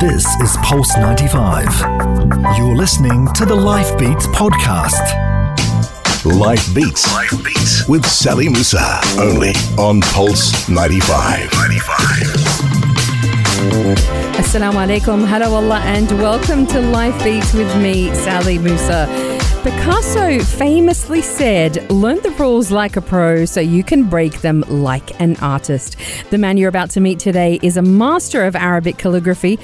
This 0.00 0.24
is 0.40 0.56
Pulse 0.62 0.96
95. 0.96 1.64
You're 2.56 2.76
listening 2.76 3.26
to 3.34 3.44
the 3.44 3.54
Life 3.54 3.98
Beats 3.98 4.28
podcast. 4.28 5.02
Life 6.24 6.72
Beats. 6.72 7.12
Life 7.12 7.44
Beats. 7.44 7.88
with 7.88 8.06
Sally 8.06 8.48
Musa. 8.48 9.00
Only 9.18 9.54
on 9.76 10.00
Pulse 10.02 10.68
95. 10.68 11.52
95. 11.52 12.78
Assalamu 14.38 14.78
alaikum, 14.86 15.26
hello 15.26 15.54
Allah, 15.54 15.80
and 15.84 16.08
welcome 16.12 16.64
to 16.68 16.80
Life 16.80 17.18
Beats 17.24 17.52
with 17.52 17.74
me, 17.76 18.14
Sally 18.14 18.58
Musa. 18.58 19.37
Picasso 19.62 20.38
famously 20.38 21.20
said, 21.20 21.90
Learn 21.90 22.20
the 22.22 22.30
rules 22.30 22.70
like 22.70 22.96
a 22.96 23.00
pro 23.00 23.44
so 23.44 23.60
you 23.60 23.82
can 23.82 24.04
break 24.04 24.40
them 24.40 24.64
like 24.68 25.20
an 25.20 25.36
artist. 25.36 25.96
The 26.30 26.38
man 26.38 26.56
you're 26.56 26.68
about 26.68 26.90
to 26.90 27.00
meet 27.00 27.18
today 27.18 27.58
is 27.60 27.76
a 27.76 27.82
master 27.82 28.44
of 28.44 28.54
Arabic 28.54 28.98
calligraphy 28.98 29.58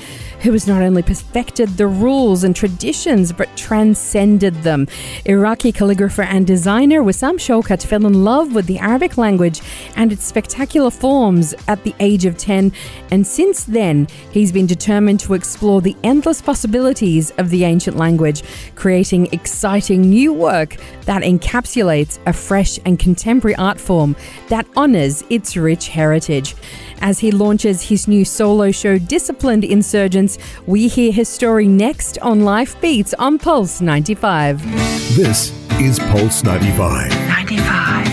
who 0.45 0.53
has 0.53 0.67
not 0.67 0.83
only 0.83 1.03
perfected 1.03 1.71
the 1.71 1.87
rules 1.87 2.45
and 2.45 2.55
traditions 2.55 3.33
but 3.33 3.49
transcended 3.57 4.55
them. 4.63 4.87
Iraqi 5.25 5.73
calligrapher 5.73 6.27
and 6.27 6.47
designer 6.47 7.03
Wissam 7.03 7.37
Shawkat 7.37 7.87
fell 7.87 8.05
in 8.05 8.25
love 8.25 8.55
with 8.55 8.67
the 8.67 8.79
Arabic 8.79 9.17
language 9.17 9.63
and 9.97 10.13
its 10.13 10.25
spectacular 10.25 10.91
forms 10.91 11.55
at 11.67 11.83
the 11.83 11.95
age 11.99 12.27
of 12.27 12.37
10, 12.37 12.73
and 13.11 13.27
since 13.27 13.65
then, 13.65 14.07
he's 14.33 14.53
been 14.53 14.67
determined 14.67 15.21
to 15.21 15.33
explore 15.33 15.81
the 15.81 15.97
endless 16.05 16.43
possibilities 16.43 17.31
of 17.39 17.49
the 17.49 17.65
ancient 17.65 17.97
language, 17.97 18.43
creating 18.75 19.29
exciting 19.33 20.03
new 20.03 20.31
work 20.31 20.77
that 21.07 21.23
encapsulates 21.23 22.19
a 22.27 22.35
fresh 22.35 22.79
and 22.85 22.99
contemporary 22.99 23.57
art 23.57 23.81
form 23.81 24.15
that 24.49 24.67
honors 24.77 25.25
its 25.31 25.57
rich 25.57 25.89
heritage. 25.89 26.55
As 27.01 27.19
he 27.19 27.31
launches 27.31 27.83
his 27.83 28.09
new 28.09 28.25
solo 28.25 28.71
show, 28.71 28.99
Disciplined 28.99 29.65
Insurgents, 29.65 30.39
we 30.67 30.89
hear 30.89 31.13
his 31.13 31.29
story 31.29 31.69
next 31.69 32.19
on 32.19 32.45
Life 32.45 32.81
Beats 32.81 33.15
on 33.15 33.39
Pulse 33.39 33.81
95. 33.81 34.63
This 35.17 35.53
is 35.81 35.99
Pulse 35.99 36.43
95. 36.45 37.11
95. 37.29 38.07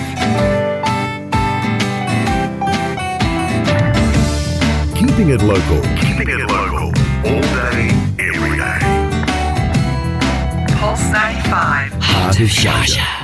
Keeping 4.96 5.30
it 5.30 5.42
local. 5.42 5.82
Keeping 5.98 6.30
it 6.30 6.40
local. 6.50 6.88
All 7.24 7.42
day, 7.42 7.90
every 8.20 8.58
day. 8.58 8.80
Pulse 10.78 11.12
95. 11.12 11.94
Heart 12.02 12.40
of 12.40 12.48
Sharjah. 12.48 13.21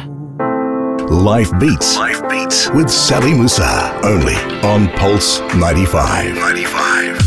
Life 1.09 1.52
Beats 1.58 1.95
Life 1.95 2.22
Beats. 2.30 2.69
with 2.72 2.89
Sally 2.89 3.33
Musa. 3.33 3.97
Only 4.03 4.36
on 4.63 4.89
Pulse 4.97 5.39
95. 5.55 6.36
95. 6.36 7.27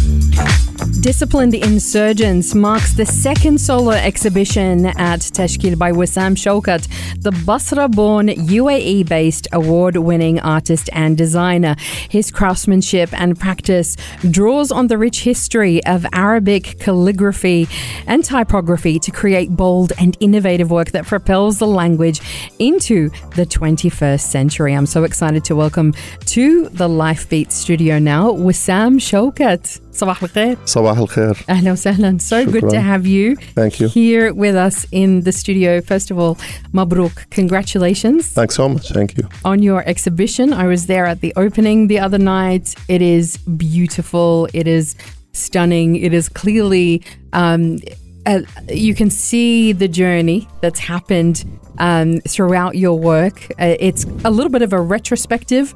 Disciplined 1.00 1.54
Insurgents 1.54 2.54
marks 2.54 2.92
the 2.92 3.06
second 3.06 3.58
solo 3.58 3.92
exhibition 3.92 4.84
at 4.84 5.20
Tashkeel 5.20 5.78
by 5.78 5.92
Wissam 5.92 6.36
Shawkat, 6.36 6.88
the 7.22 7.32
Basra 7.46 7.88
born 7.88 8.28
UAE 8.28 9.08
based 9.08 9.48
award 9.52 9.96
winning 9.96 10.38
artist 10.40 10.90
and 10.92 11.16
designer. 11.16 11.74
His 12.10 12.30
craftsmanship 12.30 13.18
and 13.18 13.40
practice 13.40 13.96
draws 14.30 14.70
on 14.70 14.88
the 14.88 14.98
rich 14.98 15.22
history 15.22 15.82
of 15.86 16.04
Arabic 16.12 16.78
calligraphy 16.80 17.66
and 18.06 18.22
typography 18.22 18.98
to 18.98 19.10
create 19.10 19.56
bold 19.56 19.94
and 19.98 20.18
innovative 20.20 20.70
work 20.70 20.90
that 20.90 21.06
propels 21.06 21.58
the 21.58 21.66
language 21.66 22.20
into 22.58 23.08
the 23.36 23.46
21st 23.46 24.20
century. 24.20 24.74
I'm 24.74 24.86
so 24.86 25.04
excited 25.04 25.44
to 25.46 25.56
welcome 25.56 25.94
to 26.26 26.68
the 26.68 26.90
Life 26.90 27.26
Beat 27.30 27.52
studio 27.52 27.98
now 27.98 28.32
Wissam 28.32 28.96
Shawkat. 28.96 29.80
صباح 29.99 30.23
الخير. 30.23 30.57
صباح 30.65 30.97
الخير 30.97 31.33
Ahlan 31.47 31.71
wasahlan. 31.75 32.21
So 32.21 32.45
good 32.45 32.63
Shukran. 32.63 32.71
to 32.71 32.81
have 32.81 33.05
you 33.05 33.35
Thank 33.55 33.79
you. 33.79 33.87
here 33.87 34.33
with 34.33 34.55
us 34.55 34.85
in 34.91 35.21
the 35.21 35.31
studio. 35.31 35.81
First 35.81 36.11
of 36.11 36.19
all, 36.19 36.35
Mabruk, 36.73 37.29
congratulations 37.29 38.27
Thanks 38.27 38.55
so 38.55 38.67
much. 38.69 38.89
Thank 38.91 39.17
you. 39.17 39.27
on 39.43 39.61
your 39.63 39.81
exhibition. 39.93 40.53
I 40.53 40.65
was 40.67 40.87
there 40.87 41.05
at 41.05 41.21
the 41.21 41.33
opening 41.35 41.87
the 41.87 41.99
other 41.99 42.17
night. 42.17 42.75
It 42.87 43.01
is 43.01 43.37
beautiful. 43.37 44.47
It 44.53 44.67
is 44.67 44.95
stunning. 45.33 45.89
It 46.07 46.13
is 46.13 46.29
clearly, 46.29 47.01
um, 47.33 47.79
uh, 48.25 48.41
you 48.69 48.93
can 48.95 49.09
see 49.09 49.71
the 49.83 49.87
journey 49.87 50.47
that's 50.61 50.79
happened 50.79 51.43
um, 51.77 52.09
throughout 52.33 52.75
your 52.75 52.97
work. 52.97 53.37
Uh, 53.59 53.75
it's 53.89 54.03
a 54.23 54.31
little 54.31 54.51
bit 54.55 54.61
of 54.61 54.71
a 54.73 54.79
retrospective. 54.95 55.73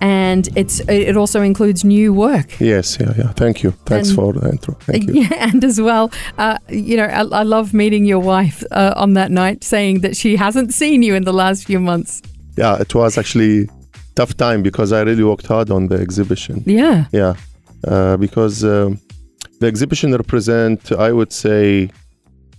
and 0.00 0.48
it's 0.56 0.80
it 0.88 1.16
also 1.16 1.40
includes 1.42 1.82
new 1.84 2.12
work. 2.12 2.60
Yes, 2.60 2.98
yeah, 3.00 3.12
yeah. 3.16 3.32
Thank 3.32 3.62
you. 3.62 3.70
Thanks 3.86 4.08
And- 4.08 4.16
for 4.16 4.32
the 4.32 4.48
intro. 4.50 4.74
Thank 4.80 5.04
you. 5.08 5.22
Yeah, 5.22 5.32
and 5.52 5.64
as 5.64 5.80
well, 5.80 6.10
uh, 6.38 6.58
you 6.68 6.96
know, 6.96 7.04
I, 7.06 7.22
I 7.40 7.42
love 7.44 7.72
meeting 7.72 8.04
your 8.04 8.20
wife 8.20 8.62
uh, 8.70 8.92
on 8.96 9.14
that 9.14 9.30
night, 9.30 9.64
saying 9.64 10.00
that 10.00 10.16
she 10.16 10.36
hasn't 10.36 10.74
seen 10.74 11.02
you 11.02 11.14
in 11.14 11.24
the 11.24 11.32
last 11.32 11.64
few 11.64 11.80
months. 11.80 12.20
Yeah, 12.58 12.80
it 12.80 12.94
was 12.94 13.16
actually 13.18 13.68
tough 14.14 14.34
time 14.36 14.62
because 14.62 14.92
I 14.92 15.02
really 15.02 15.24
worked 15.24 15.46
hard 15.46 15.70
on 15.70 15.88
the 15.88 15.96
exhibition. 15.96 16.62
Yeah, 16.66 17.04
Yeah, 17.12 17.34
uh, 17.86 18.16
because 18.16 18.64
um, 18.64 18.98
the 19.60 19.66
exhibition 19.66 20.12
represent, 20.12 20.92
I 20.92 21.12
would 21.12 21.32
say, 21.32 21.90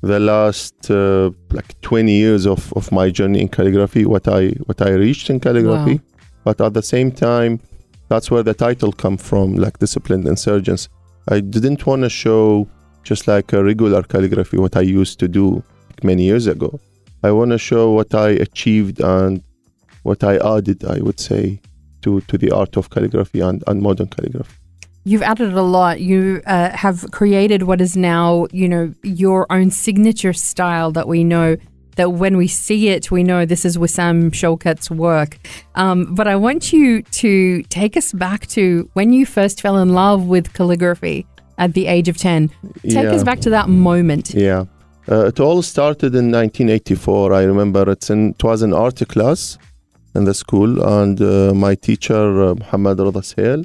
the 0.02 0.20
last 0.20 0.92
uh, 0.92 1.32
like 1.52 1.80
20 1.82 2.12
years 2.12 2.46
of, 2.46 2.72
of 2.74 2.92
my 2.92 3.10
journey 3.10 3.42
in 3.42 3.48
calligraphy, 3.48 4.06
what 4.06 4.28
I 4.28 4.50
what 4.68 4.82
I 4.82 4.92
reached 4.92 5.30
in 5.30 5.40
calligraphy. 5.40 5.96
Wow. 5.96 6.02
But 6.48 6.62
at 6.62 6.74
the 6.74 6.82
same 6.82 7.12
time, 7.12 7.60
that's 8.08 8.32
where 8.32 8.42
the 8.42 8.54
title 8.54 8.94
come 8.94 9.18
from, 9.18 9.56
like 9.56 9.80
disciplined 9.80 10.26
insurgents. 10.26 10.88
I 11.28 11.42
didn't 11.42 11.86
want 11.86 12.04
to 12.04 12.10
show 12.10 12.70
just 13.04 13.28
like 13.28 13.52
a 13.52 13.62
regular 13.62 14.02
calligraphy, 14.02 14.56
what 14.58 14.78
I 14.78 14.86
used 15.02 15.20
to 15.20 15.28
do 15.28 15.62
many 16.04 16.24
years 16.24 16.48
ago. 16.48 16.80
I 17.22 17.32
want 17.32 17.52
to 17.52 17.58
show 17.58 17.92
what 17.92 18.16
I 18.16 18.30
achieved 18.30 19.02
and 19.02 19.44
what 20.04 20.24
I 20.24 20.36
added, 20.56 20.86
I 20.86 21.00
would 21.02 21.20
say, 21.20 21.60
to, 22.04 22.22
to 22.22 22.38
the 22.38 22.52
art 22.52 22.78
of 22.78 22.90
calligraphy 22.92 23.42
and, 23.42 23.62
and 23.68 23.82
modern 23.82 24.08
calligraphy. 24.08 24.56
you've 25.04 25.24
added 25.24 25.52
a 25.52 25.62
lot. 25.62 26.00
You 26.00 26.42
uh, 26.46 26.70
have 26.78 27.12
created 27.12 27.64
what 27.64 27.82
is 27.82 27.98
now, 27.98 28.48
you 28.54 28.70
know, 28.70 28.94
your 29.04 29.52
own 29.52 29.70
signature 29.70 30.32
style 30.32 30.94
that 30.94 31.10
we 31.10 31.26
know. 31.26 31.58
That 31.98 32.10
when 32.22 32.38
we 32.38 32.48
see 32.48 32.90
it, 32.90 33.10
we 33.12 33.24
know 33.24 33.46
this 33.46 33.66
is 33.66 33.78
Wissam 33.78 34.32
Shawkat's 34.32 34.90
work. 34.90 35.32
Um, 35.76 36.16
but 36.16 36.28
I 36.28 36.36
want 36.36 36.72
you 36.72 37.02
to 37.24 37.32
take 37.64 37.98
us 37.98 38.14
back 38.14 38.42
to 38.58 38.62
when 38.94 39.12
you 39.14 39.26
first 39.26 39.62
fell 39.62 39.78
in 39.78 39.90
love 39.94 40.28
with 40.28 40.54
calligraphy 40.54 41.26
at 41.58 41.74
the 41.74 41.88
age 41.88 42.08
of 42.08 42.18
10. 42.18 42.50
Take 42.84 42.94
Yeah. 43.06 43.16
us 43.18 43.24
back 43.24 43.40
to 43.42 43.50
that 43.50 43.68
moment. 43.68 44.26
Yeah. 44.36 44.66
Uh, 45.10 45.26
it 45.32 45.40
all 45.40 45.62
started 45.64 46.14
in 46.16 46.30
1984. 46.32 47.34
I 47.34 47.44
remember 47.44 47.90
it's 47.90 48.10
in, 48.10 48.32
it 48.38 48.44
was 48.44 48.62
an 48.62 48.74
art 48.74 49.00
class 49.08 49.58
in 50.14 50.26
the 50.26 50.34
school, 50.34 50.82
and 51.00 51.20
uh, 51.22 51.54
my 51.56 51.74
teacher, 51.76 52.44
uh, 52.44 52.54
Muhammad 52.56 53.00
Rada 53.00 53.24
Sahel, 53.24 53.64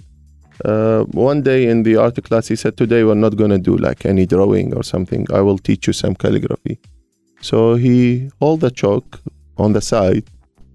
uh, 0.64 1.02
one 1.30 1.42
day 1.42 1.66
in 1.68 1.82
the 1.82 1.96
art 1.96 2.22
class, 2.24 2.48
he 2.48 2.56
said, 2.56 2.76
Today 2.76 3.02
we're 3.04 3.14
not 3.26 3.36
going 3.36 3.50
to 3.50 3.58
do 3.58 3.76
like 3.76 4.06
any 4.06 4.24
drawing 4.26 4.72
or 4.74 4.82
something. 4.84 5.26
I 5.32 5.40
will 5.40 5.58
teach 5.58 5.86
you 5.86 5.92
some 5.92 6.14
calligraphy. 6.14 6.78
So 7.42 7.74
he 7.74 8.30
held 8.40 8.60
the 8.60 8.70
chalk 8.70 9.20
on 9.58 9.74
the 9.74 9.82
side 9.82 10.24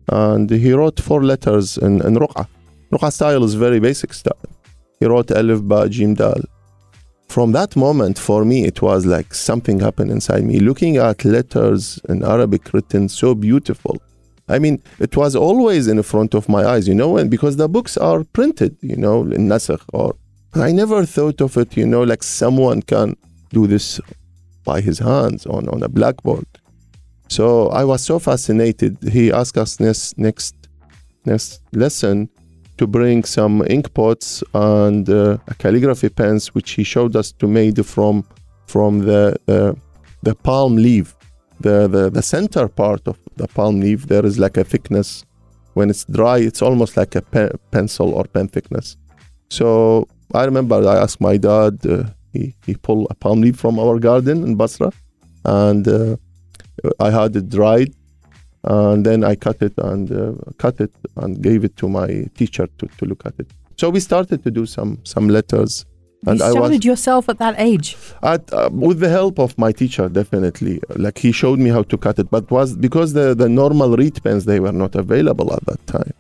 and 0.10 0.50
he 0.50 0.72
wrote 0.74 1.00
four 1.00 1.24
letters 1.24 1.78
in, 1.78 1.94
in 2.08 2.14
Ruqa. 2.16 2.48
Ruqa 2.92 3.12
style 3.12 3.44
is 3.44 3.56
very 3.56 3.80
basic 3.80 4.14
style. 4.14 4.46
He 5.00 5.06
wrote 5.06 5.32
Alif, 5.32 5.62
Ba, 5.64 5.90
Jim, 5.90 6.14
Dal 6.14 6.42
from 7.28 7.52
that 7.52 7.76
moment 7.76 8.18
for 8.18 8.46
me 8.46 8.66
it 8.66 8.82
was 8.82 9.06
like 9.06 9.34
something 9.34 9.80
happened 9.80 10.10
inside 10.10 10.44
me 10.44 10.60
looking 10.60 10.98
at 10.98 11.24
letters 11.26 12.00
in 12.10 12.24
arabic 12.24 12.74
written 12.74 13.10
so 13.10 13.36
beautiful 13.36 13.98
i 14.48 14.58
mean 14.58 14.82
it 15.00 15.16
was 15.18 15.36
always 15.36 15.88
in 15.88 16.02
front 16.02 16.34
of 16.34 16.48
my 16.48 16.66
eyes 16.66 16.88
you 16.88 16.96
know 16.96 17.18
and 17.18 17.30
because 17.30 17.58
the 17.58 17.68
books 17.68 17.98
are 17.98 18.24
printed 18.24 18.76
you 18.82 18.96
know 18.96 19.22
in 19.38 19.48
naskh 19.48 19.84
or 19.94 20.16
i 20.56 20.72
never 20.72 21.06
thought 21.06 21.42
of 21.42 21.58
it 21.58 21.76
you 21.76 21.86
know 21.86 22.04
like 22.04 22.24
someone 22.24 22.82
can 22.82 23.16
do 23.52 23.68
this 23.68 24.00
by 24.64 24.82
his 24.82 25.00
hands 25.00 25.46
on, 25.46 25.68
on 25.70 25.84
a 25.84 25.90
blackboard 25.90 26.48
so 27.28 27.68
i 27.70 27.84
was 27.84 28.04
so 28.04 28.20
fascinated 28.20 28.98
he 29.12 29.32
asked 29.32 29.58
us 29.58 29.80
next 29.80 30.18
next 30.18 30.56
next 31.26 31.62
lesson 31.74 32.30
to 32.78 32.88
bring 32.88 33.24
some 33.24 33.64
ink 33.70 33.94
pots 33.94 34.44
and 34.54 35.10
uh, 35.10 35.38
a 35.48 35.56
calligraphy 35.56 36.10
pens, 36.10 36.54
which 36.54 36.72
he 36.72 36.84
showed 36.84 37.16
us 37.16 37.32
to 37.34 37.48
made 37.48 37.86
from 37.86 38.24
from 38.68 39.00
the 39.00 39.36
uh, 39.48 39.74
the 40.24 40.36
palm 40.36 40.76
leaf. 40.76 41.16
The, 41.60 41.88
the 41.88 42.12
the 42.12 42.22
center 42.22 42.68
part 42.68 43.08
of 43.08 43.18
the 43.36 43.48
palm 43.48 43.80
leaf 43.80 44.08
there 44.08 44.26
is 44.26 44.38
like 44.38 44.58
a 44.58 44.64
thickness. 44.64 45.26
When 45.74 45.90
it's 45.90 46.06
dry, 46.06 46.38
it's 46.38 46.62
almost 46.62 46.98
like 46.98 47.16
a 47.16 47.22
pe- 47.22 47.56
pencil 47.72 48.14
or 48.14 48.24
pen 48.26 48.48
thickness. 48.48 48.98
So 49.50 50.08
I 50.34 50.46
remember 50.46 50.76
I 50.88 50.98
asked 50.98 51.22
my 51.22 51.38
dad. 51.38 51.74
Uh, 51.86 52.04
he 52.34 52.56
he 52.66 52.76
pulled 52.76 53.08
a 53.10 53.16
palm 53.16 53.42
leaf 53.42 53.58
from 53.58 53.80
our 53.80 53.98
garden 54.00 54.44
in 54.44 54.56
Basra, 54.56 54.92
and 55.46 55.88
uh, 55.88 56.18
I 57.00 57.10
had 57.12 57.36
it 57.36 57.50
dried 57.50 57.94
and 58.64 59.06
then 59.06 59.24
I 59.24 59.36
cut 59.36 59.62
it 59.62 59.74
and 59.78 60.12
uh, 60.12 60.34
cut 60.58 60.80
it 60.82 60.94
and 61.16 61.42
gave 61.42 61.64
it 61.64 61.78
to 61.78 61.88
my 61.88 62.08
teacher 62.36 62.68
to, 62.78 62.88
to 62.98 63.06
look 63.06 63.26
at 63.26 63.34
it. 63.40 63.48
So 63.78 63.90
we 63.90 64.00
started 64.00 64.44
to 64.44 64.52
do 64.52 64.66
some 64.66 65.00
some 65.04 65.30
letters 65.30 65.86
You 66.26 66.32
And 66.32 66.42
I 66.42 66.48
was 66.48 66.56
started 66.56 66.84
yourself 66.84 67.30
at 67.30 67.38
that 67.38 67.56
age. 67.60 67.96
at, 68.24 68.52
uh, 68.52 68.70
with 68.72 69.00
the 69.00 69.10
help 69.10 69.40
of 69.40 69.58
my 69.58 69.72
teacher, 69.72 70.10
definitely. 70.10 70.82
Like 70.96 71.20
he 71.20 71.32
showed 71.32 71.60
me 71.60 71.70
how 71.70 71.84
to 71.84 71.98
cut 71.98 72.18
it, 72.20 72.30
but 72.32 72.50
was 72.50 72.76
because 72.76 73.14
the, 73.14 73.36
the 73.36 73.48
normal 73.48 73.96
reed 73.96 74.22
pens 74.24 74.46
they 74.46 74.60
were 74.60 74.72
not 74.72 74.96
available 74.96 75.54
at 75.54 75.64
that 75.66 75.86
time. 75.86 76.14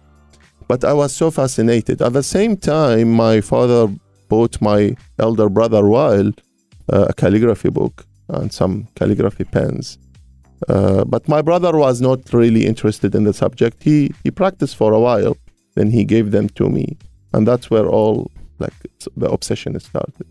But 0.68 0.84
I 0.84 0.94
was 0.94 1.14
so 1.14 1.31
fascinated. 1.31 2.02
At 2.02 2.14
the 2.14 2.24
same 2.24 2.58
time, 2.58 3.12
my 3.12 3.42
father 3.42 3.81
bought 4.30 4.62
my 4.62 4.96
elder 5.18 5.50
brother 5.50 5.81
Wael 5.81 6.38
uh, 6.94 7.08
a 7.10 7.14
calligraphy 7.14 7.69
book 7.69 8.06
and 8.30 8.52
some 8.54 8.88
calligraphy 8.96 9.46
pens. 9.46 9.98
Uh, 10.68 11.04
but 11.06 11.27
my 11.27 11.42
brother 11.42 11.77
was 11.77 12.01
not 12.01 12.19
really 12.33 12.65
interested 12.65 13.13
in 13.15 13.24
the 13.24 13.33
subject. 13.33 13.83
He 13.83 14.12
he 14.24 14.31
practiced 14.31 14.75
for 14.75 14.94
a 14.94 15.00
while, 15.00 15.36
then 15.75 15.92
he 15.92 16.04
gave 16.06 16.31
them 16.31 16.50
to 16.50 16.69
me, 16.69 16.98
and 17.33 17.48
that's 17.48 17.69
where 17.69 17.88
all 17.88 18.31
like 18.59 18.74
the 19.15 19.30
obsession 19.30 19.80
started. 19.80 20.25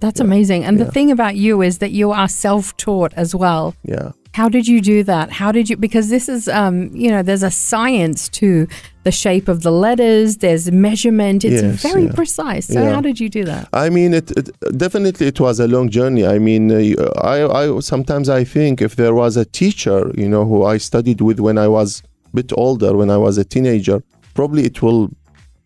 That's 0.00 0.20
Yeah. 0.20 0.26
amazing. 0.26 0.64
And 0.64 0.78
the 0.78 0.90
thing 0.90 1.10
about 1.10 1.34
you 1.36 1.62
is 1.62 1.78
that 1.78 1.90
you 1.90 2.12
are 2.12 2.28
self 2.28 2.76
taught 2.76 3.12
as 3.16 3.34
well. 3.34 3.74
Yeah. 3.84 4.12
How 4.34 4.48
did 4.48 4.66
you 4.66 4.80
do 4.80 5.02
that? 5.04 5.30
How 5.30 5.52
did 5.52 5.68
you? 5.68 5.76
Because 5.76 6.08
this 6.08 6.26
is, 6.28 6.48
um, 6.48 6.90
you 6.94 7.10
know, 7.10 7.22
there's 7.22 7.42
a 7.42 7.50
science 7.50 8.28
to 8.40 8.66
the 9.04 9.12
shape 9.12 9.46
of 9.46 9.62
the 9.62 9.70
letters. 9.70 10.38
There's 10.38 10.70
measurement. 10.72 11.44
It's 11.44 11.62
Yes, 11.62 11.82
very 11.82 12.04
yeah. 12.06 12.12
precise. 12.12 12.66
So 12.66 12.82
Yeah. 12.82 12.94
how 12.94 13.00
did 13.02 13.20
you 13.20 13.28
do 13.28 13.44
that? 13.44 13.68
I 13.74 13.90
mean, 13.90 14.14
it, 14.14 14.30
it 14.30 14.48
definitely 14.78 15.26
it 15.26 15.38
was 15.38 15.60
a 15.60 15.68
long 15.68 15.90
journey. 15.90 16.24
I 16.26 16.38
mean, 16.38 16.72
uh, 16.72 17.10
I, 17.20 17.38
I 17.60 17.80
sometimes 17.80 18.28
I 18.30 18.42
think 18.44 18.80
if 18.80 18.96
there 18.96 19.14
was 19.14 19.36
a 19.36 19.44
teacher, 19.44 20.10
you 20.16 20.28
know, 20.28 20.44
who 20.46 20.64
I 20.64 20.78
studied 20.78 21.20
with 21.20 21.38
when 21.38 21.58
I 21.58 21.68
was 21.68 22.02
a 22.32 22.36
bit 22.36 22.52
older, 22.56 22.96
when 22.96 23.10
I 23.10 23.18
was 23.18 23.36
a 23.36 23.44
teenager, 23.44 24.02
probably 24.34 24.64
it 24.64 24.80
will 24.80 25.10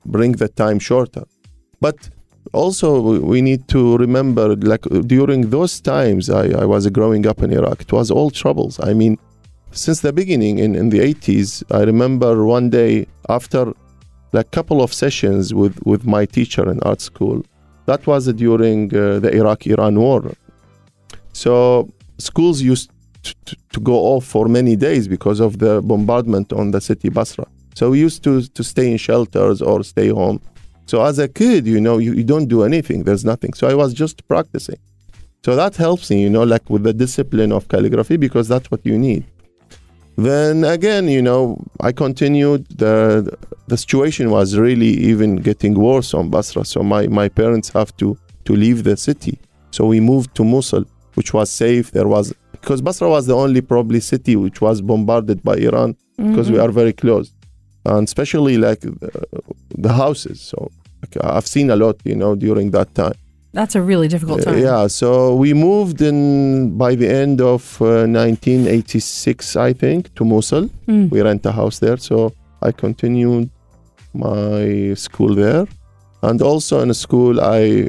bring 0.04 0.32
the 0.32 0.48
time 0.48 0.80
shorter. 0.80 1.24
But 1.80 2.10
also 2.52 3.00
we- 3.00 3.42
need 3.42 3.68
to 3.68 3.96
remember, 3.98 4.56
like 4.56 4.82
during 5.06 5.50
those 5.50 5.80
times, 5.80 6.30
I, 6.30 6.48
I 6.62 6.64
was 6.64 6.86
growing 6.88 7.26
up 7.26 7.42
in 7.42 7.52
Iraq. 7.52 7.80
It 7.82 7.92
was 7.92 8.10
all 8.10 8.30
troubles. 8.30 8.80
I 8.80 8.92
mean, 8.94 9.18
since 9.72 10.00
the 10.00 10.12
beginning 10.12 10.58
in, 10.58 10.74
in 10.74 10.88
the 10.90 11.00
80s, 11.00 11.62
I 11.70 11.82
remember 11.82 12.44
one 12.44 12.70
day 12.70 13.06
after 13.28 13.72
like 14.32 14.50
couple 14.50 14.82
of 14.82 14.92
sessions 14.92 15.54
with, 15.54 15.78
with 15.84 16.04
my 16.04 16.26
teacher 16.26 16.70
in 16.70 16.80
art 16.80 17.00
school, 17.00 17.44
that 17.86 18.06
was 18.06 18.26
during 18.32 18.94
uh, 18.94 19.20
the 19.20 19.30
Iraq-Iran 19.34 19.98
war. 19.98 20.32
So 21.32 21.88
schools 22.18 22.60
used 22.62 22.90
to, 23.22 23.56
to 23.72 23.80
go 23.80 23.94
off 23.94 24.24
for 24.24 24.48
many 24.48 24.76
days 24.76 25.08
because 25.08 25.40
of 25.40 25.58
the 25.58 25.80
bombardment 25.82 26.52
on 26.52 26.70
the 26.70 26.80
city 26.80 27.08
Basra. 27.08 27.46
So 27.74 27.90
we 27.90 28.00
used 28.00 28.24
to, 28.24 28.42
to 28.42 28.64
stay 28.64 28.90
in 28.90 28.96
shelters 28.96 29.60
or 29.60 29.84
stay 29.84 30.08
home. 30.08 30.40
So 30.86 31.04
as 31.04 31.18
a 31.18 31.28
kid, 31.28 31.66
you 31.66 31.80
know, 31.80 31.98
you, 31.98 32.12
you 32.14 32.24
don't 32.24 32.46
do 32.46 32.62
anything. 32.62 33.04
There's 33.04 33.24
nothing. 33.24 33.52
So 33.54 33.68
I 33.68 33.74
was 33.74 33.92
just 33.92 34.26
practicing. 34.28 34.78
So 35.44 35.54
that 35.54 35.76
helps 35.76 36.10
me, 36.10 36.22
you 36.22 36.30
know, 36.30 36.42
like 36.42 36.68
with 36.70 36.82
the 36.84 36.92
discipline 36.92 37.52
of 37.52 37.68
calligraphy 37.68 38.16
because 38.16 38.48
that's 38.48 38.70
what 38.70 38.84
you 38.84 38.98
need. 38.98 39.24
Then 40.16 40.64
again, 40.64 41.08
you 41.08 41.20
know, 41.20 41.62
I 41.80 41.92
continued. 41.92 42.66
The 42.68 43.36
the 43.68 43.76
situation 43.76 44.30
was 44.30 44.56
really 44.56 44.92
even 45.10 45.36
getting 45.36 45.74
worse 45.74 46.14
on 46.14 46.30
Basra. 46.30 46.64
So 46.64 46.82
my, 46.82 47.06
my 47.08 47.28
parents 47.28 47.68
have 47.70 47.94
to 47.98 48.16
to 48.46 48.56
leave 48.56 48.84
the 48.84 48.96
city. 48.96 49.38
So 49.72 49.86
we 49.86 50.00
moved 50.00 50.34
to 50.36 50.44
Mosul, 50.44 50.84
which 51.14 51.34
was 51.34 51.50
safe. 51.50 51.90
There 51.90 52.08
was 52.08 52.32
because 52.52 52.80
Basra 52.80 53.08
was 53.08 53.26
the 53.26 53.36
only 53.36 53.60
probably 53.60 54.00
city 54.00 54.36
which 54.36 54.60
was 54.60 54.80
bombarded 54.80 55.42
by 55.42 55.56
Iran 55.56 55.96
because 56.16 56.50
we 56.50 56.56
mm-hmm. 56.56 56.64
are 56.64 56.72
very 56.72 56.94
close, 56.94 57.32
and 57.90 58.02
especially 58.10 58.56
like 58.68 58.80
the, 58.80 59.10
the 59.86 59.92
houses. 60.02 60.38
So 60.50 60.58
like, 61.02 61.14
I've 61.36 61.46
seen 61.46 61.68
a 61.70 61.76
lot, 61.84 61.96
you 62.10 62.16
know, 62.22 62.32
during 62.46 62.70
that 62.76 62.88
time. 62.94 63.14
That's 63.58 63.74
a 63.74 63.80
really 63.90 64.08
difficult 64.14 64.40
Uh, 64.40 64.44
time. 64.52 64.58
yeah, 64.68 64.82
so 65.00 65.08
we 65.42 65.50
moved 65.54 65.98
in 66.10 66.18
by 66.84 66.92
the 67.00 67.08
end 67.22 67.40
of 67.40 67.62
uh, 67.80 68.04
1986, 68.06 69.56
I 69.56 69.72
think, 69.72 70.14
to 70.16 70.24
Mosul. 70.24 70.68
Mm. 70.88 71.10
We 71.10 71.20
rent 71.22 71.46
a 71.46 71.52
house 71.52 71.78
there, 71.78 71.96
so 71.96 72.32
I 72.62 72.72
continued 72.72 73.48
my 74.14 74.94
school 74.94 75.34
there, 75.34 75.66
and 76.22 76.42
also 76.42 76.80
in 76.80 76.92
school 76.94 77.40
I 77.40 77.88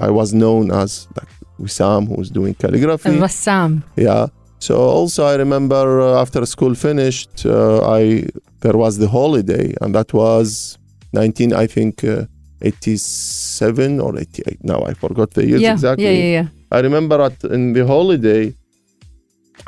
I 0.00 0.10
was 0.10 0.32
known 0.32 0.70
as 0.82 1.06
like 1.16 1.28
Wissam, 1.60 2.08
who 2.08 2.14
was 2.22 2.30
doing 2.30 2.54
calligraphy. 2.54 3.10
Rassam. 3.18 3.82
Yeah. 3.96 4.26
So 4.58 4.74
also 4.76 5.24
I 5.26 5.34
remember 5.36 6.00
uh, 6.00 6.20
after 6.22 6.44
school 6.46 6.74
finished, 6.74 7.44
uh, 7.46 7.80
I 8.00 8.26
there 8.66 8.78
was 8.84 8.94
the 9.02 9.08
holiday, 9.18 9.66
and 9.80 9.90
that 9.98 10.10
was 10.12 10.76
19, 11.12 11.52
I 11.64 11.66
think, 11.74 11.92
uh, 12.02 12.24
87 12.62 14.00
or 14.00 14.18
88. 14.18 14.64
Now 14.72 14.80
I 14.90 14.92
forgot 14.94 15.28
the 15.38 15.44
years 15.50 15.62
yeah. 15.66 15.74
exactly. 15.76 16.04
Yeah, 16.06 16.22
yeah, 16.22 16.30
yeah. 16.38 16.48
I 16.76 16.80
remember 16.88 17.16
at 17.28 17.36
in 17.56 17.62
the 17.76 17.84
holiday, 17.94 18.42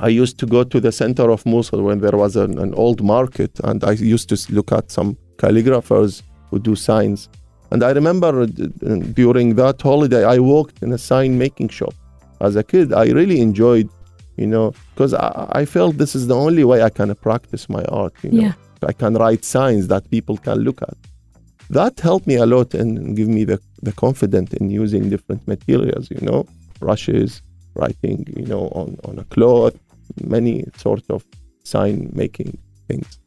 I 0.07 0.09
used 0.23 0.37
to 0.43 0.47
go 0.47 0.61
to 0.73 0.79
the 0.87 0.93
center 1.03 1.27
of 1.31 1.41
Mosul 1.53 1.83
when 1.89 1.99
there 2.05 2.17
was 2.25 2.33
an, 2.45 2.53
an 2.65 2.73
old 2.85 3.01
market, 3.17 3.53
and 3.69 3.79
I 3.91 3.93
used 4.17 4.29
to 4.33 4.37
look 4.57 4.71
at 4.73 4.91
some 4.91 5.17
calligraphers 5.43 6.13
who 6.49 6.57
do 6.69 6.75
signs. 6.91 7.21
And 7.71 7.81
I 7.89 7.91
remember 8.01 8.31
uh, 8.43 8.47
during 9.23 9.49
that 9.63 9.77
holiday, 9.91 10.25
I 10.25 10.39
worked 10.55 10.83
in 10.85 10.91
a 10.99 11.01
sign 11.11 11.31
making 11.45 11.69
shop. 11.79 11.95
As 12.41 12.57
a 12.63 12.65
kid, 12.73 12.87
I 12.93 13.05
really 13.21 13.39
enjoyed, 13.49 13.89
you 14.43 14.49
know, 14.53 14.67
because 14.91 15.13
I, 15.15 15.29
I 15.61 15.65
felt 15.77 15.99
this 15.99 16.15
is 16.19 16.25
the 16.33 16.39
only 16.47 16.65
way 16.71 16.79
I 16.89 16.91
can 16.99 17.15
practice 17.27 17.69
my 17.69 17.85
art. 18.03 18.15
You 18.23 18.31
know, 18.33 18.43
Yeah. 18.47 18.55
I 18.85 18.93
can 18.93 19.15
write 19.15 19.45
signs 19.45 19.89
that 19.89 20.11
people 20.11 20.37
can 20.37 20.59
look 20.59 20.83
at. 20.83 20.97
That 21.71 22.01
helped 22.01 22.27
me 22.27 22.37
a 22.37 22.47
lot 22.47 22.75
and 22.75 23.17
give 23.17 23.29
me 23.29 23.45
the, 23.45 23.61
the 23.83 23.93
confidence 23.93 24.55
in 24.55 24.71
using 24.71 25.11
different 25.11 25.47
materials, 25.47 26.11
you 26.11 26.21
know, 26.23 26.47
brushes, 26.81 27.43
writing, 27.75 28.25
you 28.37 28.47
know, 28.47 28.69
on, 28.69 28.97
on 29.05 29.19
a 29.19 29.25
cloth, 29.25 29.75
many 30.25 30.65
sort 30.77 31.05
of 31.11 31.25
sign 31.65 32.11
making 32.15 32.57
things. 32.89 33.19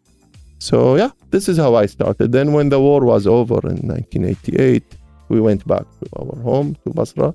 So 0.60 0.96
yeah, 0.96 1.12
this 1.32 1.50
is 1.50 1.58
how 1.58 1.76
I 1.76 1.86
started. 1.86 2.32
Then 2.32 2.54
when 2.54 2.70
the 2.70 2.80
war 2.80 3.02
was 3.04 3.26
over 3.26 3.60
in 3.68 3.78
1988, 3.88 4.84
we 5.30 5.40
went 5.40 5.66
back 5.66 5.86
to 6.00 6.06
our 6.20 6.36
home 6.42 6.76
to 6.84 6.90
Basra, 6.92 7.34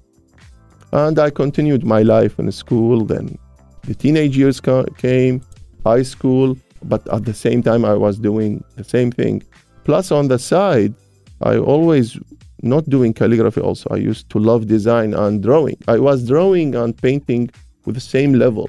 and 0.92 1.18
I 1.18 1.30
continued 1.30 1.84
my 1.84 2.02
life 2.02 2.38
in 2.38 2.50
school. 2.52 3.04
Then 3.04 3.38
the 3.84 3.94
teenage 3.94 4.36
years 4.36 4.60
ca- 4.60 4.84
came, 4.98 5.42
high 5.84 6.02
school, 6.02 6.56
but 6.82 7.06
at 7.12 7.24
the 7.24 7.34
same 7.34 7.62
time 7.62 7.84
I 7.84 7.94
was 7.94 8.18
doing 8.18 8.64
the 8.76 8.84
same 8.84 9.10
thing. 9.10 9.42
Plus 9.84 10.10
on 10.10 10.28
the 10.28 10.38
side, 10.38 10.94
I 11.42 11.58
always 11.58 12.18
not 12.62 12.88
doing 12.88 13.12
calligraphy. 13.12 13.60
Also, 13.60 13.88
I 13.90 13.96
used 13.96 14.30
to 14.30 14.38
love 14.38 14.66
design 14.66 15.14
and 15.14 15.42
drawing. 15.42 15.76
I 15.88 15.98
was 15.98 16.26
drawing 16.26 16.74
and 16.74 16.96
painting 16.96 17.50
with 17.84 17.94
the 17.94 18.00
same 18.00 18.32
level. 18.34 18.68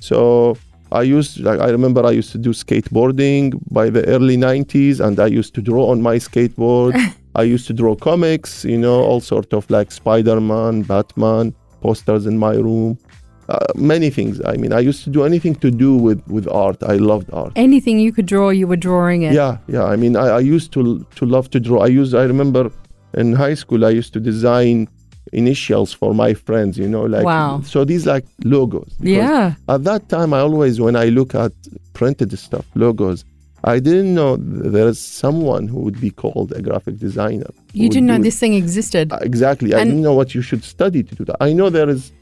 So 0.00 0.56
I 0.90 1.02
used 1.02 1.40
like 1.40 1.60
I 1.60 1.68
remember 1.68 2.04
I 2.04 2.12
used 2.12 2.32
to 2.32 2.38
do 2.38 2.50
skateboarding 2.50 3.60
by 3.70 3.90
the 3.90 4.06
early 4.06 4.36
90s 4.36 5.00
and 5.04 5.20
I 5.20 5.26
used 5.26 5.54
to 5.54 5.62
draw 5.62 5.90
on 5.90 6.00
my 6.02 6.16
skateboard. 6.16 6.94
I 7.34 7.42
used 7.42 7.66
to 7.68 7.72
draw 7.72 7.94
comics, 7.94 8.64
you 8.64 8.78
know, 8.78 9.00
all 9.02 9.20
sort 9.20 9.52
of 9.52 9.70
like 9.70 9.92
Spider-Man, 9.92 10.82
Batman, 10.82 11.54
posters 11.80 12.26
in 12.26 12.38
my 12.38 12.54
room. 12.54 12.98
Uh, 13.48 13.64
many 13.74 14.10
things. 14.10 14.40
I 14.44 14.56
mean, 14.58 14.72
I 14.74 14.80
used 14.80 15.04
to 15.04 15.10
do 15.10 15.24
anything 15.24 15.54
to 15.64 15.70
do 15.70 15.96
with 15.96 16.20
with 16.28 16.46
art. 16.48 16.82
I 16.82 16.96
loved 16.96 17.28
art. 17.32 17.52
Anything 17.56 17.98
you 17.98 18.12
could 18.12 18.26
draw, 18.26 18.50
you 18.50 18.66
were 18.66 18.76
drawing 18.88 19.22
it. 19.22 19.32
Yeah, 19.32 19.56
yeah. 19.68 19.84
I 19.84 19.96
mean, 19.96 20.16
I, 20.16 20.26
I 20.36 20.40
used 20.40 20.70
to 20.72 20.82
to 21.16 21.24
love 21.24 21.48
to 21.50 21.58
draw. 21.60 21.78
I 21.82 21.86
used. 22.00 22.14
I 22.14 22.24
remember 22.24 22.70
in 23.14 23.32
high 23.32 23.54
school, 23.54 23.84
I 23.86 23.90
used 24.00 24.12
to 24.12 24.20
design 24.20 24.86
initials 25.32 25.92
for 25.92 26.14
my 26.14 26.34
friends. 26.34 26.76
You 26.78 26.88
know, 26.88 27.04
like 27.04 27.24
Wow. 27.24 27.62
so 27.64 27.84
these 27.84 28.04
like 28.06 28.26
logos. 28.44 28.92
Yeah. 29.00 29.54
At 29.68 29.84
that 29.84 30.08
time, 30.08 30.34
I 30.34 30.40
always 30.40 30.80
when 30.80 30.96
I 30.96 31.06
look 31.06 31.34
at 31.34 31.52
printed 31.94 32.38
stuff, 32.38 32.66
logos, 32.74 33.24
I 33.64 33.78
didn't 33.80 34.14
know 34.14 34.36
there 34.36 34.86
is 34.88 34.98
someone 35.00 35.68
who 35.68 35.80
would 35.80 36.00
be 36.00 36.10
called 36.10 36.52
a 36.52 36.62
graphic 36.62 36.98
designer. 36.98 37.50
You 37.72 37.88
didn't 37.88 38.06
know 38.06 38.14
do 38.16 38.20
it. 38.20 38.24
this 38.24 38.38
thing 38.38 38.54
existed. 38.54 39.12
Uh, 39.12 39.18
Exactly. 39.22 39.74
I 39.74 39.84
didn't 39.84 40.02
know 40.02 40.14
what 40.14 40.34
you 40.34 40.42
should 40.42 40.62
study 40.64 41.02
to 41.02 41.14
do 41.14 41.24
that. 41.24 41.36
I 41.40 41.52
know 41.52 41.68
there 41.70 41.88
is, 41.88 42.12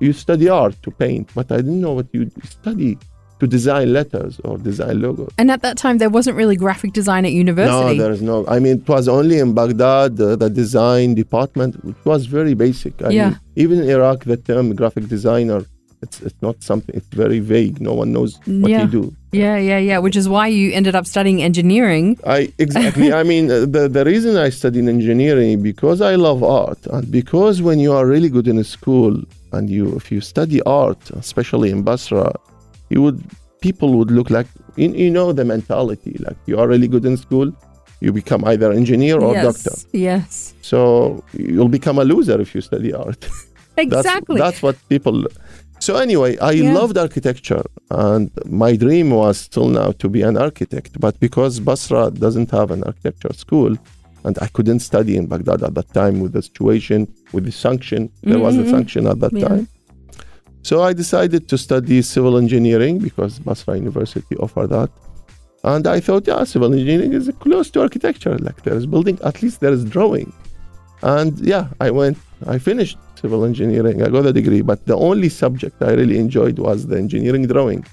you 0.00 0.12
study 0.12 0.48
art 0.48 0.74
to 0.82 0.90
paint, 0.90 1.30
but 1.34 1.50
I 1.52 1.56
didn't 1.56 1.80
know 1.80 1.92
what 1.92 2.06
you 2.12 2.30
study 2.44 2.98
to 3.40 3.46
design 3.46 3.92
letters 3.92 4.38
or 4.44 4.58
design 4.58 5.00
logos. 5.00 5.30
And 5.38 5.50
at 5.50 5.62
that 5.62 5.78
time, 5.78 5.96
there 5.98 6.10
wasn't 6.10 6.36
really 6.36 6.56
graphic 6.56 6.92
design 6.92 7.24
at 7.24 7.32
university. 7.32 7.96
No, 7.96 8.02
there 8.02 8.12
is 8.12 8.20
no. 8.20 8.44
I 8.46 8.58
mean, 8.58 8.78
it 8.82 8.88
was 8.88 9.08
only 9.08 9.38
in 9.38 9.54
Baghdad, 9.54 10.18
the, 10.18 10.36
the 10.36 10.50
design 10.50 11.14
department, 11.14 11.76
it 11.86 11.96
was 12.04 12.26
very 12.26 12.52
basic. 12.54 13.00
I 13.02 13.10
Yeah. 13.10 13.28
mean, 13.30 13.40
even 13.56 13.80
in 13.82 13.88
Iraq, 13.88 14.24
the 14.24 14.36
term 14.36 14.74
graphic 14.74 15.08
designer, 15.08 15.64
it's, 16.02 16.20
it's 16.20 16.40
not 16.42 16.62
something, 16.62 16.94
it's 16.94 17.06
very 17.08 17.40
vague. 17.40 17.80
No 17.80 17.94
one 17.94 18.12
knows 18.12 18.38
what 18.46 18.70
Yeah. 18.70 18.82
you 18.82 18.88
do. 18.88 19.14
yeah, 19.32 19.56
yeah, 19.56 19.78
yeah. 19.78 19.98
Which 19.98 20.16
is 20.16 20.28
why 20.28 20.46
you 20.48 20.72
ended 20.72 20.94
up 20.94 21.06
studying 21.06 21.42
engineering. 21.42 22.18
I 22.26 22.52
exactly. 22.58 23.08
I 23.20 23.22
mean, 23.22 23.50
uh, 23.50 23.60
the 23.76 23.82
the 23.88 24.04
reason 24.04 24.36
I 24.36 24.48
studied 24.50 24.86
engineering 24.88 25.62
because 25.62 26.00
I 26.02 26.14
love 26.16 26.42
art, 26.42 26.80
and 26.94 27.10
because 27.10 27.56
when 27.62 27.78
you 27.84 27.92
are 27.98 28.04
really 28.14 28.28
good 28.36 28.48
in 28.52 28.58
a 28.58 28.64
school 28.64 29.12
and 29.52 29.68
you 29.70 29.94
if 29.96 30.10
you 30.12 30.20
study 30.20 30.60
art, 30.62 31.10
especially 31.10 31.70
in 31.70 31.82
Basra, 31.82 32.32
you 32.88 33.02
would 33.02 33.22
people 33.60 33.96
would 33.98 34.10
look 34.10 34.30
like 34.30 34.46
you, 34.76 34.88
you 34.92 35.10
know 35.10 35.32
the 35.32 35.44
mentality 35.44 36.16
like 36.26 36.36
you 36.46 36.58
are 36.58 36.66
really 36.68 36.88
good 36.88 37.04
in 37.04 37.16
school, 37.16 37.52
you 38.00 38.12
become 38.12 38.44
either 38.46 38.72
engineer 38.72 39.20
or 39.20 39.34
yes. 39.34 39.44
doctor. 39.44 39.76
Yes. 39.92 40.54
So 40.62 41.22
you'll 41.32 41.68
become 41.68 41.98
a 41.98 42.04
loser 42.04 42.40
if 42.40 42.54
you 42.54 42.60
study 42.60 42.92
art. 42.92 43.20
That's- 43.76 44.04
Exactly. 44.04 44.38
That's, 44.38 44.62
what 44.62 44.76
people. 44.88 45.24
So 45.78 45.96
anyway, 45.96 46.36
I 46.38 46.52
Yeah. 46.52 46.74
loved 46.74 46.98
architecture, 46.98 47.62
and 47.90 48.30
my 48.44 48.76
dream 48.76 49.10
was 49.10 49.38
still 49.38 49.68
now 49.68 49.92
to 49.92 50.08
be 50.08 50.20
an 50.30 50.36
architect. 50.36 51.00
But 51.00 51.18
because 51.20 51.60
Basra 51.60 52.10
doesn't 52.10 52.50
have 52.50 52.70
an 52.70 52.82
architecture 52.84 53.32
school, 53.32 53.72
and 54.24 54.38
I 54.40 54.48
couldn't 54.48 54.80
study 54.80 55.16
in 55.16 55.26
Baghdad 55.26 55.62
at 55.62 55.74
that 55.74 55.92
time 55.92 56.20
with 56.20 56.32
the 56.32 56.42
situation, 56.42 57.08
with 57.32 57.44
the 57.44 57.52
sanction, 57.52 58.10
there 58.22 58.38
was 58.38 58.56
a 58.58 58.64
Mhm. 58.64 58.70
sanction 58.70 59.06
at 59.06 59.18
that 59.20 59.32
Yeah. 59.32 59.48
time. 59.48 59.68
So 60.62 60.82
I 60.82 60.92
decided 60.92 61.48
to 61.48 61.56
study 61.56 62.02
civil 62.02 62.36
engineering 62.36 62.98
because 62.98 63.38
Basra 63.38 63.76
University 63.76 64.36
offered 64.36 64.70
that. 64.70 64.90
And 65.64 65.86
I 65.86 66.00
thought, 66.00 66.26
yeah, 66.26 66.44
civil 66.44 66.72
engineering 66.72 67.12
is 67.14 67.30
close 67.40 67.70
to 67.72 67.80
architecture. 67.80 68.36
Like 68.38 68.62
there 68.66 68.76
is 68.80 68.86
building, 68.86 69.18
at 69.30 69.42
least 69.42 69.60
there 69.60 69.72
is 69.72 69.84
drawing. 69.84 70.32
And 71.02 71.38
yeah, 71.52 71.68
I 71.80 71.90
went, 71.90 72.18
I 72.46 72.58
finished 72.58 72.98
civil 73.22 73.44
engineering. 73.44 74.02
I 74.02 74.08
got 74.08 74.26
a 74.26 74.32
degree, 74.32 74.62
but 74.62 74.84
the 74.86 74.96
only 74.96 75.30
subject 75.30 75.76
I 75.82 75.92
really 76.00 76.18
enjoyed 76.18 76.58
was 76.58 76.86
the 76.86 76.96
engineering 77.04 77.46
drawing. 77.46 77.84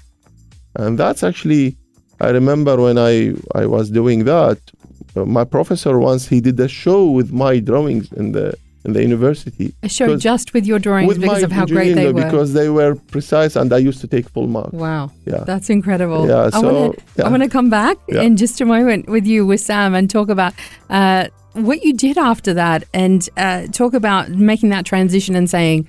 And 0.76 0.98
that's 0.98 1.22
actually, 1.22 1.76
I 2.20 2.28
remember 2.30 2.76
when 2.76 2.98
I, 2.98 3.34
I 3.54 3.64
was 3.66 3.90
doing 3.90 4.24
that, 4.24 4.58
my 5.26 5.44
professor 5.44 5.98
once, 5.98 6.28
he 6.28 6.40
did 6.40 6.58
a 6.60 6.68
show 6.68 7.06
with 7.10 7.32
my 7.32 7.58
drawings 7.58 8.12
in 8.12 8.32
the, 8.32 8.54
in 8.84 8.92
the 8.92 9.02
university. 9.02 9.74
A 9.82 9.88
show 9.88 10.16
just 10.16 10.54
with 10.54 10.64
your 10.66 10.78
drawings 10.78 11.08
with 11.08 11.20
because 11.20 11.42
of 11.42 11.52
how 11.52 11.66
great 11.66 11.94
they 11.94 12.12
were. 12.12 12.24
Because 12.24 12.52
they 12.52 12.68
were 12.68 12.94
precise 12.94 13.56
and 13.56 13.72
I 13.72 13.78
used 13.78 14.00
to 14.00 14.06
take 14.06 14.28
full 14.28 14.46
marks. 14.46 14.72
wow. 14.72 15.10
Yeah. 15.26 15.44
That's 15.44 15.68
incredible. 15.70 16.26
Yeah, 16.28 16.44
I 16.46 16.50
so, 16.50 16.72
want 16.72 16.96
to 16.96 17.02
yeah. 17.16 17.26
I 17.26 17.28
want 17.28 17.42
to 17.42 17.48
come 17.48 17.70
back 17.70 17.96
Yeah. 18.08 18.22
in 18.22 18.36
just 18.36 18.60
a 18.60 18.64
moment 18.64 19.08
with 19.08 19.26
you, 19.26 19.44
with 19.46 19.60
Sam, 19.60 19.94
and 19.94 20.08
talk 20.08 20.28
about 20.28 20.54
uh, 20.90 21.26
what 21.54 21.82
you 21.82 21.92
did 21.92 22.16
after 22.18 22.54
that, 22.54 22.84
and 22.94 23.28
uh, 23.36 23.66
talk 23.68 23.92
about 23.94 24.30
making 24.30 24.68
that 24.70 24.84
transition 24.86 25.34
and 25.34 25.50
saying, 25.50 25.88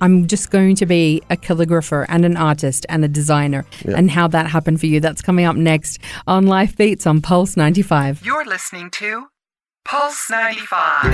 "I'm 0.00 0.26
just 0.26 0.50
going 0.50 0.76
to 0.76 0.86
be 0.86 1.22
a 1.30 1.36
calligrapher 1.36 2.06
and 2.08 2.24
an 2.24 2.36
artist 2.36 2.86
and 2.88 3.04
a 3.04 3.08
designer," 3.08 3.64
Yeah. 3.84 3.96
and 3.96 4.10
how 4.10 4.28
that 4.28 4.46
happened 4.48 4.80
for 4.80 4.86
you. 4.86 5.00
That's 5.00 5.22
coming 5.22 5.44
up 5.44 5.56
next 5.56 5.98
on 6.26 6.46
Life 6.46 6.76
Beats 6.76 7.06
on 7.06 7.20
Pulse 7.20 7.56
95. 7.56 8.22
You're 8.24 8.44
listening 8.44 8.90
to 8.92 9.26
Pulse 9.84 10.30
95. 10.30 11.10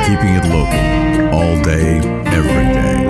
Keeping 0.06 0.34
it 0.36 0.44
local 0.54 1.34
all 1.34 1.62
day, 1.62 1.98
every 2.26 2.64
day. 2.72 3.01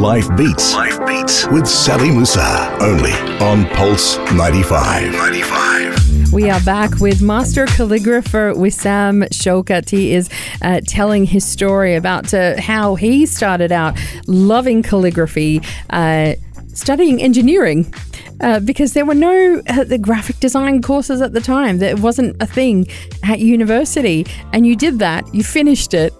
Life 0.00 0.34
Beats. 0.34 0.74
Life 0.74 1.06
Beats 1.06 1.46
with 1.48 1.66
Sally 1.66 2.10
Musa. 2.10 2.74
Only 2.80 3.12
on 3.44 3.66
Pulse 3.76 4.16
95. 4.32 5.12
95. 5.12 6.32
We 6.32 6.48
are 6.48 6.60
back 6.62 7.00
with 7.00 7.20
master 7.20 7.66
calligrapher 7.66 8.54
Wissam 8.54 9.28
Shawkat. 9.28 9.90
He 9.90 10.14
is 10.14 10.30
uh, 10.62 10.80
telling 10.86 11.26
his 11.26 11.44
story 11.44 11.96
about 11.96 12.32
uh, 12.32 12.58
how 12.58 12.94
he 12.94 13.26
started 13.26 13.72
out 13.72 13.98
loving 14.26 14.82
calligraphy, 14.82 15.60
uh, 15.90 16.32
studying 16.72 17.20
engineering. 17.20 17.92
Uh, 18.40 18.58
because 18.58 18.94
there 18.94 19.04
were 19.04 19.14
no 19.14 19.60
uh, 19.68 19.84
the 19.84 19.98
graphic 19.98 20.40
design 20.40 20.80
courses 20.80 21.20
at 21.20 21.34
the 21.34 21.42
time. 21.42 21.76
There 21.76 21.94
wasn't 21.94 22.40
a 22.40 22.46
thing 22.46 22.86
at 23.22 23.40
university. 23.40 24.24
And 24.54 24.66
you 24.66 24.76
did 24.76 24.98
that, 25.00 25.26
you 25.34 25.44
finished 25.44 25.92
it, 25.92 26.14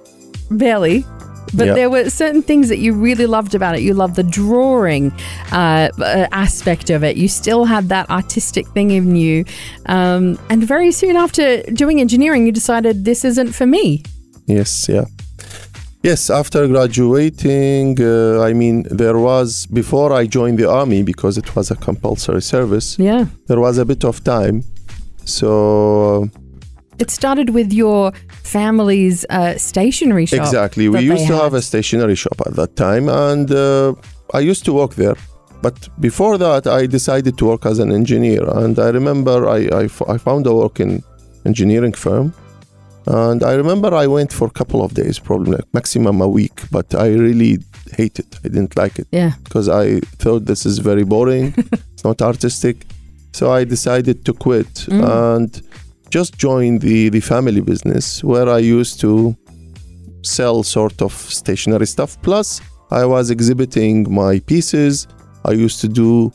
barely. 0.51 1.07
But 1.53 1.67
Yeah. 1.67 1.75
there 1.75 1.91
were 1.91 2.09
certain 2.11 2.43
things 2.43 2.69
that 2.69 2.79
you 2.79 2.93
really 2.93 3.27
loved 3.27 3.55
about 3.55 3.75
it. 3.77 3.83
You 3.83 3.95
loved 3.95 4.15
the 4.17 4.23
drawing 4.23 5.13
uh, 5.53 5.89
uh, 5.99 6.27
aspect 6.33 6.91
of 6.91 7.03
it. 7.03 7.17
You 7.17 7.29
still 7.29 7.65
had 7.65 7.89
that 7.89 8.09
artistic 8.11 8.67
thing 8.69 8.91
in 8.93 9.17
you. 9.17 9.45
Um, 9.87 10.39
and 10.49 10.63
very 10.63 10.93
soon 10.93 11.17
after 11.17 11.63
doing 11.83 12.01
engineering, 12.01 12.47
you 12.47 12.53
decided 12.53 13.05
this 13.05 13.25
isn't 13.25 13.53
for 13.53 13.67
me. 13.67 14.03
Yes, 14.47 14.89
yeah. 14.89 15.05
Yes, 16.03 16.31
after 16.31 16.67
graduating, 16.67 18.01
uh, 18.01 18.41
I 18.49 18.55
mean, 18.55 18.87
there 18.91 19.19
was, 19.19 19.67
before 19.67 20.13
I 20.15 20.27
joined 20.27 20.59
the 20.59 20.69
army, 20.71 21.03
because 21.03 21.37
it 21.37 21.55
was 21.55 21.71
a 21.71 21.77
compulsory 21.77 22.41
service, 22.43 22.97
Yeah. 22.99 23.27
there 23.49 23.61
was 23.61 23.77
a 23.79 23.85
bit 23.85 24.05
of 24.05 24.25
time. 24.25 24.63
So, 25.27 26.29
It 27.01 27.11
started 27.11 27.49
with 27.51 27.73
your 27.73 28.13
family's 28.45 29.25
uh, 29.31 29.57
stationery 29.57 30.27
shop. 30.27 30.41
exactly, 30.41 30.89
we 30.89 31.01
used 31.01 31.27
to 31.29 31.35
had. 31.35 31.43
have 31.45 31.55
a 31.55 31.63
stationery 31.63 32.15
shop 32.17 32.39
at 32.47 32.55
that 32.57 32.77
time, 32.77 33.09
and 33.09 33.51
uh, 33.51 33.95
I 34.35 34.41
used 34.41 34.65
to 34.67 34.73
work 34.73 34.95
there. 34.95 35.17
But 35.63 35.77
before 36.01 36.39
that, 36.39 36.67
I 36.67 36.87
decided 36.87 37.37
to 37.39 37.45
work 37.47 37.67
as 37.67 37.79
an 37.79 37.91
engineer. 37.93 38.43
And 38.63 38.79
I 38.79 38.89
remember 38.89 39.37
I, 39.49 39.61
I, 39.83 39.85
f- 39.85 40.09
I 40.09 40.17
found 40.19 40.47
a 40.47 40.55
work 40.55 40.81
in 40.81 41.03
engineering 41.45 41.93
firm. 41.93 42.33
And 43.07 43.43
I 43.43 43.55
remember 43.55 43.95
I 43.95 44.07
went 44.07 44.33
for 44.33 44.47
a 44.49 44.51
couple 44.51 44.81
of 44.83 44.95
days, 44.95 45.19
probably 45.19 45.53
like 45.53 45.65
maximum 45.75 46.21
a 46.23 46.29
week, 46.29 46.63
but 46.71 46.95
I 46.95 47.09
really 47.09 47.59
hate 47.97 48.19
it. 48.19 48.39
I 48.45 48.49
didn't 48.49 48.75
like 48.77 48.99
it. 48.99 49.07
Yeah. 49.11 49.33
because 49.45 49.69
I 49.69 50.01
thought 50.23 50.47
this 50.47 50.65
is 50.65 50.79
very 50.79 51.05
boring. 51.05 51.53
it's 51.93 52.05
not 52.05 52.23
artistic. 52.23 52.77
So 53.33 53.53
I 53.53 53.65
decided 53.65 54.25
to 54.27 54.33
quit 54.33 54.73
Mm. 54.89 55.35
and 55.37 55.63
just 56.11 56.37
joined 56.37 56.81
the, 56.83 57.09
the 57.09 57.21
family 57.21 57.61
business 57.61 58.23
where 58.23 58.49
I 58.49 58.59
used 58.59 59.01
to 59.01 59.37
sell 60.23 60.63
sort 60.63 61.01
of 61.01 61.13
stationary 61.13 61.87
stuff. 61.87 62.21
Plus, 62.23 62.61
I 62.91 63.05
was 63.05 63.31
exhibiting 63.31 64.13
my 64.13 64.41
pieces. 64.41 65.07
I 65.45 65.53
used 65.53 65.81
to 65.81 65.89
do 65.89 66.33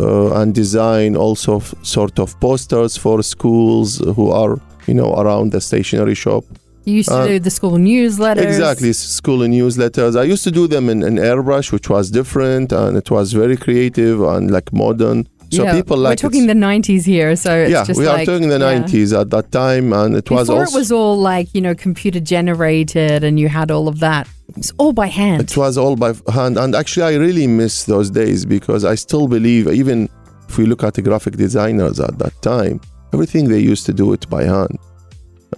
uh, 0.00 0.40
and 0.40 0.54
design 0.54 1.16
also 1.16 1.60
sort 1.82 2.18
of 2.18 2.38
posters 2.40 2.96
for 2.96 3.22
schools 3.22 3.98
who 4.16 4.30
are, 4.30 4.60
you 4.86 4.94
know, 4.94 5.14
around 5.14 5.52
the 5.52 5.60
stationery 5.60 6.14
shop. 6.14 6.44
You 6.84 6.94
used 6.94 7.08
to 7.08 7.16
Uh, 7.16 7.26
do 7.26 7.38
the 7.40 7.50
school 7.50 7.72
newsletters. 7.72 8.46
Exactly, 8.46 8.92
school 8.92 9.40
newsletters. 9.40 10.18
I 10.18 10.22
used 10.22 10.44
to 10.44 10.50
do 10.50 10.66
them 10.66 10.88
in, 10.88 11.02
in 11.02 11.16
airbrush, 11.16 11.72
which 11.72 11.90
was 11.90 12.10
different 12.10 12.72
and 12.72 12.96
it 12.96 13.10
was 13.10 13.32
very 13.32 13.56
creative 13.56 14.22
and 14.22 14.50
like 14.50 14.72
modern. 14.72 15.26
So 15.50 15.72
people 15.72 15.96
like 15.96 16.10
We're 16.10 16.28
talking 16.28 16.46
the 16.46 16.52
90s 16.52 17.04
here, 17.04 17.34
so 17.36 17.56
it's 17.56 17.72
yeah, 17.72 17.84
just 17.84 17.98
we 17.98 18.06
are 18.06 18.14
like, 18.14 18.26
talking 18.26 18.48
the 18.48 18.58
yeah. 18.58 18.80
90s 18.80 19.18
at 19.18 19.30
that 19.30 19.50
time, 19.50 19.92
and 19.92 20.14
it 20.14 20.30
was 20.30 20.48
Before 20.48 20.64
it 20.64 20.72
was 20.72 20.92
all 20.92 21.18
like, 21.18 21.48
you 21.54 21.60
know, 21.60 21.74
computer 21.74 22.20
generated 22.20 23.24
and 23.24 23.40
you 23.40 23.48
had 23.48 23.70
all 23.70 23.88
of 23.88 24.00
that. 24.00 24.28
It's 24.56 24.72
all 24.78 24.92
by 24.92 25.06
hand. 25.06 25.42
it 25.42 25.56
was 25.56 25.78
all 25.78 25.96
by 25.96 26.12
hand. 26.32 26.58
And 26.58 26.74
actually, 26.74 27.14
I 27.14 27.18
really 27.18 27.46
miss 27.46 27.84
those 27.84 28.10
days 28.10 28.44
because 28.44 28.84
I 28.84 28.94
still 28.94 29.28
believe, 29.28 29.68
even 29.68 30.08
if 30.48 30.58
we 30.58 30.66
look 30.66 30.82
at 30.82 30.94
the 30.94 31.02
graphic 31.02 31.36
designers 31.36 32.00
at 32.00 32.18
that 32.18 32.40
time, 32.42 32.80
everything 33.12 33.48
they 33.48 33.60
used 33.60 33.86
to 33.86 33.92
do 33.92 34.12
it 34.12 34.28
by 34.28 34.44
hand. 34.44 34.78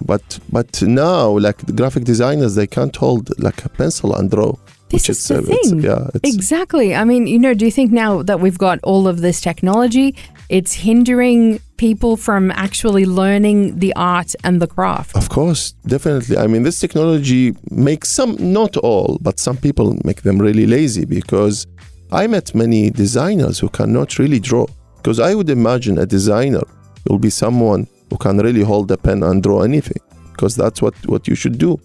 But 0.05 0.39
but 0.51 0.81
now, 0.81 1.37
like 1.37 1.57
the 1.57 1.73
graphic 1.73 2.05
designers, 2.05 2.55
they 2.55 2.67
can't 2.67 2.95
hold 2.95 3.37
like 3.39 3.63
a 3.65 3.69
pencil 3.69 4.15
and 4.15 4.29
draw. 4.31 4.55
This 4.91 5.03
which 5.03 5.09
is 5.09 5.27
the 5.27 5.41
thing. 5.41 5.81
yeah, 5.81 6.09
it's, 6.13 6.35
Exactly. 6.35 6.93
I 6.93 7.03
mean, 7.05 7.25
you 7.25 7.39
know, 7.39 7.53
do 7.53 7.65
you 7.65 7.71
think 7.71 7.91
now 7.91 8.21
that 8.23 8.39
we've 8.41 8.57
got 8.57 8.79
all 8.83 9.07
of 9.07 9.21
this 9.21 9.39
technology, 9.39 10.15
it's 10.49 10.73
hindering 10.73 11.59
people 11.77 12.17
from 12.17 12.51
actually 12.51 13.05
learning 13.05 13.79
the 13.79 13.93
art 13.95 14.35
and 14.43 14.61
the 14.61 14.67
craft? 14.67 15.15
Of 15.15 15.29
course, 15.29 15.71
definitely. 15.87 16.37
I 16.37 16.47
mean, 16.47 16.63
this 16.63 16.79
technology 16.79 17.55
makes 17.69 18.09
some, 18.09 18.35
not 18.39 18.75
all, 18.77 19.17
but 19.21 19.39
some 19.39 19.57
people 19.57 19.97
make 20.03 20.23
them 20.23 20.37
really 20.39 20.65
lazy 20.65 21.05
because 21.05 21.65
I 22.11 22.27
met 22.27 22.53
many 22.53 22.89
designers 22.89 23.59
who 23.59 23.69
cannot 23.69 24.19
really 24.19 24.39
draw. 24.39 24.65
Because 24.97 25.19
I 25.19 25.33
would 25.33 25.49
imagine 25.49 25.97
a 25.97 26.05
designer 26.05 26.61
will 27.07 27.17
be 27.17 27.29
someone 27.29 27.87
who 28.09 28.17
can 28.17 28.37
really 28.37 28.61
hold 28.61 28.91
a 28.91 28.97
pen 28.97 29.23
and 29.23 29.41
draw 29.41 29.61
anything, 29.61 30.01
because 30.33 30.55
that's 30.55 30.81
what, 30.81 30.93
what 31.07 31.27
you 31.29 31.35
should 31.35 31.57
do. 31.57 31.79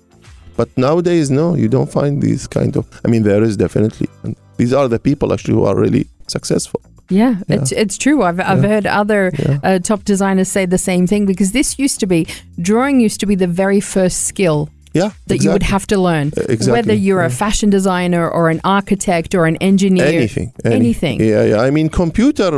But 0.57 0.69
nowadays, 0.77 1.31
no, 1.31 1.55
you 1.55 1.69
don't 1.69 1.91
find 1.93 2.23
these 2.23 2.47
kind 2.47 2.77
of. 2.77 2.85
I 3.05 3.09
mean, 3.09 3.23
there 3.23 3.43
is 3.43 3.57
definitely. 3.57 4.09
And 4.23 4.37
these 4.57 4.73
are 4.73 4.89
the 4.89 4.99
people 4.99 5.33
actually 5.33 5.55
who 5.55 5.65
are 5.65 5.77
really 5.77 6.07
successful. 6.29 6.81
Yeah, 7.11 7.37
Yeah. 7.49 7.57
It's, 7.57 7.73
it's 7.73 7.97
true. 7.99 8.23
I've, 8.25 8.41
I've 8.41 8.63
Yeah. 8.63 8.69
heard 8.73 8.87
other 8.87 9.31
Yeah. 9.39 9.59
uh, 9.63 9.79
top 9.79 10.03
designers 10.05 10.49
say 10.49 10.67
the 10.67 10.79
same 10.79 11.07
thing 11.07 11.27
because 11.27 11.53
this 11.53 11.79
used 11.79 12.01
to 12.01 12.07
be, 12.07 12.27
drawing 12.61 13.01
used 13.01 13.21
to 13.21 13.27
be 13.27 13.37
the 13.37 13.47
very 13.47 13.81
first 13.81 14.27
skill 14.27 14.69
Yeah, 14.93 15.11
that 15.29 15.39
you 15.45 15.51
would 15.53 15.63
have 15.75 15.87
to 15.89 15.99
learn. 16.01 16.27
Uh, 16.37 16.41
exactly, 16.49 16.73
Whether 16.73 16.95
you're 16.95 17.23
a 17.23 17.31
fashion 17.31 17.71
designer 17.71 18.29
or 18.29 18.49
an 18.51 18.61
architect 18.65 19.35
or 19.35 19.45
an 19.47 19.57
engineer. 19.61 20.07
anything, 20.07 20.53
any- 20.65 20.75
anything. 20.77 21.21
Yeah, 21.21 21.45
yeah. 21.51 21.61
I 21.69 21.71
mean, 21.71 21.89
computer. 21.91 22.51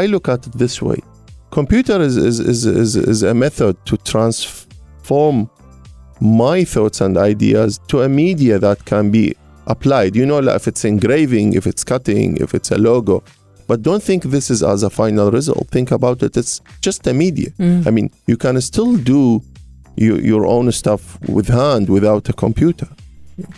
I 0.00 0.06
look 0.06 0.28
at 0.28 0.46
it 0.46 0.52
this 0.56 0.80
way: 0.80 0.98
computer 1.50 2.00
is 2.00 2.16
is 2.16 2.38
is 2.52 2.64
is, 2.64 2.96
is 2.96 3.22
a 3.22 3.34
method 3.34 3.74
to 3.86 3.96
transform 4.12 5.50
my 6.22 6.62
thoughts 6.62 7.00
and 7.00 7.18
ideas 7.18 7.80
to 7.88 8.02
a 8.02 8.08
media 8.08 8.58
that 8.58 8.84
can 8.84 9.10
be 9.10 9.34
applied. 9.66 10.14
You 10.14 10.24
know, 10.24 10.38
like 10.38 10.56
if 10.56 10.68
it's 10.68 10.84
engraving, 10.84 11.54
if 11.54 11.66
it's 11.66 11.82
cutting, 11.82 12.36
if 12.36 12.54
it's 12.54 12.70
a 12.70 12.78
logo. 12.78 13.24
But 13.66 13.82
don't 13.82 14.02
think 14.02 14.24
this 14.24 14.50
is 14.50 14.62
as 14.62 14.82
a 14.84 14.90
final 14.90 15.30
result. 15.30 15.68
Think 15.70 15.90
about 15.90 16.22
it. 16.22 16.36
It's 16.36 16.60
just 16.80 17.06
a 17.06 17.12
media. 17.12 17.50
Mm. 17.58 17.86
I 17.86 17.90
mean, 17.90 18.10
you 18.26 18.36
can 18.36 18.60
still 18.60 18.96
do 18.96 19.42
you, 19.96 20.16
your 20.16 20.46
own 20.46 20.70
stuff 20.72 21.20
with 21.28 21.48
hand 21.48 21.88
without 21.88 22.28
a 22.28 22.32
computer. 22.32 22.88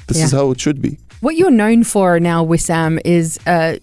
This 0.07 0.23
is 0.23 0.33
how 0.33 0.51
it 0.53 0.61
should 0.61 0.81
be. 0.81 0.99
What 1.21 1.37
you're 1.37 1.51
known 1.51 1.85
for 1.85 2.21
now, 2.21 2.45
Wissam, 2.45 3.01
is 3.05 3.39
uh, 3.47 3.77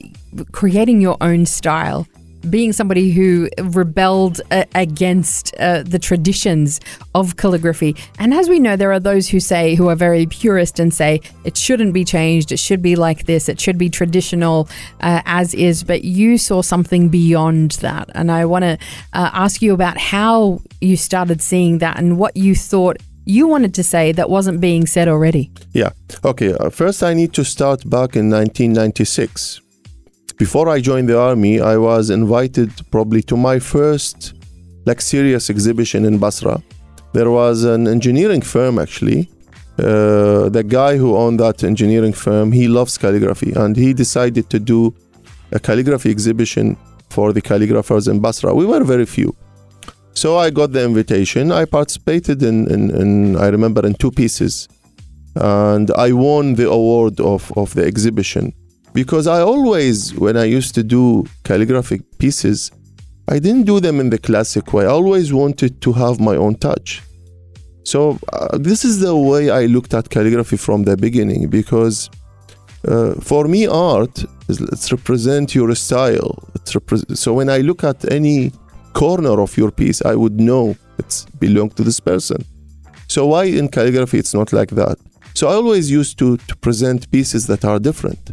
creating 0.52 1.02
your 1.02 1.18
own 1.22 1.46
style. 1.46 2.08
Being 2.50 2.74
somebody 2.74 3.12
who 3.12 3.50
rebelled 3.60 4.42
uh, 4.52 4.66
against 4.76 5.54
uh, 5.60 5.84
the 5.84 6.00
traditions 6.00 6.80
of 7.14 7.38
calligraphy. 7.38 7.96
And 8.20 8.34
as 8.34 8.50
we 8.50 8.60
know, 8.60 8.76
there 8.76 8.92
are 8.92 9.00
those 9.00 9.30
who 9.30 9.40
say, 9.40 9.76
who 9.76 9.90
are 9.90 9.96
very 9.96 10.26
purist 10.26 10.80
and 10.80 10.94
say 10.94 11.22
it 11.44 11.56
shouldn't 11.58 11.94
be 11.94 12.04
changed, 12.04 12.52
it 12.52 12.60
should 12.60 12.82
be 12.82 12.96
like 12.96 13.26
this, 13.26 13.48
it 13.50 13.60
should 13.60 13.78
be 13.78 13.90
traditional 13.90 14.68
uh, 15.02 15.22
as 15.26 15.54
is. 15.54 15.84
But 15.84 16.04
you 16.04 16.38
saw 16.38 16.62
something 16.62 17.10
beyond 17.10 17.72
that. 17.82 18.10
And 18.16 18.32
I 18.32 18.46
want 18.46 18.64
to 18.64 18.78
uh, 19.14 19.30
ask 19.34 19.62
you 19.62 19.74
about 19.74 19.98
how 19.98 20.62
you 20.80 20.98
started 20.98 21.42
seeing 21.42 21.78
that 21.80 21.98
and 21.98 22.18
what 22.18 22.36
you 22.36 22.56
thought 22.56 22.98
you 23.26 23.48
wanted 23.48 23.74
to 23.76 23.84
say 23.84 24.12
that 24.12 24.30
wasn't 24.30 24.60
being 24.60 24.86
said 24.86 25.08
already. 25.08 25.52
Yeah. 25.74 25.92
Okay. 26.24 26.54
Uh, 26.54 26.70
first, 26.70 27.04
I 27.04 27.14
need 27.14 27.34
to 27.34 27.46
start 27.46 27.90
back 27.90 28.16
in 28.16 28.30
1996. 28.30 29.62
Before 30.42 30.70
I 30.70 30.80
joined 30.82 31.08
the 31.08 31.20
army, 31.20 31.62
I 31.62 31.78
was 31.78 32.10
invited 32.10 32.72
probably 32.90 33.22
to 33.30 33.38
my 33.38 33.60
first 33.60 34.34
like 34.88 35.00
serious 35.00 35.52
exhibition 35.52 36.04
in 36.04 36.18
Basra. 36.18 36.64
There 37.14 37.30
was 37.30 37.64
an 37.64 37.88
engineering 37.88 38.42
firm 38.42 38.80
actually. 38.80 39.30
Uh, 39.78 40.50
the 40.50 40.66
guy 40.68 40.98
who 40.98 41.16
owned 41.16 41.40
that 41.42 41.64
engineering 41.64 42.12
firm, 42.12 42.52
he 42.52 42.68
loves 42.68 42.98
calligraphy, 42.98 43.52
and 43.54 43.76
he 43.78 43.94
decided 43.94 44.50
to 44.50 44.58
do 44.58 44.96
a 45.52 45.60
calligraphy 45.60 46.10
exhibition 46.10 46.76
for 47.12 47.34
the 47.34 47.42
calligraphers 47.50 48.10
in 48.10 48.20
Basra. 48.20 48.52
We 48.52 48.66
were 48.66 48.84
very 48.84 49.06
few. 49.06 49.36
So 50.16 50.40
I 50.40 50.50
got 50.50 50.72
the 50.72 50.84
invitation. 50.84 51.52
I 51.52 51.66
participated 51.66 52.42
in, 52.42 52.68
in, 52.72 52.90
in 53.00 53.36
I 53.36 53.50
remember, 53.50 53.86
in 53.86 53.94
two 53.94 54.10
pieces. 54.10 54.68
And 55.36 55.92
I 55.92 56.14
won 56.14 56.56
the 56.56 56.68
award 56.68 57.20
of, 57.20 57.56
of 57.56 57.76
the 57.76 57.86
exhibition. 57.86 58.56
Because 58.94 59.28
I 59.28 59.42
always, 59.42 60.14
when 60.16 60.36
I 60.36 60.46
used 60.46 60.76
to 60.76 60.84
do 60.84 61.26
calligraphic 61.44 62.02
pieces, 62.18 62.72
I 63.28 63.40
didn't 63.40 63.64
do 63.64 63.80
them 63.80 64.00
in 64.00 64.10
the 64.10 64.18
classic 64.18 64.74
way. 64.74 64.84
I 64.84 64.90
always 64.90 65.32
wanted 65.32 65.82
to 65.82 65.94
have 65.94 66.20
my 66.20 66.36
own 66.36 66.56
touch. 66.56 67.02
So 67.84 68.20
uh, 68.34 68.58
this 68.58 68.84
is 68.84 69.00
the 69.00 69.16
way 69.16 69.50
I 69.50 69.66
looked 69.66 69.94
at 69.94 70.10
calligraphy 70.10 70.58
from 70.58 70.84
the 70.84 70.98
beginning 70.98 71.50
because 71.50 72.10
uh, 72.88 73.14
for 73.16 73.48
me 73.48 73.68
art 73.68 74.24
is 74.48 74.60
it's 74.62 74.92
represent 74.92 75.56
your 75.56 75.74
style. 75.76 76.38
Repre- 76.66 77.18
so 77.18 77.34
when 77.34 77.50
I 77.50 77.60
look 77.60 77.84
at 77.84 78.12
any 78.12 78.52
corner 78.94 79.40
of 79.42 79.58
your 79.58 79.72
piece, 79.72 80.02
I 80.02 80.16
would 80.16 80.40
know 80.40 80.76
it 80.98 81.26
belongs 81.40 81.74
to 81.76 81.84
this 81.84 82.00
person. 82.00 82.44
So 83.08 83.28
why 83.28 83.46
in 83.46 83.70
calligraphy 83.70 84.20
it's 84.20 84.34
not 84.34 84.54
like 84.54 84.72
that? 84.72 84.98
So 85.34 85.48
I 85.48 85.54
always 85.54 85.90
used 85.90 86.18
to 86.20 86.38
to 86.38 86.56
present 86.58 87.10
pieces 87.12 87.48
that 87.48 87.64
are 87.66 87.80
different, 87.80 88.32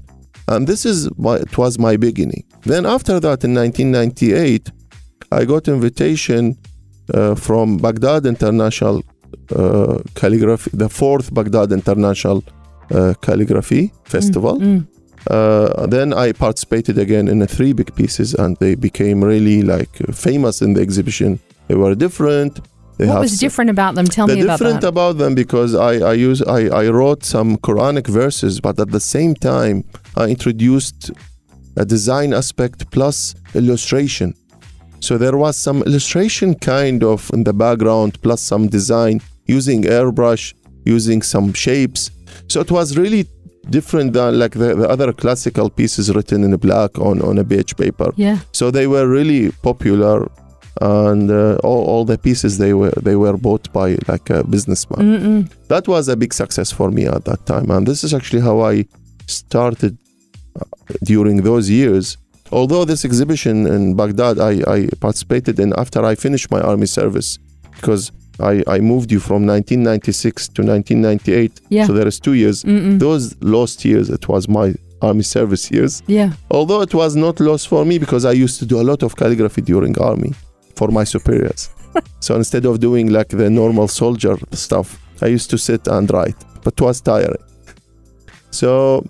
and 0.48 0.66
this 0.66 0.84
is 0.86 1.06
it 1.06 1.58
was 1.58 1.78
my 1.78 1.96
beginning. 1.96 2.44
Then 2.62 2.86
after 2.86 3.20
that, 3.20 3.44
in 3.44 3.54
1998, 3.54 4.70
I 5.30 5.44
got 5.44 5.68
invitation 5.68 6.56
uh, 7.14 7.34
from 7.34 7.76
Baghdad 7.78 8.26
International 8.26 9.02
uh, 9.54 9.98
Calligraphy, 10.14 10.70
the 10.72 10.88
fourth 10.88 11.32
Baghdad 11.32 11.72
International 11.72 12.42
uh, 12.90 13.14
Calligraphy 13.20 13.92
Festival. 14.04 14.56
Uh, 15.26 15.86
then 15.86 16.12
I 16.14 16.32
participated 16.32 16.96
again 16.98 17.28
in 17.28 17.38
the 17.40 17.46
three 17.46 17.72
big 17.74 17.94
pieces, 17.94 18.34
and 18.34 18.56
they 18.58 18.74
became 18.74 19.22
really 19.22 19.62
like 19.62 19.94
famous 20.12 20.62
in 20.62 20.74
the 20.74 20.80
exhibition. 20.80 21.38
They 21.66 21.74
were 21.74 21.94
different. 21.94 22.60
They 22.98 23.06
What 23.06 23.20
was 23.20 23.38
different 23.38 23.70
about 23.70 23.94
them? 23.94 24.06
Tell 24.06 24.26
me 24.26 24.40
about 24.40 24.58
them. 24.58 24.66
different 24.66 24.84
about 24.84 25.18
them 25.18 25.34
because 25.34 25.74
I 25.74 25.92
I 26.12 26.14
use 26.28 26.40
I, 26.42 26.60
I 26.82 26.84
wrote 26.88 27.24
some 27.24 27.56
Quranic 27.66 28.06
verses, 28.08 28.60
but 28.60 28.78
at 28.84 28.90
the 28.90 29.00
same 29.00 29.34
time 29.34 29.76
I 30.16 30.24
introduced 30.36 31.10
a 31.76 31.84
design 31.84 32.32
aspect 32.34 32.90
plus 32.90 33.34
illustration. 33.54 34.34
So 35.00 35.16
there 35.16 35.36
was 35.36 35.56
some 35.56 35.78
illustration 35.84 36.56
kind 36.56 37.04
of 37.04 37.30
in 37.32 37.44
the 37.44 37.52
background 37.52 38.20
plus 38.20 38.40
some 38.42 38.66
design 38.68 39.20
using 39.46 39.84
airbrush, 39.84 40.54
using 40.84 41.22
some 41.22 41.52
shapes. 41.52 42.10
So 42.48 42.60
it 42.60 42.70
was 42.70 42.96
really 42.98 43.26
different 43.70 44.12
than 44.12 44.38
like 44.38 44.52
the, 44.52 44.74
the 44.74 44.88
other 44.88 45.12
classical 45.12 45.70
pieces 45.70 46.14
written 46.14 46.42
in 46.42 46.56
black 46.56 46.98
on, 46.98 47.22
on 47.22 47.38
a 47.38 47.44
beige 47.44 47.74
paper. 47.76 48.12
yeah. 48.16 48.38
So 48.52 48.70
they 48.70 48.86
were 48.86 49.06
really 49.06 49.52
popular, 49.62 50.28
and 50.80 51.30
uh, 51.30 51.56
all, 51.64 51.84
all 51.84 52.04
the 52.04 52.18
pieces 52.18 52.58
they 52.58 52.72
were 52.72 52.92
they 53.02 53.16
were 53.16 53.36
bought 53.36 53.72
by 53.72 53.96
like 54.06 54.30
a 54.30 54.44
businessman. 54.44 55.00
Mm-mm. 55.00 55.52
That 55.68 55.88
was 55.88 56.08
a 56.08 56.16
big 56.16 56.32
success 56.32 56.70
for 56.70 56.90
me 56.90 57.06
at 57.06 57.24
that 57.24 57.46
time, 57.46 57.70
and 57.70 57.86
this 57.86 58.04
is 58.04 58.14
actually 58.14 58.42
how 58.42 58.60
I 58.60 58.86
started 59.26 59.98
uh, 60.60 60.64
during 61.04 61.42
those 61.42 61.68
years. 61.68 62.16
Although 62.50 62.84
this 62.86 63.04
exhibition 63.04 63.66
in 63.66 63.94
Baghdad, 63.94 64.38
I, 64.38 64.62
I 64.66 64.88
participated 65.00 65.60
in 65.60 65.74
after 65.76 66.02
I 66.04 66.14
finished 66.14 66.50
my 66.50 66.60
army 66.60 66.86
service, 66.86 67.38
because 67.74 68.10
I, 68.40 68.62
I 68.66 68.78
moved 68.78 69.12
you 69.12 69.20
from 69.20 69.46
1996 69.46 70.48
to 70.48 70.62
1998. 70.62 71.60
Yeah. 71.68 71.86
So 71.86 71.92
there 71.92 72.06
is 72.06 72.18
two 72.18 72.34
years. 72.34 72.64
Mm-mm. 72.64 72.98
Those 72.98 73.36
lost 73.42 73.84
years, 73.84 74.08
it 74.08 74.28
was 74.28 74.48
my 74.48 74.74
army 75.02 75.24
service 75.24 75.70
years. 75.70 76.02
Yeah. 76.06 76.32
Although 76.50 76.80
it 76.80 76.94
was 76.94 77.16
not 77.16 77.38
lost 77.40 77.68
for 77.68 77.84
me 77.84 77.98
because 77.98 78.24
I 78.24 78.32
used 78.32 78.58
to 78.60 78.66
do 78.66 78.80
a 78.80 78.82
lot 78.82 79.02
of 79.02 79.16
calligraphy 79.16 79.62
during 79.62 79.98
army 80.00 80.32
for 80.78 80.88
my 80.98 81.04
superiors. 81.14 81.62
so 82.26 82.30
instead 82.36 82.64
of 82.70 82.74
doing 82.88 83.06
like 83.18 83.28
the 83.42 83.48
normal 83.50 83.88
soldier 83.88 84.36
stuff, 84.52 84.88
I 85.24 85.26
used 85.36 85.50
to 85.50 85.58
sit 85.58 85.82
and 85.96 86.10
write, 86.14 86.36
but 86.64 86.72
it 86.74 86.80
was 86.88 87.00
tiring. 87.00 87.44
So 88.50 89.04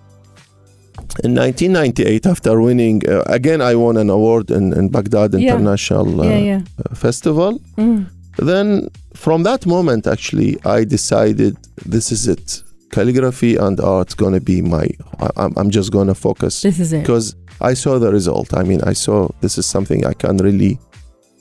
in 1.25 1.35
1998, 1.35 2.27
after 2.27 2.61
winning, 2.61 3.03
uh, 3.09 3.23
again, 3.39 3.61
I 3.61 3.75
won 3.75 3.97
an 3.97 4.11
award 4.11 4.51
in, 4.51 4.73
in 4.73 4.89
Baghdad 4.89 5.33
Yeah. 5.35 5.41
International 5.55 6.21
uh, 6.21 6.25
yeah. 6.25 6.39
Yeah. 6.51 6.61
uh, 6.91 6.95
Festival. 6.95 7.53
Mm. 7.77 8.07
Then 8.51 8.89
from 9.15 9.43
that 9.45 9.67
moment, 9.67 10.07
actually, 10.07 10.51
I 10.65 10.85
decided 10.85 11.57
this 11.95 12.13
is 12.13 12.23
it. 12.29 12.63
Calligraphy 12.91 13.57
and 13.57 13.79
art's 13.81 14.15
gonna 14.15 14.41
be 14.41 14.63
my. 14.63 14.87
I, 15.21 15.29
I'm, 15.43 15.53
I'm 15.59 15.71
just 15.71 15.91
gonna 15.93 16.15
focus 16.15 16.63
This 16.63 16.79
is 16.81 16.93
it. 16.93 17.01
because 17.03 17.35
I 17.61 17.75
saw 17.75 17.99
the 17.99 18.11
result. 18.19 18.49
I 18.57 18.63
mean, 18.63 18.81
I 18.93 18.95
saw 18.95 19.29
this 19.41 19.59
is 19.59 19.67
something 19.67 20.07
I 20.07 20.15
can 20.15 20.37
really 20.39 20.79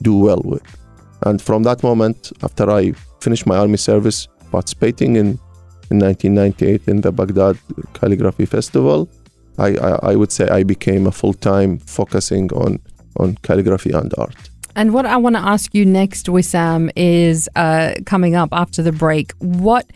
do 0.02 0.16
well 0.16 0.42
with. 0.44 0.62
And 1.26 1.42
from 1.42 1.62
that 1.64 1.82
moment, 1.82 2.32
after 2.42 2.70
I 2.70 2.92
finished 3.20 3.46
my 3.46 3.56
army 3.56 3.76
service, 3.76 4.28
participating 4.50 5.16
in 5.16 5.38
in 5.90 5.98
1998 6.00 6.86
in 6.86 7.00
the 7.00 7.10
Baghdad 7.10 7.58
Calligraphy 7.94 8.46
Festival, 8.46 9.08
I 9.58 9.68
I, 9.76 10.10
I 10.12 10.16
would 10.16 10.32
say 10.32 10.48
I 10.48 10.62
became 10.62 11.06
a 11.06 11.12
full 11.12 11.34
time 11.34 11.78
focusing 11.78 12.52
on 12.52 12.78
on 13.16 13.36
calligraphy 13.42 13.92
and 13.92 14.12
art. 14.18 14.50
And 14.76 14.92
what 14.92 15.06
I 15.06 15.16
want 15.16 15.34
to 15.34 15.42
ask 15.42 15.74
you 15.74 15.84
next, 15.84 16.26
Wissam, 16.26 16.92
is 16.94 17.48
uh, 17.56 17.94
coming 18.06 18.36
up 18.36 18.50
after 18.52 18.80
the 18.80 18.92
break. 18.92 19.32
What 19.38 19.86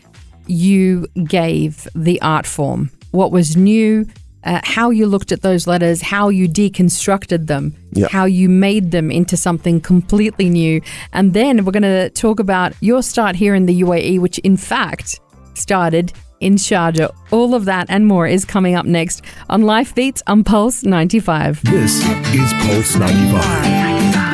you 0.47 1.07
gave 1.23 1.87
the 1.95 2.21
art 2.21 2.45
form? 2.45 2.91
What 3.11 3.31
was 3.31 3.55
new? 3.55 4.05
Uh, 4.43 4.59
how 4.63 4.89
you 4.89 5.07
looked 5.07 5.31
at 5.31 5.41
those 5.41 5.67
letters? 5.67 6.01
How 6.01 6.29
you 6.29 6.47
deconstructed 6.47 7.47
them? 7.47 7.75
Yeah. 7.91 8.07
How 8.09 8.25
you 8.25 8.49
made 8.49 8.91
them 8.91 9.11
into 9.11 9.37
something 9.37 9.81
completely 9.81 10.49
new? 10.49 10.81
And 11.13 11.33
then 11.33 11.65
we're 11.65 11.71
going 11.71 11.83
to 11.83 12.09
talk 12.09 12.39
about 12.39 12.73
your 12.81 13.01
start 13.03 13.35
here 13.35 13.55
in 13.55 13.65
the 13.65 13.81
UAE, 13.81 14.19
which 14.19 14.39
in 14.39 14.57
fact 14.57 15.19
started 15.53 16.13
in 16.39 16.55
Sharjah. 16.55 17.13
All 17.31 17.55
of 17.55 17.65
that 17.65 17.87
and 17.89 18.05
more 18.05 18.27
is 18.27 18.43
coming 18.45 18.75
up 18.75 18.85
next 18.85 19.21
on 19.49 19.61
Life 19.61 19.95
Beats 19.95 20.21
on 20.27 20.43
Pulse 20.43 20.83
95. 20.83 21.63
This 21.63 22.05
is 22.33 22.53
Pulse 22.63 22.95
95. 22.97 24.32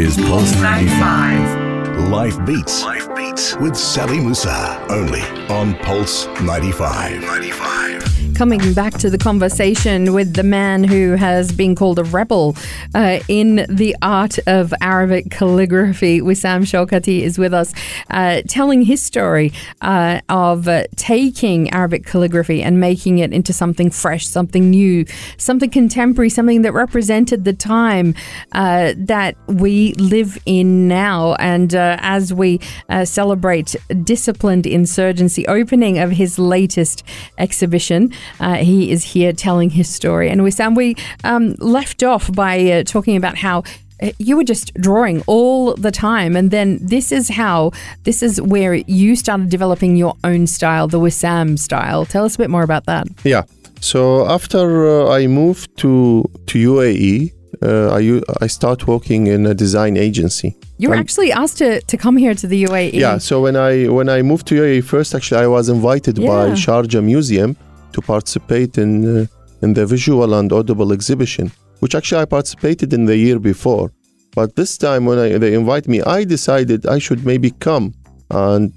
Is 0.00 0.16
Pulse 0.16 0.54
95. 0.60 2.08
Life 2.10 2.44
Beats. 2.44 2.82
Life 2.82 3.14
Beats. 3.14 3.56
With 3.56 3.76
Sally 3.76 4.18
Musa. 4.18 4.84
Only 4.88 5.22
on 5.48 5.74
Pulse 5.76 6.26
95. 6.40 7.20
95. 7.20 8.13
Coming 8.34 8.74
back 8.74 8.94
to 8.94 9.10
the 9.10 9.16
conversation 9.16 10.12
with 10.12 10.34
the 10.34 10.42
man 10.42 10.82
who 10.82 11.12
has 11.12 11.52
been 11.52 11.76
called 11.76 12.00
a 12.00 12.04
rebel 12.04 12.56
uh, 12.92 13.20
in 13.28 13.64
the 13.68 13.94
art 14.02 14.40
of 14.48 14.74
Arabic 14.80 15.30
calligraphy, 15.30 16.20
Wissam 16.20 16.62
Shokati 16.62 17.20
is 17.20 17.38
with 17.38 17.54
us, 17.54 17.72
uh, 18.10 18.42
telling 18.48 18.82
his 18.82 19.00
story 19.00 19.52
uh, 19.82 20.20
of 20.28 20.66
uh, 20.66 20.82
taking 20.96 21.70
Arabic 21.70 22.06
calligraphy 22.06 22.60
and 22.60 22.80
making 22.80 23.20
it 23.20 23.32
into 23.32 23.52
something 23.52 23.88
fresh, 23.88 24.26
something 24.26 24.68
new, 24.68 25.04
something 25.36 25.70
contemporary, 25.70 26.28
something 26.28 26.62
that 26.62 26.72
represented 26.72 27.44
the 27.44 27.52
time 27.52 28.16
uh, 28.50 28.94
that 28.96 29.36
we 29.46 29.92
live 29.94 30.38
in 30.44 30.88
now. 30.88 31.34
And 31.36 31.72
uh, 31.72 31.98
as 32.00 32.34
we 32.34 32.58
celebrate 33.04 33.76
disciplined 34.02 34.66
insurgency, 34.66 35.46
opening 35.46 36.00
of 36.00 36.10
his 36.10 36.36
latest 36.36 37.04
exhibition, 37.38 38.12
Uh, 38.40 38.56
he 38.56 38.90
is 38.90 39.04
here 39.14 39.32
telling 39.32 39.70
his 39.70 39.88
story. 39.88 40.28
And 40.30 40.40
Wissam, 40.42 40.76
we 40.76 40.96
um, 41.24 41.54
left 41.58 42.02
off 42.02 42.32
by 42.32 42.58
uh, 42.70 42.82
talking 42.84 43.16
about 43.16 43.36
how 43.38 43.62
uh, 44.02 44.10
you 44.18 44.36
were 44.36 44.44
just 44.44 44.74
drawing 44.74 45.22
all 45.26 45.74
the 45.74 45.90
time. 45.90 46.36
And 46.36 46.50
then 46.50 46.78
this 46.80 47.12
is 47.12 47.28
how, 47.30 47.70
this 48.04 48.22
is 48.22 48.40
where 48.40 48.74
you 48.74 49.16
started 49.16 49.48
developing 49.50 49.96
your 49.96 50.14
own 50.24 50.46
style, 50.46 50.88
the 50.88 50.98
Wissam 51.00 51.58
style. 51.58 52.04
Tell 52.04 52.24
us 52.24 52.34
a 52.34 52.38
bit 52.38 52.50
more 52.50 52.62
about 52.64 52.86
that. 52.86 53.06
Yeah. 53.24 53.42
So 53.80 54.26
after 54.28 54.86
uh, 54.88 55.18
I 55.18 55.26
moved 55.26 55.76
to 55.78 56.24
to 56.46 56.58
UAE, 56.58 57.32
uh, 57.62 57.94
I 57.98 58.20
I 58.44 58.48
start 58.48 58.86
working 58.86 59.26
in 59.26 59.46
a 59.46 59.54
design 59.54 59.96
agency. 59.96 60.56
You 60.78 60.88
were 60.88 60.96
Um, 60.96 61.00
actually 61.00 61.30
asked 61.32 61.58
to, 61.58 61.80
to 61.82 61.96
come 61.96 62.16
here 62.16 62.34
to 62.34 62.46
the. 62.46 62.64
UAE. 62.64 62.92
Yeah. 62.94 63.18
So 63.18 63.42
when 63.42 63.56
I 63.56 63.88
when 63.88 64.08
I 64.08 64.22
moved 64.22 64.46
to 64.48 64.54
UAE 64.54 64.82
first, 64.84 65.14
actually 65.14 65.42
I 65.44 65.48
was 65.48 65.68
invited 65.68 66.16
by 66.16 66.46
Yeah. 66.46 66.54
Sharjah 66.64 67.02
Museum 67.02 67.56
to 67.94 68.00
participate 68.02 68.72
in 68.84 68.92
uh, 69.04 69.26
in 69.62 69.72
the 69.74 69.86
visual 69.86 70.34
and 70.38 70.52
audible 70.52 70.92
exhibition, 70.92 71.50
which 71.80 71.94
actually 71.94 72.22
I 72.22 72.26
participated 72.26 72.92
in 72.92 73.06
the 73.06 73.16
year 73.16 73.38
before. 73.38 73.86
But 74.34 74.56
this 74.56 74.76
time 74.76 75.02
when 75.08 75.18
I, 75.18 75.38
they 75.38 75.54
invite 75.54 75.86
me, 75.88 75.98
I 76.02 76.24
decided 76.24 76.86
I 76.86 76.98
should 76.98 77.24
maybe 77.24 77.50
come 77.68 77.94
and 78.30 78.72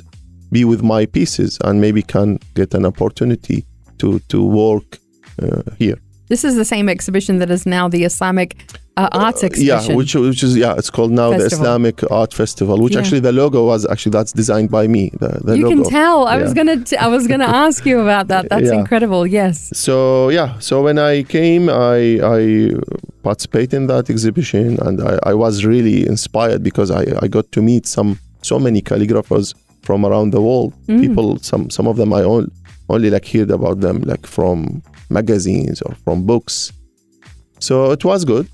be 0.51 0.63
with 0.71 0.81
my 0.81 1.05
pieces 1.05 1.57
and 1.65 1.81
maybe 1.81 2.01
can 2.01 2.39
get 2.53 2.73
an 2.73 2.85
opportunity 2.85 3.65
to 3.99 4.19
to 4.31 4.37
work 4.63 4.99
uh, 5.43 5.63
here. 5.77 5.97
This 6.29 6.43
is 6.43 6.55
the 6.55 6.65
same 6.65 6.89
exhibition 6.89 7.39
that 7.39 7.49
is 7.49 7.65
now 7.65 7.89
the 7.89 8.03
Islamic 8.03 8.49
uh, 8.97 9.09
Arts 9.25 9.43
Exhibition. 9.43 9.91
Yeah, 9.91 9.95
which 9.99 10.13
which 10.15 10.41
is 10.47 10.57
yeah, 10.57 10.73
it's 10.79 10.89
called 10.89 11.11
now 11.11 11.29
the 11.29 11.45
Islamic 11.53 11.97
Art 12.11 12.33
Festival, 12.33 12.75
which 12.83 12.93
Yeah. 12.93 13.01
actually 13.01 13.21
the 13.21 13.31
logo 13.41 13.59
was 13.65 13.85
actually 13.93 14.13
that's 14.17 14.33
designed 14.41 14.69
by 14.77 14.87
me. 14.95 15.03
The, 15.21 15.29
the 15.47 15.57
you 15.57 15.65
logo. 15.69 15.83
can 15.83 15.91
tell. 15.91 16.17
I 16.27 16.37
was 16.43 16.53
gonna. 16.53 16.77
T- 16.83 16.97
I 16.97 17.07
was 17.07 17.27
gonna 17.31 17.45
ask 17.67 17.85
you 17.85 17.97
about 18.05 18.25
that. 18.33 18.43
That's 18.49 18.69
Yeah. 18.71 18.79
incredible. 18.81 19.23
Yes. 19.39 19.55
So 19.85 20.29
yeah, 20.29 20.49
so 20.59 20.73
when 20.83 20.97
I 21.11 21.23
came, 21.23 21.63
I 21.69 21.97
I 22.37 22.41
participated 23.23 23.73
in 23.75 23.87
that 23.87 24.09
exhibition, 24.09 24.77
and 24.85 25.01
I, 25.01 25.13
I 25.31 25.33
was 25.33 25.53
really 25.65 25.97
inspired 26.13 26.61
because 26.63 26.89
I, 26.91 27.03
I 27.23 27.27
got 27.27 27.51
to 27.55 27.61
meet 27.61 27.85
some 27.85 28.17
so 28.41 28.57
many 28.59 28.81
calligraphers 28.81 29.53
from 29.83 30.05
around 30.05 30.31
the 30.31 30.41
world. 30.41 30.73
Mm. 30.87 30.99
People, 31.01 31.37
some 31.39 31.69
some 31.69 31.87
of 31.87 31.95
them 31.97 32.11
I 32.13 32.23
only 32.23 32.49
only 32.89 33.09
like 33.09 33.27
heard 33.27 33.51
about 33.51 33.77
them 33.81 34.01
like 34.11 34.25
from 34.25 34.81
magazines 35.09 35.81
or 35.81 35.93
from 36.03 36.25
books. 36.25 36.71
So 37.59 37.91
it 37.91 38.03
was 38.05 38.23
good. 38.25 38.47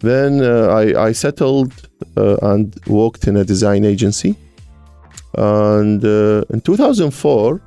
Then 0.00 0.42
uh, 0.42 0.68
I 0.68 1.08
I 1.08 1.12
settled 1.12 1.72
uh, 2.16 2.36
and 2.42 2.74
worked 2.86 3.26
in 3.26 3.36
a 3.36 3.44
design 3.44 3.84
agency, 3.84 4.34
and 5.36 6.04
uh, 6.04 6.42
in 6.50 6.60
2004 6.60 7.60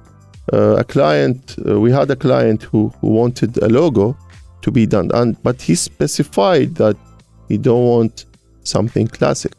uh, 0.51 0.75
a 0.77 0.83
client 0.83 1.55
we 1.65 1.91
had 1.91 2.09
a 2.11 2.15
client 2.15 2.63
who, 2.63 2.91
who 2.99 3.07
wanted 3.07 3.57
a 3.63 3.69
logo 3.69 4.17
to 4.61 4.71
be 4.71 4.85
done. 4.85 5.11
And 5.13 5.41
but 5.43 5.61
he 5.61 5.75
specified 5.75 6.75
that 6.75 6.97
he 7.47 7.57
don't 7.57 7.85
want 7.85 8.25
something 8.63 9.07
classic. 9.07 9.53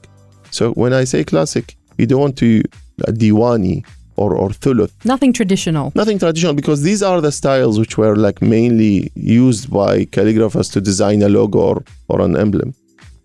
So 0.50 0.72
when 0.72 0.92
i 0.92 1.04
say 1.04 1.24
classic 1.24 1.76
he 1.96 2.06
don't 2.06 2.20
want 2.20 2.36
to 2.38 2.62
a 3.06 3.12
diwani 3.12 3.84
or 4.16 4.34
or 4.34 4.50
thuluth. 4.52 4.92
Nothing 5.04 5.32
traditional. 5.32 5.92
nothing 5.94 6.18
traditional 6.18 6.54
because 6.54 6.82
these 6.82 7.02
are 7.02 7.20
the 7.20 7.32
styles 7.32 7.78
which 7.78 7.98
were 7.98 8.16
like 8.16 8.40
mainly 8.42 9.10
used 9.14 9.70
by 9.70 10.04
calligraphers 10.06 10.72
to 10.72 10.80
design 10.80 11.22
a 11.22 11.28
logo 11.28 11.58
or, 11.58 11.84
or 12.08 12.20
an 12.20 12.36
emblem. 12.36 12.74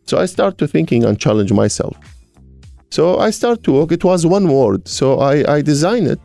So 0.06 0.18
i 0.18 0.26
start 0.26 0.58
to 0.60 0.68
thinking 0.68 1.04
and 1.06 1.20
challenge 1.20 1.52
myself. 1.52 1.96
So 2.90 3.20
i 3.20 3.30
start 3.30 3.64
to 3.66 3.72
work. 3.74 3.92
It 3.92 4.04
was 4.04 4.26
one 4.26 4.48
word. 4.48 4.88
So 4.88 5.20
i 5.20 5.36
i 5.56 5.62
design 5.62 6.06
it 6.08 6.20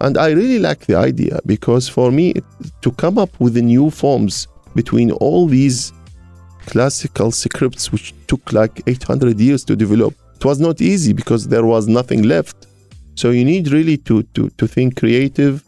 and 0.00 0.18
i 0.18 0.30
really 0.30 0.58
like 0.58 0.80
the 0.86 0.94
idea 0.94 1.40
because 1.46 1.88
for 1.88 2.10
me 2.10 2.30
it, 2.30 2.44
to 2.82 2.90
come 2.92 3.16
up 3.18 3.30
with 3.40 3.54
the 3.54 3.62
new 3.62 3.90
forms 3.90 4.46
between 4.74 5.10
all 5.12 5.46
these 5.46 5.92
classical 6.66 7.30
scripts 7.30 7.92
which 7.92 8.14
took 8.26 8.52
like 8.52 8.82
800 8.86 9.38
years 9.38 9.64
to 9.64 9.76
develop 9.76 10.14
it 10.34 10.44
was 10.44 10.60
not 10.60 10.80
easy 10.80 11.12
because 11.12 11.46
there 11.48 11.64
was 11.64 11.86
nothing 11.86 12.22
left 12.22 12.66
so 13.24 13.30
you 13.30 13.42
need 13.42 13.72
really 13.72 13.96
to, 14.08 14.22
to, 14.34 14.50
to 14.58 14.66
think 14.66 14.98
creative, 15.00 15.64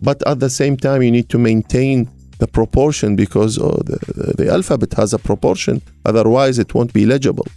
but 0.00 0.24
at 0.28 0.38
the 0.38 0.48
same 0.48 0.76
time 0.76 1.02
you 1.02 1.10
need 1.10 1.28
to 1.30 1.38
maintain 1.38 2.08
the 2.38 2.46
proportion 2.46 3.16
because 3.16 3.58
uh, 3.58 3.82
the, 3.84 4.34
the 4.38 4.48
alphabet 4.48 4.92
has 4.94 5.12
a 5.12 5.18
proportion. 5.18 5.82
Otherwise, 6.04 6.60
it 6.60 6.72
won't 6.72 6.92
be 6.92 7.04
legible. 7.04 7.48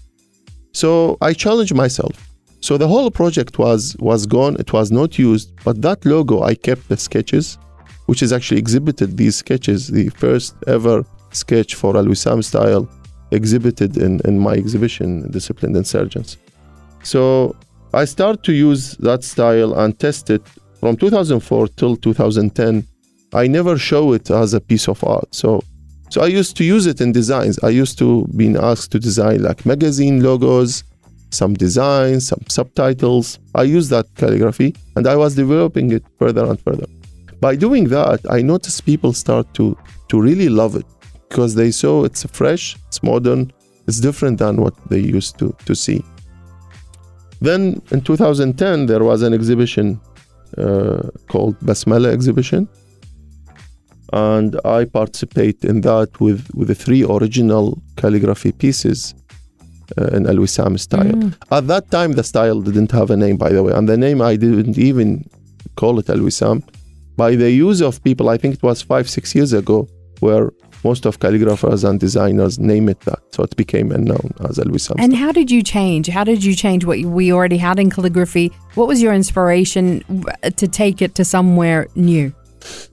So 0.73 1.19
I 1.21 1.33
challenged 1.33 1.75
myself. 1.75 2.15
So 2.61 2.79
the 2.79 2.87
whole 2.87 3.11
project 3.11 3.59
was 3.59 3.95
was 3.99 4.25
gone. 4.25 4.55
It 4.55 4.73
was 4.73 4.91
not 4.91 5.19
used, 5.19 5.51
but 5.63 5.83
that 5.83 6.03
logo 6.03 6.41
I 6.41 6.55
kept 6.55 6.89
the 6.89 6.97
sketches, 6.97 7.59
which 8.07 8.23
is 8.23 8.33
actually 8.33 8.57
exhibited. 8.57 9.17
These 9.17 9.35
sketches, 9.35 9.89
the 9.89 10.09
first 10.23 10.55
ever 10.65 11.05
sketch 11.29 11.75
for 11.75 11.95
Al 11.95 12.05
Wissam 12.05 12.43
style, 12.43 12.89
exhibited 13.29 13.97
in, 13.97 14.19
in 14.25 14.39
my 14.39 14.53
exhibition, 14.53 15.29
Disciplined 15.29 15.77
Insurgents. 15.77 16.37
So 17.03 17.55
I 17.93 18.05
start 18.05 18.43
to 18.43 18.53
use 18.53 18.97
that 18.97 19.23
style 19.23 19.79
and 19.79 19.97
test 19.97 20.29
it 20.29 20.41
from 20.79 20.97
2004 20.97 21.67
till 21.69 21.95
2010. 21.95 22.85
I 23.33 23.47
never 23.47 23.77
show 23.77 24.13
it 24.13 24.29
as 24.29 24.53
a 24.53 24.61
piece 24.61 24.87
of 24.87 25.03
art. 25.03 25.33
So, 25.33 25.61
so 26.09 26.21
I 26.21 26.27
used 26.27 26.57
to 26.57 26.63
use 26.63 26.85
it 26.85 27.01
in 27.01 27.11
designs. 27.11 27.59
I 27.63 27.69
used 27.69 27.97
to 27.99 28.27
being 28.35 28.57
asked 28.57 28.91
to 28.91 28.99
design 28.99 29.43
like 29.43 29.65
magazine 29.65 30.21
logos, 30.21 30.83
some 31.31 31.53
designs, 31.53 32.27
some 32.27 32.43
subtitles. 32.49 33.39
I 33.55 33.63
use 33.63 33.89
that 33.89 34.05
calligraphy, 34.15 34.75
and 34.95 35.07
I 35.07 35.15
was 35.15 35.35
developing 35.35 35.91
it 35.91 36.03
further 36.19 36.45
and 36.45 36.59
further. 36.61 36.87
By 37.39 37.55
doing 37.55 37.89
that, 37.89 38.19
I 38.29 38.41
noticed 38.41 38.85
people 38.85 39.13
start 39.13 39.53
to 39.55 39.77
to 40.09 40.21
really 40.21 40.49
love 40.49 40.75
it 40.75 40.85
because 41.29 41.55
they 41.55 41.71
saw 41.71 42.05
it's 42.05 42.23
fresh, 42.25 42.77
it's 42.87 43.03
modern, 43.03 43.51
it's 43.87 43.99
different 43.99 44.39
than 44.39 44.57
what 44.57 44.73
they 44.89 44.99
used 44.99 45.37
to 45.39 45.55
to 45.65 45.75
see. 45.75 46.03
Then 47.41 47.81
in 47.91 48.01
2010, 48.01 48.87
there 48.87 49.03
was 49.03 49.21
an 49.21 49.33
exhibition 49.33 49.99
uh, 50.57 51.09
called 51.29 51.59
Basmala 51.59 52.11
exhibition. 52.11 52.67
And 54.13 54.59
I 54.63 54.85
participate 54.85 55.65
in 55.65 55.81
that 55.81 56.19
with, 56.19 56.49
with 56.55 56.69
the 56.69 56.75
three 56.75 57.03
original 57.03 57.77
calligraphy 57.97 58.53
pieces 58.53 59.13
uh, 59.97 60.07
in 60.07 60.27
Al 60.27 60.35
Wissam 60.35 60.79
style. 60.79 61.31
At 61.51 61.67
that 61.67 61.91
time, 61.91 62.13
the 62.13 62.23
style 62.23 62.61
didn't 62.61 62.91
have 62.91 63.09
a 63.09 63.17
name, 63.17 63.37
by 63.37 63.49
the 63.49 63.61
way. 63.63 63.73
And 63.73 63.87
the 63.87 63.97
name, 63.97 64.21
I 64.21 64.35
didn't 64.37 64.77
even 64.77 65.29
call 65.75 65.99
it 65.99 66.09
Al 66.09 66.17
Wissam. 66.17 66.63
By 67.17 67.35
the 67.35 67.51
use 67.51 67.81
of 67.81 68.01
people, 68.03 68.29
I 68.29 68.37
think 68.37 68.55
it 68.55 68.63
was 68.63 68.81
five, 68.81 69.09
six 69.09 69.35
years 69.35 69.53
ago, 69.53 69.87
where 70.19 70.51
most 70.83 71.05
of 71.05 71.19
calligraphers 71.19 71.87
and 71.87 71.99
designers 71.99 72.59
name 72.59 72.89
it 72.89 72.99
that. 73.01 73.19
So 73.31 73.43
it 73.43 73.55
became 73.55 73.89
known 73.89 74.31
as 74.49 74.57
Wissam. 74.57 74.95
And 74.99 75.15
how 75.15 75.31
did 75.31 75.49
you 75.51 75.61
change? 75.63 76.07
How 76.07 76.23
did 76.23 76.43
you 76.43 76.55
change 76.55 76.85
what 76.85 76.99
we 76.99 77.31
already 77.31 77.57
had 77.57 77.79
in 77.79 77.89
calligraphy? 77.89 78.51
What 78.75 78.87
was 78.87 79.01
your 79.01 79.13
inspiration 79.13 80.03
to 80.55 80.67
take 80.67 81.01
it 81.01 81.15
to 81.15 81.25
somewhere 81.25 81.87
new? 81.95 82.33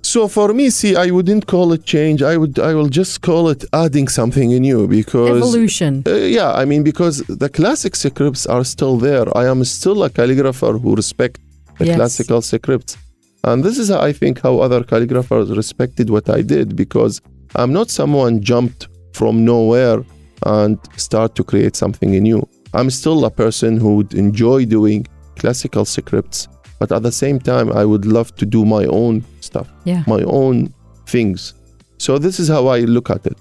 So 0.02 0.28
for 0.28 0.52
me, 0.52 0.70
see, 0.70 0.94
I 0.94 1.10
wouldn't 1.10 1.46
call 1.46 1.72
it 1.72 1.84
change. 1.84 2.22
I 2.22 2.36
would, 2.36 2.58
I 2.58 2.74
will 2.74 2.88
just 2.88 3.22
call 3.22 3.48
it 3.48 3.64
adding 3.72 4.08
something 4.08 4.50
new 4.50 4.86
because 4.86 5.36
Evolution. 5.36 6.02
Uh, 6.06 6.14
yeah, 6.14 6.52
I 6.52 6.64
mean, 6.64 6.82
because 6.82 7.18
the 7.28 7.48
classic 7.48 7.96
scripts 7.96 8.46
are 8.46 8.64
still 8.64 8.98
there. 8.98 9.26
I 9.36 9.46
am 9.46 9.64
still 9.64 10.04
a 10.04 10.10
calligrapher 10.10 10.80
who 10.80 10.94
respect 10.94 11.40
the 11.78 11.86
Yes. 11.86 11.96
classical 11.96 12.40
scripts, 12.42 12.96
and 13.42 13.64
this 13.64 13.78
is, 13.78 13.90
I 13.90 14.12
think, 14.12 14.40
how 14.42 14.58
other 14.60 14.82
calligraphers 14.82 15.56
respected 15.56 16.08
what 16.08 16.30
I 16.30 16.40
did 16.42 16.76
because 16.76 17.20
I'm 17.56 17.72
not 17.72 17.90
someone 17.90 18.40
jumped 18.42 18.88
from 19.12 19.44
nowhere 19.44 20.02
and 20.46 20.78
start 20.96 21.34
to 21.36 21.44
create 21.44 21.76
something 21.76 22.10
new. 22.10 22.46
I'm 22.74 22.90
still 22.90 23.24
a 23.24 23.30
person 23.30 23.76
who 23.76 23.96
would 23.96 24.14
enjoy 24.14 24.64
doing 24.64 25.06
classical 25.36 25.84
scripts, 25.84 26.48
but 26.80 26.90
at 26.92 27.02
the 27.02 27.12
same 27.12 27.38
time, 27.38 27.70
I 27.72 27.84
would 27.84 28.04
love 28.04 28.34
to 28.36 28.46
do 28.46 28.64
my 28.64 28.84
own 28.86 29.24
stuff 29.40 29.68
Yeah. 29.84 30.02
my 30.06 30.22
own 30.24 30.72
things. 31.06 31.54
So 31.98 32.18
this 32.18 32.40
is 32.40 32.48
how 32.48 32.66
I 32.66 32.80
look 32.80 33.10
at 33.10 33.24
it. 33.26 33.38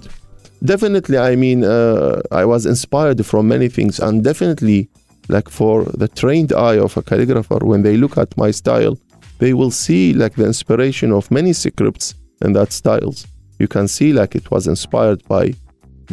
Definitely, 0.63 1.17
I 1.17 1.35
mean, 1.35 1.63
uh, 1.63 2.21
I 2.31 2.45
was 2.45 2.65
inspired 2.65 3.25
from 3.25 3.47
many 3.47 3.67
things, 3.67 3.99
and 3.99 4.23
definitely, 4.23 4.89
like 5.27 5.49
for 5.49 5.83
the 5.97 6.07
trained 6.07 6.53
eye 6.53 6.77
of 6.77 6.95
a 6.95 7.01
calligrapher, 7.01 7.63
when 7.63 7.81
they 7.81 7.97
look 7.97 8.17
at 8.17 8.37
my 8.37 8.51
style, 8.51 8.97
they 9.39 9.53
will 9.53 9.71
see 9.71 10.13
like 10.13 10.35
the 10.35 10.45
inspiration 10.45 11.11
of 11.11 11.29
many 11.31 11.51
scripts 11.53 12.15
in 12.41 12.53
that 12.53 12.71
styles. 12.71 13.25
You 13.63 13.69
can 13.77 13.87
see 13.97 14.09
like 14.21 14.31
it 14.41 14.47
was 14.53 14.63
inspired 14.67 15.19
by, 15.33 15.45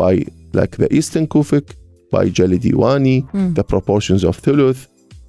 by 0.02 0.12
like 0.60 0.72
the 0.82 0.88
Eastern 0.98 1.26
Kufic, 1.26 1.66
by 2.16 2.24
Jali 2.36 2.58
Diwani, 2.64 3.16
the 3.58 3.64
proportions 3.74 4.22
of 4.30 4.34
Thuluth, 4.44 4.82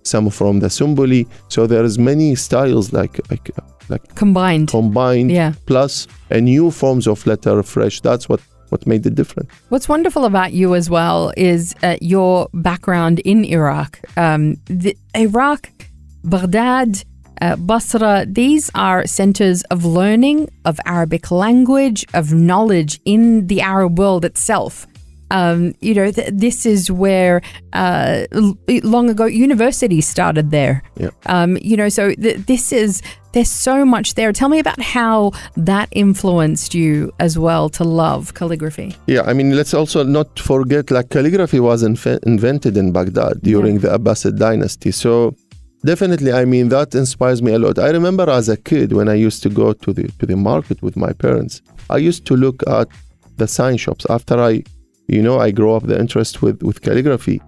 some 0.03 0.29
from 0.39 0.59
the 0.63 0.69
Sumbuli. 0.77 1.21
So 1.53 1.59
there 1.73 1.83
is 1.89 1.95
many 2.11 2.29
styles 2.47 2.85
like 2.99 3.15
like 3.31 3.47
like 3.93 4.05
Combined. 4.23 4.67
combined 4.77 5.31
Yeah. 5.31 5.51
plus 5.71 5.93
a 6.37 6.39
new 6.51 6.65
forms 6.81 7.05
of 7.07 7.17
letter 7.31 7.55
fresh 7.73 7.95
that's 8.07 8.25
what 8.29 8.39
what 8.71 8.81
made 8.91 9.03
it 9.09 9.15
different 9.21 9.47
What's 9.71 9.89
wonderful 9.95 10.23
about 10.31 10.51
you 10.61 10.75
as 10.81 10.87
well 10.97 11.19
is 11.35 11.61
uh, 11.83 11.97
your 12.15 12.47
background 12.53 13.15
in 13.31 13.39
Iraq. 13.57 13.91
Um, 14.25 14.41
the, 14.83 14.93
Iraq, 15.27 15.61
Baghdad, 16.23 17.03
uh, 17.41 17.55
Basra. 17.57 18.25
These 18.27 18.71
are 18.75 19.05
centers 19.07 19.63
of 19.63 19.83
learning, 19.85 20.49
of 20.65 20.79
Arabic 20.85 21.31
language, 21.31 22.05
of 22.13 22.33
knowledge 22.33 22.99
in 23.05 23.47
the 23.47 23.61
Arab 23.61 23.99
world 23.99 24.23
itself. 24.25 24.87
Um, 25.31 25.73
you 25.79 25.93
know, 25.93 26.11
th- 26.11 26.29
this 26.33 26.65
is 26.65 26.91
where 26.91 27.41
uh, 27.71 28.25
l- 28.33 28.57
long 28.83 29.09
ago 29.09 29.25
universities 29.25 30.05
started 30.05 30.51
there. 30.51 30.83
Yeah. 30.97 31.11
Um, 31.25 31.57
you 31.61 31.77
know, 31.77 31.87
so 31.87 32.13
th- 32.13 32.45
this 32.47 32.73
is 32.73 33.01
there's 33.31 33.49
so 33.49 33.85
much 33.85 34.15
there. 34.15 34.33
Tell 34.33 34.49
me 34.49 34.59
about 34.59 34.81
how 34.81 35.31
that 35.55 35.87
influenced 35.91 36.75
you 36.75 37.13
as 37.19 37.39
well 37.39 37.69
to 37.69 37.85
love 37.85 38.33
calligraphy. 38.33 38.93
Yeah, 39.07 39.21
I 39.21 39.31
mean, 39.31 39.55
let's 39.55 39.73
also 39.73 40.03
not 40.03 40.37
forget 40.37 40.91
like 40.91 41.09
calligraphy 41.11 41.61
was 41.61 41.81
inf- 41.81 42.19
invented 42.23 42.75
in 42.75 42.91
Baghdad 42.91 43.41
during 43.41 43.79
the 43.79 43.87
Abbasid 43.87 44.37
dynasty. 44.37 44.91
So 44.91 45.33
definitely, 45.85 46.31
I 46.31 46.45
mean, 46.45 46.69
that 46.69 46.95
inspires 46.95 47.41
me 47.41 47.53
a 47.53 47.59
lot. 47.59 47.79
I 47.79 47.89
remember 47.89 48.29
as 48.29 48.49
a 48.49 48.57
kid 48.57 48.93
when 48.93 49.07
I 49.09 49.15
used 49.15 49.43
to 49.43 49.49
go 49.49 49.73
to 49.73 49.93
the 49.93 50.07
to 50.19 50.25
the 50.25 50.35
market 50.35 50.81
with 50.81 50.95
my 50.95 51.13
parents, 51.13 51.61
I 51.89 51.97
used 51.97 52.25
to 52.27 52.35
look 52.35 52.63
at 52.67 52.87
the 53.37 53.47
sign 53.47 53.77
shops 53.77 54.05
after 54.09 54.39
I, 54.39 54.63
you 55.07 55.21
know, 55.21 55.39
I 55.39 55.51
grow 55.51 55.75
up 55.75 55.83
the 55.83 55.99
interest 55.99 56.41
with 56.41 56.61
with 56.63 56.81
calligraphy. 56.81 57.41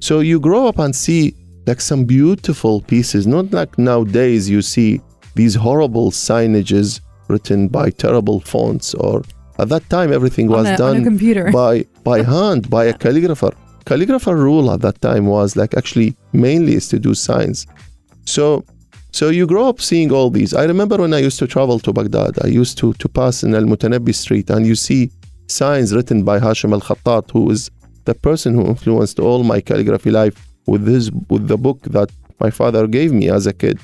So 0.00 0.20
you 0.20 0.40
grow 0.40 0.66
up 0.66 0.78
and 0.78 0.94
see 0.94 1.34
like 1.66 1.80
some 1.80 2.04
beautiful 2.04 2.80
pieces, 2.82 3.26
not 3.26 3.52
like 3.52 3.78
nowadays 3.78 4.48
you 4.50 4.62
see 4.62 5.00
these 5.34 5.54
horrible 5.54 6.10
signages 6.10 7.00
written 7.28 7.68
by 7.68 7.90
terrible 7.90 8.40
fonts 8.40 8.94
or 8.94 9.22
at 9.58 9.68
that 9.68 9.88
time 9.88 10.12
everything 10.12 10.48
was 10.48 10.68
a, 10.68 10.76
done 10.76 11.04
computer. 11.04 11.50
by 11.50 11.84
by 12.04 12.22
hand 12.36 12.68
by 12.68 12.84
a 12.86 12.92
calligrapher 12.92 13.54
calligrapher 13.84 14.34
rule 14.34 14.70
at 14.70 14.80
that 14.80 15.00
time 15.00 15.26
was 15.26 15.56
like 15.56 15.74
actually 15.76 16.16
mainly 16.32 16.74
is 16.74 16.88
to 16.88 16.98
do 16.98 17.14
signs. 17.14 17.66
So 18.24 18.64
so 19.12 19.28
you 19.28 19.46
grow 19.46 19.68
up 19.68 19.80
seeing 19.80 20.10
all 20.10 20.30
these. 20.30 20.54
I 20.54 20.64
remember 20.64 20.96
when 20.96 21.12
i 21.12 21.18
used 21.18 21.38
to 21.38 21.46
travel 21.46 21.78
to 21.80 21.92
baghdad 21.92 22.38
i 22.44 22.46
used 22.46 22.78
to 22.78 22.92
to 22.94 23.08
pass 23.08 23.42
in 23.42 23.54
al 23.54 23.66
mutanabbi 23.72 24.14
street 24.14 24.48
and 24.50 24.66
you 24.66 24.74
see 24.74 25.10
signs 25.48 25.94
written 25.94 26.24
by 26.24 26.38
hashim 26.40 26.72
al-khattat 26.72 27.30
who 27.30 27.50
is 27.50 27.70
the 28.04 28.14
person 28.14 28.54
who 28.54 28.66
influenced 28.66 29.18
all 29.18 29.44
my 29.44 29.60
calligraphy 29.60 30.10
life 30.10 30.34
with 30.66 30.86
his 30.86 31.10
with 31.28 31.46
the 31.48 31.56
book 31.56 31.80
that 31.82 32.10
my 32.40 32.50
father 32.50 32.86
gave 32.86 33.12
me 33.12 33.28
as 33.28 33.46
a 33.46 33.52
kid. 33.52 33.78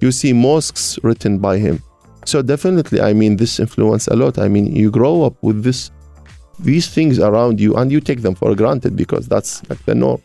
You 0.00 0.12
see 0.12 0.32
mosques 0.32 0.98
written 1.02 1.38
by 1.38 1.58
him. 1.58 1.82
So 2.24 2.42
definitely 2.42 3.00
i 3.00 3.12
mean 3.12 3.36
this 3.36 3.58
influence 3.58 4.08
a 4.08 4.16
lot. 4.16 4.38
I 4.38 4.48
mean 4.48 4.66
you 4.82 4.90
grow 4.90 5.22
up 5.22 5.36
with 5.42 5.62
this 5.62 5.90
these 6.58 6.88
things 6.88 7.18
around 7.18 7.60
you 7.60 7.74
and 7.76 7.92
you 7.92 8.00
take 8.00 8.22
them 8.22 8.34
for 8.34 8.54
granted 8.54 8.96
because 8.96 9.28
that's 9.28 9.68
like 9.68 9.84
the 9.84 9.94
norm 9.94 10.20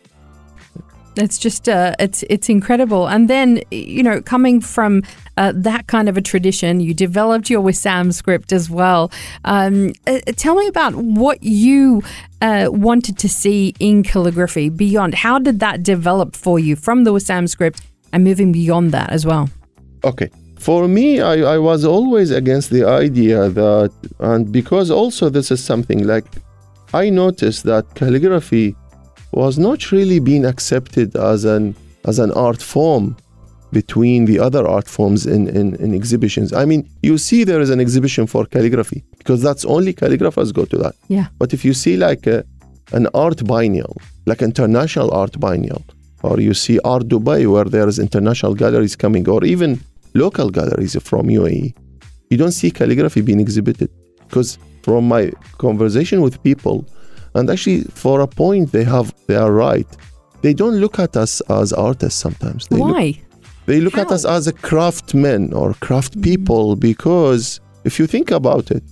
It's 1.17 1.37
just 1.37 1.67
uh, 1.67 1.93
it's 1.99 2.23
it's 2.29 2.47
incredible. 2.47 3.07
And 3.07 3.29
then 3.29 3.59
you 3.69 4.01
know, 4.01 4.21
coming 4.21 4.61
from 4.61 5.03
uh, 5.35 5.51
that 5.53 5.87
kind 5.87 6.07
of 6.07 6.15
a 6.15 6.21
tradition, 6.21 6.79
you 6.79 6.93
developed 6.93 7.49
your 7.49 7.61
Wissam 7.61 8.13
script 8.13 8.53
as 8.53 8.69
well. 8.69 9.11
Um, 9.43 9.91
uh, 10.07 10.19
tell 10.37 10.55
me 10.55 10.67
about 10.67 10.95
what 10.95 11.43
you 11.43 12.01
uh, 12.41 12.67
wanted 12.71 13.17
to 13.17 13.27
see 13.27 13.73
in 13.79 14.03
calligraphy 14.03 14.69
beyond. 14.69 15.15
How 15.15 15.37
did 15.37 15.59
that 15.59 15.83
develop 15.83 16.35
for 16.35 16.59
you 16.59 16.77
from 16.77 17.03
the 17.03 17.11
Wissam 17.11 17.49
script 17.49 17.81
and 18.13 18.23
moving 18.23 18.53
beyond 18.53 18.93
that 18.93 19.09
as 19.09 19.25
well? 19.25 19.49
okay 20.03 20.29
for 20.67 20.87
me 20.97 21.07
I, 21.33 21.35
I 21.55 21.57
was 21.69 21.81
always 21.95 22.29
against 22.41 22.69
the 22.69 22.83
idea 23.05 23.49
that 23.61 23.91
and 24.31 24.51
because 24.59 24.87
also 24.91 25.23
this 25.37 25.49
is 25.55 25.63
something 25.71 26.01
like 26.13 26.27
i 26.93 27.05
noticed 27.23 27.61
that 27.71 27.83
calligraphy 27.99 28.67
was 29.43 29.57
not 29.67 29.91
really 29.95 30.19
being 30.19 30.45
accepted 30.53 31.15
as 31.15 31.45
an 31.55 31.75
as 32.09 32.19
an 32.25 32.31
art 32.47 32.61
form 32.73 33.05
between 33.71 34.25
the 34.25 34.37
other 34.37 34.67
art 34.67 34.87
forms 34.87 35.25
in, 35.25 35.47
in, 35.47 35.75
in 35.75 35.93
exhibitions. 35.95 36.51
I 36.51 36.65
mean, 36.65 36.89
you 37.01 37.17
see 37.17 37.43
there 37.43 37.61
is 37.61 37.69
an 37.69 37.79
exhibition 37.79 38.27
for 38.27 38.45
calligraphy 38.45 39.03
because 39.17 39.41
that's 39.41 39.63
only 39.63 39.93
calligraphers 39.93 40.53
go 40.53 40.65
to 40.65 40.77
that. 40.77 40.95
Yeah. 41.07 41.27
But 41.39 41.53
if 41.53 41.63
you 41.63 41.73
see 41.73 41.95
like 41.95 42.27
a, 42.27 42.43
an 42.91 43.07
art 43.13 43.45
biennial, 43.45 43.95
like 44.25 44.41
international 44.41 45.11
art 45.11 45.39
biennial, 45.39 45.83
or 46.23 46.39
you 46.39 46.53
see 46.53 46.79
Art 46.83 47.03
Dubai 47.03 47.51
where 47.51 47.65
there 47.65 47.87
is 47.87 47.97
international 47.97 48.53
galleries 48.53 48.95
coming, 48.95 49.27
or 49.27 49.43
even 49.43 49.81
local 50.13 50.49
galleries 50.49 51.01
from 51.01 51.27
UAE, 51.27 51.75
you 52.29 52.37
don't 52.37 52.51
see 52.51 52.71
calligraphy 52.71 53.21
being 53.21 53.39
exhibited 53.39 53.89
because 54.27 54.57
from 54.83 55.07
my 55.07 55.31
conversation 55.57 56.21
with 56.21 56.41
people, 56.43 56.85
and 57.35 57.49
actually 57.49 57.83
for 57.83 58.21
a 58.21 58.27
point 58.27 58.71
they 58.71 58.83
have 58.83 59.13
they 59.27 59.35
are 59.35 59.51
right. 59.51 59.87
They 60.41 60.53
don't 60.53 60.75
look 60.75 60.97
at 60.97 61.15
us 61.15 61.39
as 61.49 61.71
artists 61.71 62.19
sometimes. 62.19 62.67
They 62.67 62.77
look 62.77 62.95
Why? 62.95 63.21
they 63.67 63.79
look 63.79 63.97
at 63.97 64.11
us 64.11 64.25
as 64.25 64.47
a 64.47 64.53
craftsmen 64.53 65.53
or 65.53 65.73
craft 65.75 66.17
mm. 66.17 66.23
people 66.23 66.75
because 66.75 67.59
if 67.83 67.99
you 67.99 68.07
think 68.07 68.31
about 68.31 68.71
it, 68.71 68.83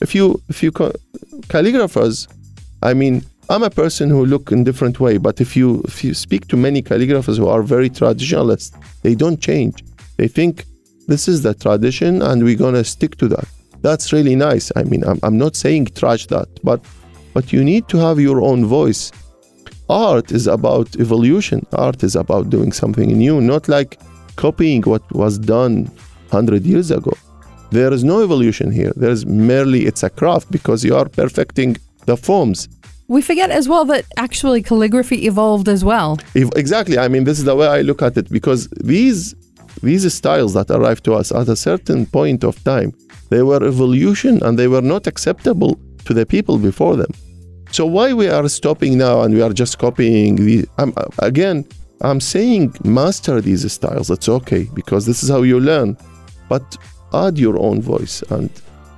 if 0.00 0.14
you 0.14 0.40
if 0.48 0.62
you 0.62 0.72
calligraphers, 0.72 2.28
I 2.82 2.94
mean, 2.94 3.22
I'm 3.48 3.62
a 3.62 3.70
person 3.70 4.10
who 4.10 4.24
look 4.26 4.52
in 4.52 4.64
different 4.64 5.00
way, 5.00 5.18
but 5.18 5.40
if 5.40 5.56
you 5.56 5.82
if 5.86 6.02
you 6.02 6.14
speak 6.14 6.48
to 6.48 6.56
many 6.56 6.82
calligraphers 6.82 7.38
who 7.38 7.48
are 7.48 7.62
very 7.62 7.90
traditionalist, 7.90 8.72
they 9.02 9.14
don't 9.14 9.40
change. 9.40 9.84
They 10.16 10.28
think 10.28 10.64
this 11.06 11.28
is 11.28 11.42
the 11.42 11.54
tradition 11.54 12.22
and 12.22 12.42
we're 12.42 12.56
gonna 12.56 12.84
stick 12.84 13.16
to 13.16 13.28
that. 13.28 13.46
That's 13.82 14.12
really 14.12 14.34
nice. 14.34 14.72
I 14.74 14.82
mean, 14.82 15.04
I'm, 15.04 15.20
I'm 15.22 15.38
not 15.38 15.54
saying 15.54 15.86
trash 15.94 16.26
that, 16.26 16.48
but 16.64 16.80
but 17.34 17.52
you 17.52 17.62
need 17.62 17.86
to 17.88 17.98
have 17.98 18.18
your 18.18 18.40
own 18.42 18.64
voice 18.64 19.12
art 19.88 20.32
is 20.32 20.46
about 20.46 20.88
evolution 20.96 21.64
art 21.72 22.02
is 22.02 22.16
about 22.16 22.50
doing 22.50 22.72
something 22.72 23.08
new 23.24 23.40
not 23.40 23.68
like 23.68 24.00
copying 24.36 24.82
what 24.82 25.04
was 25.12 25.38
done 25.38 25.84
100 26.30 26.64
years 26.64 26.90
ago 26.90 27.12
there 27.70 27.92
is 27.92 28.02
no 28.02 28.22
evolution 28.22 28.70
here 28.70 28.92
there's 28.96 29.24
merely 29.26 29.86
it's 29.86 30.02
a 30.02 30.10
craft 30.10 30.50
because 30.50 30.84
you 30.84 30.96
are 30.96 31.08
perfecting 31.08 31.76
the 32.06 32.16
forms 32.16 32.68
We 33.16 33.22
forget 33.22 33.50
as 33.60 33.66
well 33.72 33.84
that 33.92 34.04
actually 34.26 34.60
calligraphy 34.70 35.18
evolved 35.30 35.68
as 35.76 35.82
well. 35.90 36.10
if, 36.42 36.48
exactly 36.62 36.96
i 37.04 37.06
mean 37.12 37.22
this 37.28 37.38
is 37.38 37.46
the 37.50 37.56
way 37.60 37.68
i 37.78 37.80
look 37.90 38.00
at 38.08 38.14
it 38.20 38.28
because 38.38 38.60
these 38.92 39.18
these 39.82 40.12
styles 40.12 40.54
that 40.54 40.70
arrived 40.70 41.04
to 41.04 41.14
us 41.14 41.32
at 41.32 41.48
a 41.48 41.56
certain 41.56 42.06
point 42.06 42.44
of 42.44 42.62
time 42.64 42.92
they 43.30 43.42
were 43.42 43.62
evolution 43.64 44.42
and 44.42 44.58
they 44.58 44.68
were 44.68 44.82
not 44.82 45.06
acceptable 45.06 45.78
to 46.04 46.14
the 46.14 46.24
people 46.24 46.58
before 46.58 46.96
them. 46.96 47.10
So 47.72 47.84
why 47.84 48.12
we 48.12 48.28
are 48.28 48.48
stopping 48.48 48.96
now 48.96 49.22
and 49.22 49.34
we 49.34 49.42
are 49.42 49.52
just 49.52 49.78
copying 49.78 50.36
the 50.36 50.66
again 51.18 51.64
i'm 52.02 52.20
saying 52.20 52.74
master 52.84 53.40
these 53.40 53.70
styles 53.72 54.10
it's 54.10 54.28
okay 54.28 54.68
because 54.74 55.04
this 55.06 55.22
is 55.22 55.28
how 55.28 55.42
you 55.42 55.58
learn. 55.60 55.96
But 56.48 56.76
add 57.12 57.38
your 57.38 57.58
own 57.58 57.82
voice 57.82 58.22
and 58.30 58.50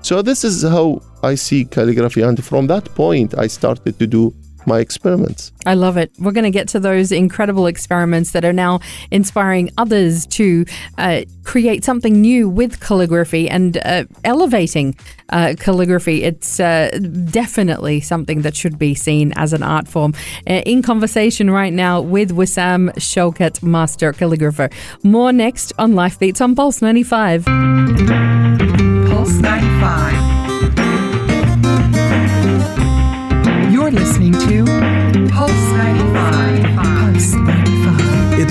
so 0.02 0.22
this 0.22 0.44
is 0.44 0.62
how 0.62 1.00
i 1.22 1.34
see 1.34 1.64
calligraphy. 1.64 2.22
And 2.22 2.42
from 2.44 2.66
that 2.66 2.84
point 2.94 3.36
i 3.38 3.46
started 3.46 3.98
to 3.98 4.06
do 4.06 4.34
my 4.68 4.78
experiments 4.80 5.52
I 5.68 5.74
love 5.74 5.98
it. 5.98 6.10
We're 6.18 6.32
going 6.32 6.44
to 6.44 6.50
get 6.50 6.68
to 6.68 6.80
those 6.80 7.12
incredible 7.12 7.66
experiments 7.66 8.30
that 8.30 8.42
are 8.42 8.54
now 8.54 8.80
inspiring 9.10 9.70
others 9.76 10.26
to 10.28 10.64
uh, 10.96 11.22
create 11.44 11.84
something 11.84 12.22
new 12.22 12.48
with 12.48 12.80
calligraphy 12.80 13.50
and 13.50 13.76
uh, 13.84 14.04
elevating 14.24 14.96
uh, 15.28 15.56
calligraphy. 15.58 16.24
It's 16.24 16.58
uh, 16.58 16.98
definitely 17.30 18.00
something 18.00 18.40
that 18.42 18.56
should 18.56 18.78
be 18.78 18.94
seen 18.94 19.34
as 19.36 19.52
an 19.52 19.62
art 19.62 19.88
form. 19.88 20.14
Uh, 20.48 20.62
in 20.64 20.80
conversation 20.80 21.50
right 21.50 21.72
now 21.72 22.00
with 22.00 22.30
Wissam 22.30 22.90
Shawkat, 22.94 23.62
master 23.62 24.14
calligrapher. 24.14 24.72
More 25.04 25.34
next 25.34 25.74
on 25.78 25.94
Life 25.94 26.18
Beats 26.18 26.40
on 26.40 26.54
Pulse 26.54 26.80
95. 26.80 27.44
Pulse 27.44 29.34
95. 29.34 30.27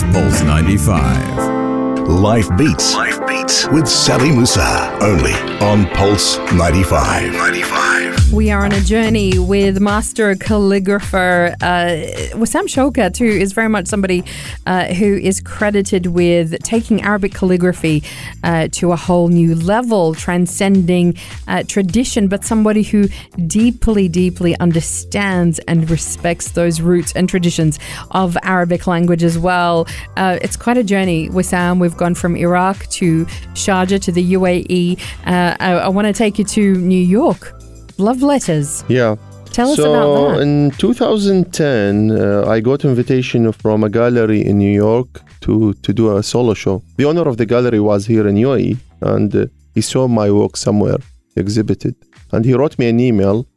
95. 0.03 0.13
Pulse 0.13 0.43
95. 0.43 2.07
Life 2.07 2.49
Beats. 2.57 2.93
Life 2.95 3.19
Beats 3.27 3.67
with 3.67 3.87
Sally 3.87 4.31
Musa. 4.31 4.97
Only 5.01 5.33
on 5.61 5.85
Pulse 5.95 6.37
95. 6.53 7.33
95. 7.33 8.26
We 8.33 8.51
are 8.51 8.65
on 8.65 8.73
a 8.73 8.81
journey 8.81 9.39
with 9.39 9.79
master 9.79 10.35
calligrapher 10.35 11.53
uh, 11.61 12.35
Wissam 12.37 12.65
Shawkat, 12.65 13.17
who 13.17 13.25
is 13.25 13.53
very 13.53 13.69
much 13.69 13.87
somebody 13.87 14.23
uh, 14.65 14.93
who 14.93 15.15
is 15.15 15.39
credited 15.39 16.07
with 16.07 16.61
taking 16.61 17.01
Arabic 17.01 17.33
calligraphy 17.33 18.03
uh, 18.43 18.67
to 18.73 18.91
a 18.91 18.97
whole 18.97 19.29
new 19.29 19.55
level, 19.55 20.13
transcending 20.13 21.15
uh, 21.47 21.63
tradition, 21.63 22.27
but 22.27 22.43
somebody 22.43 22.83
who 22.83 23.07
deeply, 23.47 24.09
deeply 24.09 24.59
understands 24.59 25.59
and 25.59 25.89
respects 25.89 26.51
those 26.51 26.81
roots 26.81 27.13
and 27.13 27.29
traditions 27.29 27.79
of 28.11 28.37
Arabic 28.43 28.87
language 28.87 29.23
as 29.23 29.39
well. 29.39 29.87
Uh, 30.17 30.37
it's 30.41 30.57
quite 30.57 30.77
a 30.77 30.83
journey, 30.83 31.29
Wissam. 31.29 31.79
We've 31.79 31.97
gone 31.97 32.13
from 32.13 32.35
Iraq 32.35 32.87
to 32.87 33.25
Sharjah 33.55 34.01
to 34.01 34.11
the 34.11 34.33
UAE. 34.33 34.99
Uh, 35.25 35.55
I, 35.59 35.71
I 35.71 35.87
want 35.87 36.07
to 36.07 36.13
take 36.13 36.37
you 36.37 36.43
to 36.43 36.75
New 36.75 37.01
York. 37.01 37.56
Love 37.97 38.21
letters. 38.21 38.83
yeah 38.87 39.15
Tell 39.57 39.71
us 39.71 39.77
so 39.77 39.89
about 39.91 40.35
that. 40.35 40.41
in 40.43 40.69
2010, 40.71 42.11
uh, 42.11 42.45
I 42.47 42.59
got 42.59 42.85
invitation 42.85 43.51
from 43.51 43.83
a 43.83 43.89
gallery 43.89 44.45
in 44.45 44.59
New 44.59 44.71
York 44.71 45.21
to 45.41 45.73
to 45.73 45.93
do 45.93 46.15
a 46.15 46.21
solo 46.21 46.53
show. 46.53 46.83
The 46.97 47.05
owner 47.05 47.27
of 47.27 47.37
the 47.37 47.45
gallery 47.45 47.79
was 47.79 48.05
here 48.05 48.27
in 48.27 48.35
UAE, 48.35 48.77
and 49.01 49.35
uh, 49.35 49.45
he 49.73 49.81
saw 49.81 50.07
my 50.07 50.29
work 50.29 50.57
somewhere 50.57 50.99
exhibited, 51.35 51.95
and 52.33 52.45
he 52.45 52.53
wrote 52.53 52.77
me 52.77 52.87
an 52.89 52.99
email, 52.99 53.47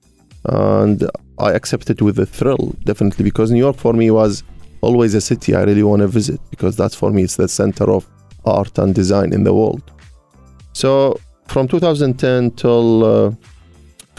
and 0.46 0.98
I 1.38 1.52
accepted 1.52 2.00
with 2.00 2.18
a 2.18 2.26
thrill, 2.26 2.74
definitely, 2.84 3.24
because 3.24 3.50
New 3.50 3.64
York 3.66 3.76
for 3.76 3.92
me 3.92 4.10
was 4.10 4.42
always 4.80 5.14
a 5.14 5.20
city 5.20 5.54
I 5.54 5.62
really 5.64 5.82
want 5.82 6.00
to 6.00 6.08
visit 6.08 6.40
because 6.50 6.76
that's 6.76 6.94
for 6.94 7.10
me 7.10 7.22
it's 7.24 7.36
the 7.36 7.48
center 7.48 7.90
of 7.90 8.06
art 8.44 8.78
and 8.78 8.94
design 8.94 9.32
in 9.32 9.44
the 9.44 9.52
world. 9.52 9.82
So 10.72 11.20
from 11.48 11.68
2010 11.68 12.52
till 12.52 13.04
uh, 13.04 13.32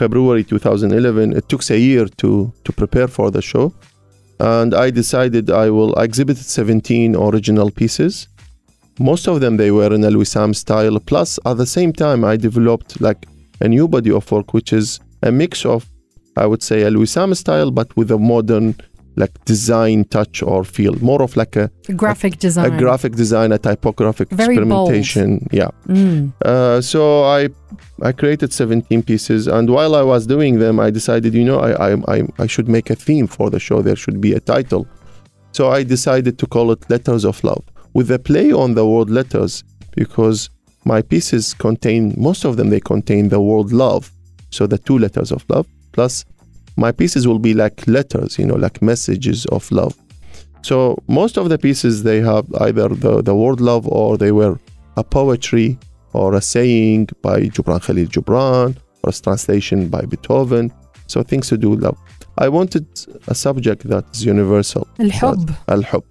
February 0.02 0.44
2011, 0.44 1.38
it 1.38 1.48
took 1.48 1.62
a 1.70 1.78
year 1.78 2.08
to 2.18 2.52
to 2.64 2.72
prepare 2.74 3.08
for 3.08 3.30
the 3.30 3.42
show, 3.52 3.72
and 4.40 4.74
I 4.74 4.90
decided 4.90 5.52
I 5.52 5.70
will 5.70 5.94
I 5.96 6.06
exhibited 6.06 6.44
17 6.44 7.16
original 7.16 7.70
pieces. 7.70 8.28
Most 9.00 9.28
of 9.28 9.42
them 9.42 9.58
they 9.58 9.70
were 9.70 9.94
in 9.94 10.04
a 10.04 10.10
Wissam 10.10 10.56
style. 10.56 11.00
Plus, 11.00 11.38
at 11.46 11.58
the 11.58 11.68
same 11.68 11.94
time, 11.94 12.26
I 12.26 12.36
developed 12.36 13.00
like 13.00 13.28
a 13.60 13.68
new 13.68 13.88
body 13.88 14.12
of 14.12 14.32
work, 14.32 14.56
which 14.56 14.74
is 14.74 15.00
a 15.22 15.32
mix 15.32 15.66
of 15.66 15.88
I 16.36 16.48
would 16.48 16.64
say 16.64 16.82
a 16.82 16.90
Wissam 16.90 17.36
style, 17.36 17.70
but 17.70 17.96
with 17.96 18.10
a 18.10 18.18
modern 18.18 18.74
like 19.16 19.44
design 19.46 20.06
touch 20.06 20.42
or 20.42 20.64
feel, 20.64 20.94
more 21.02 21.22
of 21.22 21.36
like 21.36 21.56
a 21.56 21.70
graphic 21.96 22.40
design. 22.40 22.74
a 22.74 22.78
graphic 22.78 23.14
design, 23.16 23.52
a 23.52 23.58
typographic 23.58 24.30
Very 24.30 24.56
bold. 24.58 24.94
experimentation. 24.94 25.48
Yeah. 25.52 25.70
Mm. 25.88 26.32
Uh, 26.46 26.82
so 26.82 27.24
I 27.24 27.50
I 28.02 28.12
created 28.14 28.54
17 28.54 29.04
pieces, 29.04 29.48
and 29.48 29.70
while 29.70 29.96
I 29.96 30.04
was 30.04 30.26
doing 30.28 30.60
them, 30.60 30.80
I 30.80 30.92
decided, 30.92 31.34
you 31.34 31.44
know, 31.44 31.60
I 31.60 31.92
I 31.92 31.98
I, 32.16 32.24
I 32.40 32.48
should 32.48 32.70
make 32.70 32.90
a 32.90 32.96
theme 32.96 33.28
for 33.28 33.50
the 33.50 33.60
show. 33.60 33.82
There 33.82 33.96
should 33.98 34.22
be 34.22 34.34
a 34.34 34.40
title. 34.40 34.88
So 35.52 35.70
I 35.70 35.84
decided 35.84 36.38
to 36.40 36.48
call 36.48 36.72
it 36.72 36.90
Letters 36.90 37.26
of 37.26 37.44
Love, 37.44 37.64
with 37.94 38.10
a 38.12 38.20
play 38.20 38.54
on 38.54 38.74
the 38.76 38.86
word 38.86 39.10
letters, 39.10 39.64
because 39.96 40.50
my 40.86 41.02
pieces 41.02 41.54
contain 41.54 42.14
most 42.18 42.46
of 42.46 42.56
them 42.58 42.70
they 42.70 42.80
contain 42.80 43.30
the 43.30 43.42
word 43.42 43.72
love. 43.72 44.12
So 44.50 44.68
the 44.68 44.78
two 44.78 44.98
letters 44.98 45.32
of 45.32 45.46
love 45.50 45.68
plus 45.92 46.26
my 46.78 46.92
pieces 46.92 47.28
will 47.28 47.40
be 47.40 47.54
like 47.54 47.86
letters, 47.88 48.40
you 48.40 48.46
know, 48.46 48.56
like 48.56 48.82
messages 48.82 49.46
of 49.48 49.70
love. 49.72 49.96
So 50.64 50.98
most 51.08 51.38
of 51.38 51.50
the 51.50 51.58
pieces 51.58 52.04
they 52.04 52.22
have 52.22 52.46
either 52.62 52.88
the, 52.90 53.22
the 53.22 53.36
word 53.36 53.62
love 53.62 53.88
or 53.88 54.18
they 54.18 54.32
were 54.32 54.60
a 54.98 55.04
poetry 55.04 55.78
or 56.14 56.36
a 56.36 56.42
saying 56.42 57.10
by 57.22 57.42
Gibran 57.42 57.84
Khalil 57.84 58.06
Gibran 58.08 58.78
or 59.04 59.10
a 59.10 59.14
translation 59.14 59.90
by 59.90 60.02
Beethoven. 60.02 60.72
So 61.08 61.24
things 61.24 61.50
to 61.50 61.58
do 61.58 61.72
with 61.72 61.82
love. 61.82 61.98
I 62.38 62.48
wanted 62.48 62.86
a 63.28 63.36
subject 63.36 63.88
that 63.90 64.06
is 64.14 64.24
universal. 64.24 64.88
Al-hub. 65.00 65.52
Al-hub. 65.68 66.06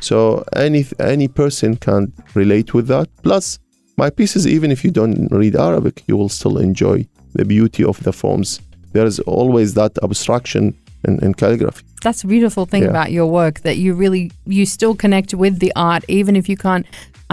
So 0.00 0.44
any 0.54 0.84
any 1.00 1.28
person 1.28 1.76
can 1.76 2.12
relate 2.34 2.74
with 2.74 2.86
that. 2.88 3.08
Plus, 3.22 3.58
my 3.96 4.10
pieces, 4.10 4.46
even 4.46 4.70
if 4.70 4.84
you 4.84 4.90
don't 4.90 5.28
read 5.32 5.56
Arabic, 5.56 6.04
you 6.06 6.16
will 6.16 6.28
still 6.28 6.58
enjoy 6.58 7.06
the 7.32 7.44
beauty 7.44 7.82
of 7.82 8.02
the 8.04 8.12
forms 8.12 8.60
there 8.96 9.08
is 9.12 9.18
always 9.20 9.68
that 9.80 9.92
abstraction 10.08 10.62
in, 11.06 11.12
in 11.24 11.30
calligraphy. 11.34 11.84
That's 12.04 12.22
a 12.24 12.28
beautiful 12.34 12.64
thing 12.72 12.82
Yeah. 12.84 12.94
about 12.94 13.10
your 13.18 13.28
work 13.40 13.56
that 13.66 13.76
you 13.84 13.90
really 14.02 14.24
you 14.58 14.64
still 14.76 14.94
connect 15.04 15.30
with 15.42 15.54
the 15.64 15.72
art 15.90 16.02
even 16.18 16.34
if 16.40 16.44
you 16.52 16.56
can't 16.66 16.86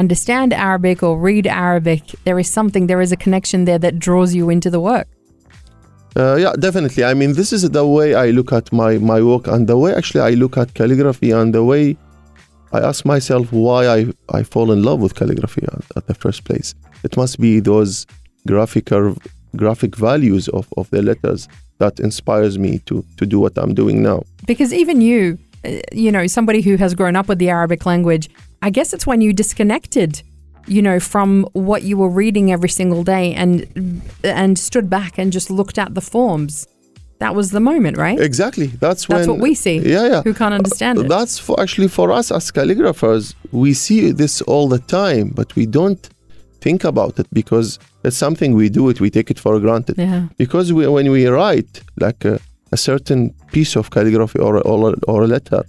understand 0.04 0.50
Arabic 0.54 0.98
or 1.08 1.14
read 1.30 1.46
Arabic. 1.48 2.02
There 2.28 2.40
is 2.44 2.50
something, 2.58 2.88
there 2.88 3.02
is 3.06 3.12
a 3.18 3.20
connection 3.26 3.60
there 3.70 3.80
that 3.86 3.94
draws 4.08 4.30
you 4.40 4.46
into 4.56 4.70
the 4.76 4.82
work. 4.92 5.08
Uh, 6.16 6.36
yeah, 6.44 6.54
definitely. 6.68 7.04
I 7.12 7.14
mean, 7.20 7.32
this 7.34 7.52
is 7.58 7.62
the 7.80 7.86
way 7.98 8.08
I 8.26 8.28
look 8.38 8.52
at 8.60 8.66
my, 8.82 8.92
my 9.14 9.20
work 9.22 9.48
and 9.54 9.62
the 9.72 9.78
way 9.84 9.92
actually 10.00 10.22
I 10.22 10.32
look 10.44 10.58
at 10.58 10.68
calligraphy 10.80 11.32
and 11.40 11.54
the 11.54 11.64
way 11.72 11.84
I 12.78 12.80
ask 12.90 13.06
myself 13.06 13.46
why 13.52 13.82
I, 13.98 14.00
I 14.38 14.44
fall 14.44 14.72
in 14.76 14.80
love 14.84 15.00
with 15.04 15.14
calligraphy 15.16 15.64
at, 15.76 15.84
at 15.98 16.04
the 16.10 16.16
first 16.24 16.44
place. 16.44 16.76
It 17.08 17.14
must 17.22 17.36
be 17.40 17.60
those 17.72 18.06
graphical 18.48 19.16
graphic 19.56 19.96
values 19.96 20.48
of, 20.50 20.68
of 20.78 20.90
the 20.90 21.02
letters 21.02 21.48
that 21.80 22.00
inspires 22.00 22.58
me 22.58 22.80
to, 22.80 23.04
to 23.18 23.26
do 23.26 23.40
what 23.40 23.58
I'm 23.58 23.74
doing 23.74 24.02
now. 24.02 24.24
Because 24.46 24.74
even 24.74 25.02
you, 25.02 25.38
uh, 25.66 25.80
you 25.92 26.12
know, 26.12 26.28
somebody 26.28 26.62
who 26.62 26.76
has 26.78 26.94
grown 26.94 27.16
up 27.16 27.28
with 27.28 27.40
the 27.40 27.50
Arabic 27.50 27.86
language, 27.86 28.30
I 28.62 28.70
guess 28.70 28.94
it's 28.94 29.06
when 29.06 29.22
you 29.22 29.34
disconnected, 29.34 30.22
you 30.68 30.82
know, 30.82 31.00
from 31.00 31.44
what 31.54 31.84
you 31.84 31.98
were 31.98 32.10
reading 32.10 32.52
every 32.52 32.70
single 32.70 33.04
day 33.04 33.34
and 33.34 34.02
and 34.24 34.58
stood 34.58 34.90
back 34.90 35.18
and 35.18 35.32
just 35.32 35.50
looked 35.50 35.78
at 35.78 35.94
the 35.96 36.02
forms. 36.02 36.68
That 37.20 37.36
was 37.36 37.52
the 37.52 37.60
moment, 37.60 37.98
right? 37.98 38.20
Exactly. 38.20 38.68
That's 38.68 39.08
when 39.08 39.18
That's 39.18 39.28
what 39.30 39.40
we 39.40 39.54
see. 39.54 39.78
Yeah, 39.78 40.08
yeah. 40.08 40.22
Who 40.24 40.34
can't 40.34 40.54
understand 40.54 41.00
it? 41.00 41.08
That's 41.08 41.40
for 41.40 41.60
actually 41.60 41.88
for 41.88 42.12
us 42.12 42.32
as 42.32 42.52
calligraphers, 42.52 43.34
we 43.52 43.74
see 43.74 44.12
this 44.12 44.42
all 44.42 44.68
the 44.68 44.80
time, 44.80 45.30
but 45.30 45.56
we 45.56 45.66
don't 45.66 46.10
think 46.66 46.82
about 46.94 47.14
it 47.22 47.28
because 47.42 47.68
it's 48.06 48.20
something 48.26 48.50
we 48.64 48.70
do 48.80 48.84
it, 48.92 48.98
we 49.06 49.10
take 49.18 49.30
it 49.34 49.40
for 49.46 49.54
granted. 49.66 49.96
Yeah. 49.98 50.28
Because 50.44 50.68
we, 50.78 50.84
when 50.96 51.08
we 51.16 51.22
write 51.38 51.74
like 52.06 52.22
a, 52.34 52.36
a 52.72 52.78
certain 52.90 53.22
piece 53.56 53.74
of 53.80 53.84
calligraphy 53.96 54.40
or, 54.40 54.54
or, 54.72 54.96
or 55.12 55.24
a 55.24 55.30
letter, 55.36 55.62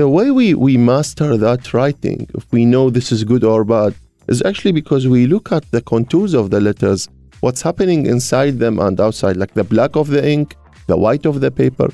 the 0.00 0.08
way 0.16 0.28
we, 0.30 0.46
we 0.66 0.76
master 0.76 1.36
that 1.46 1.62
writing, 1.74 2.18
if 2.38 2.44
we 2.56 2.62
know 2.72 2.84
this 2.90 3.08
is 3.12 3.20
good 3.32 3.44
or 3.44 3.64
bad, 3.64 3.94
is 4.32 4.42
actually 4.50 4.72
because 4.72 5.02
we 5.06 5.26
look 5.34 5.46
at 5.52 5.64
the 5.70 5.82
contours 5.92 6.34
of 6.34 6.50
the 6.50 6.60
letters, 6.60 7.08
what's 7.40 7.62
happening 7.62 8.00
inside 8.06 8.58
them 8.58 8.78
and 8.86 9.00
outside, 9.00 9.36
like 9.36 9.54
the 9.54 9.64
black 9.64 9.94
of 9.96 10.08
the 10.08 10.22
ink, 10.34 10.56
the 10.86 10.98
white 11.04 11.26
of 11.26 11.40
the 11.40 11.50
paper. 11.50 11.88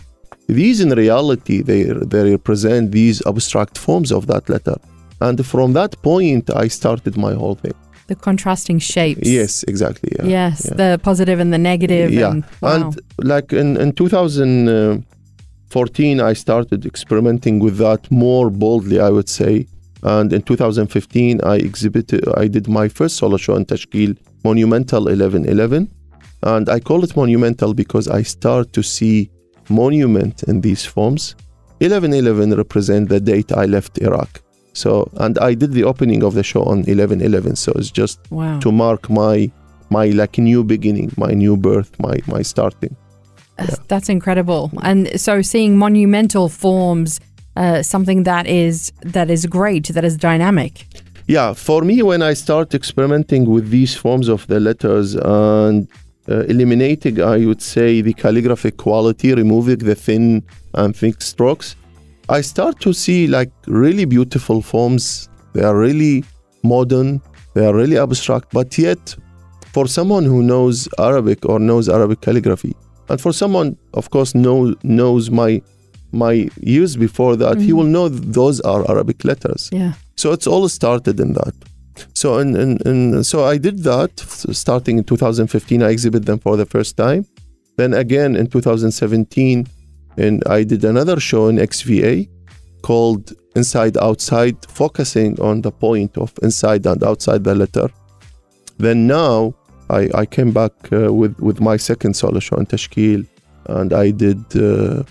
These 0.49 0.81
in 0.81 0.91
reality, 0.91 1.63
they, 1.63 1.83
they 1.85 2.31
represent 2.31 2.93
these 2.93 3.25
abstract 3.27 3.77
forms 3.79 4.11
of 4.11 4.27
that 4.27 4.49
letter. 4.49 4.77
And 5.21 5.45
from 5.53 5.73
that 5.75 5.93
point, 6.03 6.51
I 6.65 6.69
started 6.69 7.17
my 7.17 7.35
whole 7.35 7.55
thing. 7.55 7.75
The 8.13 8.19
contrasting 8.31 8.79
shapes. 8.79 9.27
Yes, 9.27 9.63
exactly. 9.73 10.11
Yeah. 10.19 10.27
yes, 10.39 10.57
yeah. 10.67 10.75
the 10.81 10.91
positive 11.03 11.39
and 11.41 11.51
the 11.51 11.57
negative. 11.73 12.09
Yeah, 12.13 12.33
And, 12.33 12.45
wow. 12.61 12.75
and 12.75 13.01
like 13.33 13.49
in, 13.55 13.79
in 13.79 13.93
2014, 13.93 16.21
I 16.21 16.35
started 16.35 16.85
experimenting 16.85 17.59
with 17.59 17.79
that 17.79 18.11
more 18.11 18.51
boldly, 18.51 19.01
I 19.01 19.09
would 19.09 19.31
say. 19.31 19.67
And 20.03 20.31
in 20.31 20.43
2015, 20.43 21.41
I 21.43 21.57
exhibited, 21.57 22.29
I 22.37 22.49
did 22.49 22.69
my 22.69 22.89
first 22.89 23.17
solo 23.17 23.39
show 23.39 23.57
in 23.57 23.65
Tashkeel, 23.65 24.15
Monumental 24.45 25.05
1111. 25.05 25.89
And 26.43 26.69
I 26.69 26.81
call 26.81 27.03
it 27.05 27.17
monumental 27.17 27.73
because 27.73 28.09
I 28.09 28.25
start 28.25 28.75
to 28.75 28.83
see 28.83 29.31
monument 29.71 30.43
in 30.43 30.61
these 30.61 30.85
forms. 30.85 31.35
1111 31.79 32.55
represent 32.59 33.09
the 33.09 33.21
date 33.21 33.53
I 33.53 33.65
left 33.65 33.97
Iraq. 34.03 34.43
So, 34.73 35.11
and 35.17 35.39
I 35.39 35.55
did 35.55 35.73
the 35.73 35.85
opening 35.85 36.23
of 36.23 36.35
the 36.35 36.43
show 36.43 36.63
on 36.63 36.79
1111. 36.79 37.57
So 37.57 37.73
it's 37.77 37.91
just 37.91 38.21
wow. 38.31 38.59
to 38.61 38.73
mark 38.73 39.11
my 39.11 39.51
my 39.91 40.07
like 40.07 40.39
new 40.39 40.65
beginning, 40.65 41.13
my 41.17 41.33
new 41.33 41.57
birth, 41.57 41.91
my 41.99 42.21
my 42.27 42.43
starting. 42.43 42.97
That's 43.89 44.09
incredible. 44.09 44.71
And 44.83 45.21
so 45.21 45.43
seeing 45.43 45.77
monumental 45.77 46.49
forms, 46.49 47.21
uh, 47.57 47.83
something 47.83 48.23
that 48.25 48.47
is 48.47 48.93
that 49.03 49.31
is 49.31 49.47
great, 49.47 49.89
that 49.89 50.05
is 50.05 50.17
dynamic. 50.17 50.87
Yeah, 51.27 51.53
for 51.53 51.83
me, 51.83 52.03
when 52.03 52.23
I 52.23 52.35
start 52.35 52.75
experimenting 52.75 53.49
with 53.49 53.71
these 53.71 53.95
forms 53.95 54.29
of 54.29 54.47
the 54.49 54.59
letters 54.59 55.15
and 55.15 55.89
uh, 56.29 56.41
eliminating, 56.45 57.23
I 57.23 57.47
would 57.47 57.63
say, 57.63 58.01
the 58.01 58.15
calligraphic 58.15 58.77
quality, 58.77 59.35
removing 59.35 59.79
the 59.79 59.95
thin 59.95 60.43
and 60.75 60.97
thick 60.97 61.23
strokes, 61.23 61.77
I 62.29 62.41
start 62.41 62.81
to 62.81 62.93
see 62.93 63.27
like 63.27 63.51
really 63.67 64.05
beautiful 64.05 64.63
forms. 64.63 65.29
They 65.53 65.63
are 65.63 65.77
really 65.77 66.25
modern, 66.63 67.21
they 67.55 67.67
are 67.67 67.75
really 67.75 67.99
abstract, 67.99 68.53
but 68.53 68.79
yet, 68.79 69.17
for 69.73 69.87
someone 69.87 70.25
who 70.25 70.43
knows 70.43 70.89
Arabic 70.99 71.45
or 71.47 71.59
knows 71.59 71.89
Arabic 71.89 72.21
calligraphy, 72.21 72.75
and 73.09 73.21
for 73.21 73.33
someone, 73.33 73.77
of 73.95 74.11
course, 74.11 74.35
know, 74.35 74.75
knows 74.83 75.31
my 75.31 75.61
my 76.13 76.49
years 76.61 76.97
before 76.97 77.37
that, 77.37 77.57
he 77.59 77.69
mm-hmm. 77.69 77.77
will 77.77 77.85
know 77.85 78.09
those 78.09 78.61
are 78.61 78.89
Arabic 78.91 79.25
letters. 79.25 79.71
Yeah. 79.73 79.95
So 80.17 80.33
it's 80.33 80.47
all 80.47 80.69
started 80.69 81.19
in 81.19 81.33
that. 81.33 81.55
So 82.15 82.39
and 82.39 82.57
and, 82.57 82.87
and 82.87 83.27
so 83.27 83.45
I 83.45 83.59
did 83.59 83.79
that 83.85 84.19
starting 84.53 84.99
in 84.99 85.05
2015. 85.05 85.83
I 85.83 85.91
exhibit 85.91 86.27
them 86.27 86.39
for 86.39 86.57
the 86.57 86.67
first 86.67 86.97
time. 86.97 87.27
Then 87.77 87.95
again 87.95 88.37
in 88.37 88.47
2017, 88.47 89.67
and 90.17 90.43
I 90.47 90.65
did 90.65 90.85
another 90.85 91.19
show 91.21 91.49
in 91.49 91.57
XVA 91.57 92.29
called 92.83 93.33
Inside 93.55 93.97
Outside, 93.97 94.57
focusing 94.69 95.41
on 95.41 95.63
the 95.63 95.71
point 95.71 96.17
of 96.19 96.33
inside 96.43 96.87
and 96.87 97.03
outside 97.05 97.45
the 97.45 97.55
letter. 97.55 97.89
Then 98.79 99.07
now 99.07 99.55
I, 99.91 100.09
I 100.15 100.27
came 100.27 100.53
back 100.53 100.73
uh, 100.93 101.13
with 101.13 101.39
with 101.39 101.61
my 101.61 101.77
second 101.77 102.15
solo 102.15 102.41
show 102.41 102.57
in 102.57 102.67
Tashkeel, 102.67 103.27
and 103.67 103.93
I 103.93 104.11
did 104.11 104.43
uh, 104.57 105.05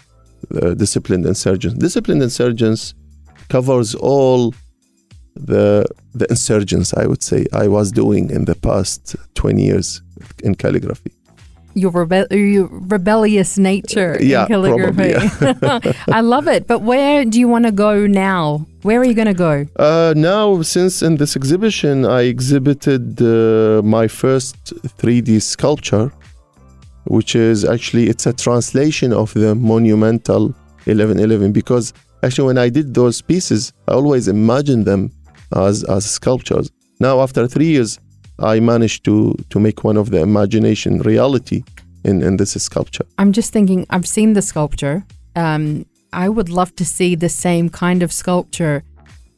uh, 0.60 0.74
Disciplined 0.74 1.26
Insurgents. 1.26 1.78
Disciplined 1.78 2.24
Insurgents 2.24 2.93
covers 3.49 3.95
all 3.95 4.54
the 5.36 5.86
the 6.14 6.28
insurgents 6.30 6.93
I 6.93 7.06
would 7.06 7.24
say 7.24 7.45
I 7.54 7.68
was 7.68 7.91
doing 7.91 8.30
in 8.32 8.45
the 8.45 8.56
past 8.56 9.16
20 9.36 9.64
years 9.64 10.02
in 10.43 10.56
calligraphy. 10.56 11.12
Your, 11.74 11.91
rebe- 11.91 12.32
your 12.32 12.67
rebellious 12.67 13.57
nature 13.57 14.17
Yeah, 14.19 14.43
in 14.43 14.47
calligraphy. 14.47 15.13
I 16.11 16.22
love 16.22 16.47
it. 16.47 16.67
But 16.67 16.80
where 16.82 17.26
do 17.26 17.39
you 17.39 17.47
want 17.47 17.65
to 17.65 17.72
go 17.72 18.07
now? 18.07 18.65
Where 18.84 18.99
are 18.99 19.03
you 19.05 19.13
going 19.13 19.28
to 19.28 19.34
go? 19.34 19.65
Uh, 19.78 20.13
now, 20.17 20.61
since 20.61 21.01
in 21.01 21.17
this 21.17 21.36
exhibition 21.36 22.05
I 22.05 22.22
exhibited 22.22 23.22
uh, 23.22 23.82
my 23.84 24.07
first 24.07 24.55
3D 24.97 25.41
sculpture, 25.41 26.11
which 27.05 27.36
is 27.36 27.63
actually 27.65 28.07
it's 28.07 28.26
a 28.26 28.34
translation 28.34 29.13
of 29.13 29.34
the 29.34 29.55
monumental 29.55 30.53
1111 30.86 31.51
because 31.51 31.93
actually 32.24 32.47
when 32.47 32.57
I 32.57 32.69
did 32.69 32.93
those 32.93 33.22
pieces, 33.22 33.74
I 33.88 33.93
always 33.93 34.28
imagined 34.28 34.86
them 34.86 35.11
as 35.55 35.84
as 35.84 36.09
sculptures. 36.09 36.72
Now, 36.99 37.19
after 37.22 37.47
three 37.47 37.67
years, 37.67 37.99
I 38.41 38.59
managed 38.59 39.03
to 39.05 39.35
to 39.49 39.59
make 39.59 39.83
one 39.83 39.97
of 39.99 40.09
the 40.09 40.21
imagination 40.21 40.99
reality 40.99 41.63
in 42.03 42.21
in 42.23 42.37
this 42.37 42.51
sculpture. 42.63 43.05
I'm 43.17 43.31
just 43.31 43.51
thinking, 43.53 43.85
I've 43.89 44.07
seen 44.07 44.33
the 44.33 44.41
sculpture. 44.41 45.03
Um, 45.35 45.85
I 46.13 46.27
would 46.29 46.49
love 46.49 46.75
to 46.75 46.85
see 46.85 47.15
the 47.15 47.29
same 47.29 47.69
kind 47.69 48.03
of 48.03 48.11
sculpture, 48.11 48.83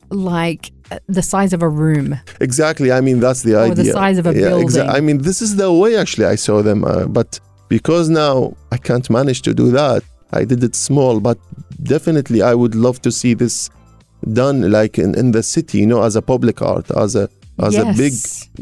like 0.10 0.72
uh, 0.92 0.98
the 1.08 1.22
size 1.22 1.54
of 1.54 1.62
a 1.62 1.70
room. 1.70 2.20
Exactly. 2.40 2.92
I 2.92 3.02
mean, 3.02 3.20
that's 3.20 3.44
the 3.44 3.56
Or 3.56 3.72
idea. 3.72 3.84
the 3.84 3.92
size 3.92 4.18
of 4.18 4.26
a 4.26 4.34
yeah, 4.34 4.50
building. 4.50 4.90
I 4.90 5.00
mean, 5.02 5.20
this 5.22 5.42
is 5.42 5.56
the 5.56 5.72
way 5.72 5.96
actually 5.98 6.26
I 6.26 6.36
saw 6.36 6.64
them. 6.64 6.84
Uh, 6.84 7.06
but 7.06 7.40
because 7.70 8.10
now 8.10 8.56
I 8.72 8.78
can't 8.78 9.08
manage 9.10 9.42
to 9.44 9.54
do 9.54 9.72
that, 9.72 10.04
I 10.32 10.46
did 10.46 10.64
it 10.64 10.76
small. 10.76 11.20
But 11.20 11.38
definitely, 11.84 12.42
I 12.42 12.54
would 12.56 12.76
love 12.76 13.02
to 13.02 13.12
see 13.12 13.36
this 13.36 13.70
done 14.34 14.72
like 14.72 14.98
in, 14.98 15.16
in 15.16 15.32
the 15.32 15.44
city, 15.44 15.80
you 15.80 15.86
know, 15.88 16.02
as 16.04 16.16
a 16.16 16.22
public 16.22 16.62
art, 16.62 16.90
as 16.92 17.16
a 17.16 17.30
as 17.60 17.76
a 17.76 17.86
big 17.86 18.14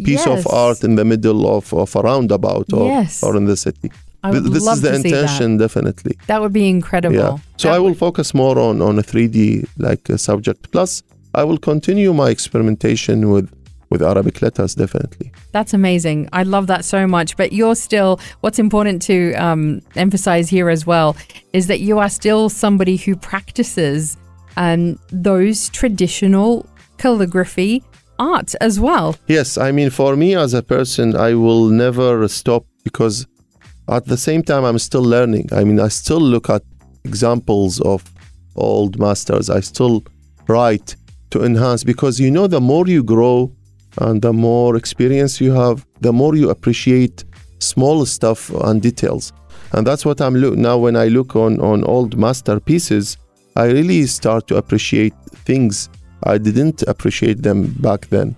piece 0.05 0.25
yes. 0.25 0.27
of 0.27 0.47
art 0.51 0.83
in 0.83 0.95
the 0.95 1.05
middle 1.05 1.47
of, 1.57 1.73
of 1.73 1.95
a 1.95 2.01
roundabout 2.01 2.71
or, 2.73 2.87
Yes. 2.87 3.23
or 3.23 3.35
in 3.37 3.45
the 3.45 3.55
city. 3.57 3.91
I 4.23 4.31
Th- 4.31 4.43
would 4.43 4.53
this 4.53 4.67
is 4.67 4.81
the 4.81 4.95
see 4.97 5.09
that. 5.09 5.21
intention, 5.23 5.57
definitely. 5.57 6.17
That 6.27 6.41
would 6.41 6.53
be 6.53 6.67
incredible. 6.69 7.15
Yeah. 7.15 7.37
So 7.57 7.69
That 7.69 7.75
I 7.75 7.79
will 7.79 7.89
would- 7.89 7.97
focus 7.97 8.33
more 8.33 8.59
on 8.59 8.81
on 8.81 8.99
a 8.99 9.03
3D 9.03 9.65
like 9.77 10.09
uh, 10.09 10.17
subject. 10.17 10.71
Plus, 10.71 11.01
I 11.33 11.43
will 11.43 11.57
continue 11.57 12.13
my 12.13 12.29
experimentation 12.29 13.31
with 13.31 13.49
with 13.89 14.01
Arabic 14.01 14.41
letters. 14.41 14.75
Definitely. 14.75 15.31
That's 15.51 15.73
amazing. 15.73 16.29
I 16.31 16.43
love 16.43 16.67
that 16.67 16.85
so 16.85 17.07
much. 17.07 17.35
But 17.35 17.51
you're 17.51 17.75
still, 17.75 18.19
what's 18.39 18.57
important 18.59 19.01
to 19.03 19.33
um, 19.33 19.81
emphasize 19.95 20.47
here 20.47 20.69
as 20.69 20.85
well 20.87 21.17
is 21.51 21.67
that 21.67 21.81
you 21.81 21.99
are 21.99 22.07
still 22.09 22.47
somebody 22.47 22.95
who 22.95 23.15
practices 23.17 24.15
um, 24.55 24.97
those 25.11 25.67
traditional 25.69 26.65
calligraphy 26.97 27.83
art 28.19 28.53
as 28.61 28.79
well. 28.79 29.15
Yes, 29.27 29.57
I 29.57 29.71
mean, 29.71 29.89
for 29.89 30.15
me 30.15 30.35
as 30.35 30.53
a 30.53 30.63
person, 30.63 31.15
I 31.15 31.33
will 31.33 31.67
never 31.69 32.27
stop 32.27 32.65
because 32.83 33.27
at 33.89 34.05
the 34.05 34.17
same 34.17 34.43
time, 34.43 34.63
I'm 34.63 34.79
still 34.79 35.03
learning. 35.03 35.49
I 35.51 35.63
mean, 35.63 35.79
I 35.79 35.89
still 35.89 36.21
look 36.21 36.49
at 36.49 36.63
examples 37.03 37.81
of 37.81 38.03
old 38.55 38.99
masters. 38.99 39.49
I 39.49 39.59
still 39.59 40.03
write 40.47 40.95
to 41.31 41.43
enhance 41.43 41.83
because 41.83 42.19
you 42.19 42.31
know, 42.31 42.47
the 42.47 42.61
more 42.61 42.87
you 42.87 43.03
grow 43.03 43.51
and 43.97 44.21
the 44.21 44.33
more 44.33 44.75
experience 44.75 45.41
you 45.41 45.51
have, 45.51 45.85
the 45.99 46.13
more 46.13 46.35
you 46.35 46.49
appreciate 46.49 47.25
small 47.59 48.05
stuff 48.05 48.49
and 48.49 48.81
details. 48.81 49.33
And 49.73 49.85
that's 49.87 50.05
what 50.05 50.21
I'm 50.21 50.35
look 50.35 50.55
now 50.55 50.77
when 50.77 50.95
I 50.95 51.07
look 51.07 51.35
on 51.35 51.59
on 51.61 51.83
old 51.85 52.17
masterpieces, 52.17 53.17
I 53.55 53.65
really 53.65 54.05
start 54.05 54.47
to 54.47 54.57
appreciate 54.57 55.13
things 55.45 55.89
I 56.23 56.37
didn't 56.37 56.83
appreciate 56.87 57.43
them 57.43 57.73
back 57.79 58.07
then. 58.09 58.35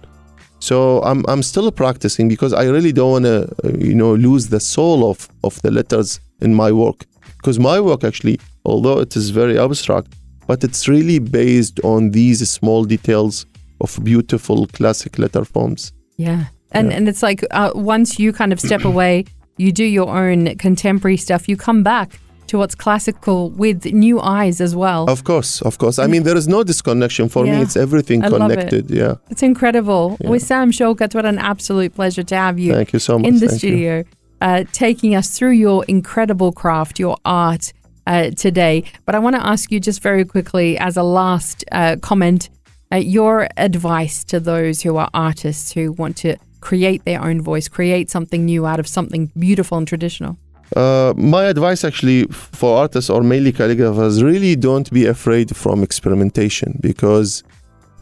So 0.59 1.01
I'm 1.03 1.25
I'm 1.27 1.43
still 1.43 1.71
practicing 1.71 2.29
because 2.29 2.53
I 2.53 2.63
really 2.65 2.93
don't 2.93 3.11
want 3.11 3.25
to 3.25 3.47
you 3.77 3.95
know 3.95 4.13
lose 4.15 4.47
the 4.47 4.59
soul 4.59 5.09
of 5.09 5.27
of 5.43 5.61
the 5.61 5.71
letters 5.71 6.19
in 6.41 6.53
my 6.53 6.71
work 6.71 7.05
because 7.37 7.59
my 7.59 7.79
work 7.79 8.03
actually 8.03 8.39
although 8.65 8.99
it 9.01 9.15
is 9.15 9.29
very 9.31 9.59
abstract 9.59 10.07
but 10.47 10.63
it's 10.63 10.87
really 10.87 11.19
based 11.19 11.79
on 11.83 12.11
these 12.11 12.49
small 12.49 12.85
details 12.85 13.45
of 13.81 13.99
beautiful 14.03 14.67
classic 14.67 15.19
letter 15.19 15.43
forms. 15.45 15.91
Yeah. 16.17 16.45
And, 16.71 16.89
Yeah. 16.89 16.97
and 16.97 17.07
it's 17.09 17.21
like 17.23 17.45
uh, 17.51 17.71
once 17.75 18.17
you 18.19 18.31
kind 18.33 18.53
of 18.53 18.59
step 18.59 18.85
away, 18.85 19.25
you 19.57 19.71
do 19.71 19.83
your 19.83 20.09
own 20.09 20.55
contemporary 20.57 21.17
stuff, 21.17 21.47
you 21.49 21.57
come 21.57 21.83
back 21.83 22.19
to 22.47 22.57
what's 22.57 22.75
classical 22.75 23.49
with 23.51 23.85
new 23.85 24.19
eyes 24.19 24.59
as 24.61 24.75
well. 24.75 25.09
Of 25.09 25.23
course, 25.23 25.61
of 25.61 25.77
course. 25.77 25.97
I 25.99 26.07
mean 26.07 26.23
there 26.23 26.37
is 26.37 26.47
no 26.47 26.63
disconnection 26.63 27.29
for 27.29 27.45
Yeah. 27.45 27.57
me. 27.57 27.61
It's 27.63 27.77
everything 27.77 28.23
I 28.23 28.27
love 28.27 28.51
it. 28.51 28.55
connected. 28.55 28.91
Yeah. 28.91 29.15
It's 29.29 29.43
incredible. 29.43 30.17
Yeah. 30.21 30.29
Wissam 30.31 30.67
Shawkat, 30.71 31.15
what 31.15 31.25
an 31.25 31.39
absolute 31.39 31.93
pleasure 31.95 32.23
to 32.23 32.35
have 32.35 32.59
you. 32.59 32.73
Thank 32.73 32.93
you 32.93 32.99
so 32.99 33.17
much. 33.17 33.27
in 33.27 33.39
the 33.39 33.47
Thank 33.47 33.59
studio, 33.59 34.03
uh, 34.41 34.63
taking 34.71 35.15
us 35.15 35.27
through 35.37 35.51
your 35.65 35.83
incredible 35.85 36.51
craft, 36.51 36.99
your 36.99 37.17
art 37.25 37.71
uh, 38.05 38.31
today. 38.31 38.83
But 39.05 39.15
I 39.15 39.19
want 39.19 39.35
to 39.37 39.45
ask 39.45 39.71
you 39.71 39.79
just 39.79 40.01
very 40.01 40.25
quickly, 40.25 40.77
as 40.77 40.97
a 40.97 41.03
last 41.03 41.63
uh, 41.71 41.95
comment, 42.01 42.49
uh, 42.91 42.97
your 42.97 43.47
advice 43.57 44.23
to 44.25 44.39
those 44.39 44.81
who 44.83 44.97
are 44.97 45.09
artists 45.13 45.71
who 45.71 45.93
want 45.93 46.17
to 46.17 46.35
create 46.59 47.03
their 47.05 47.21
own 47.23 47.41
voice, 47.41 47.67
create 47.69 48.09
something 48.09 48.45
new 48.45 48.65
out 48.65 48.79
of 48.79 48.87
something 48.87 49.31
beautiful 49.39 49.77
and 49.77 49.87
traditional. 49.87 50.37
Uh, 50.75 51.13
my 51.15 51.43
advice 51.45 51.83
actually 51.83 52.23
for 52.31 52.79
artists 52.79 53.09
or 53.09 53.21
mainly 53.21 53.51
calligraphers 53.53 54.23
really 54.23 54.55
don't 54.55 54.89
be 54.91 55.05
afraid 55.05 55.55
from 55.55 55.83
experimentation 55.83 56.79
because 56.81 57.43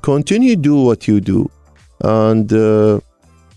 continue 0.02 0.56
do 0.56 0.76
what 0.82 1.08
you 1.08 1.20
do 1.20 1.50
and 2.04 2.54
uh, 2.54 3.00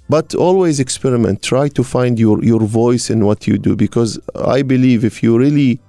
but 0.09 0.35
always 0.35 0.81
experiment. 0.81 1.43
Try 1.43 1.69
to 1.69 1.83
find 1.83 2.19
your 2.19 2.43
your 2.45 2.61
voice 2.61 3.11
in 3.11 3.25
what 3.25 3.47
you 3.47 3.57
do 3.59 3.77
because 3.77 4.19
i 4.45 4.63
believe 4.63 5.05
if 5.05 5.23
you 5.23 5.39
really 5.39 5.81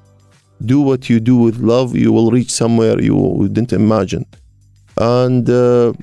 do 0.66 0.80
what 0.80 1.10
you 1.10 1.20
do 1.20 1.36
with 1.36 1.58
love 1.58 1.96
you 1.96 2.14
will 2.14 2.32
reach 2.32 2.52
somewhere 2.52 3.02
you 3.02 3.50
didn't 3.52 3.74
imagine. 3.74 4.26
And 4.98 5.50
uh, 5.50 5.94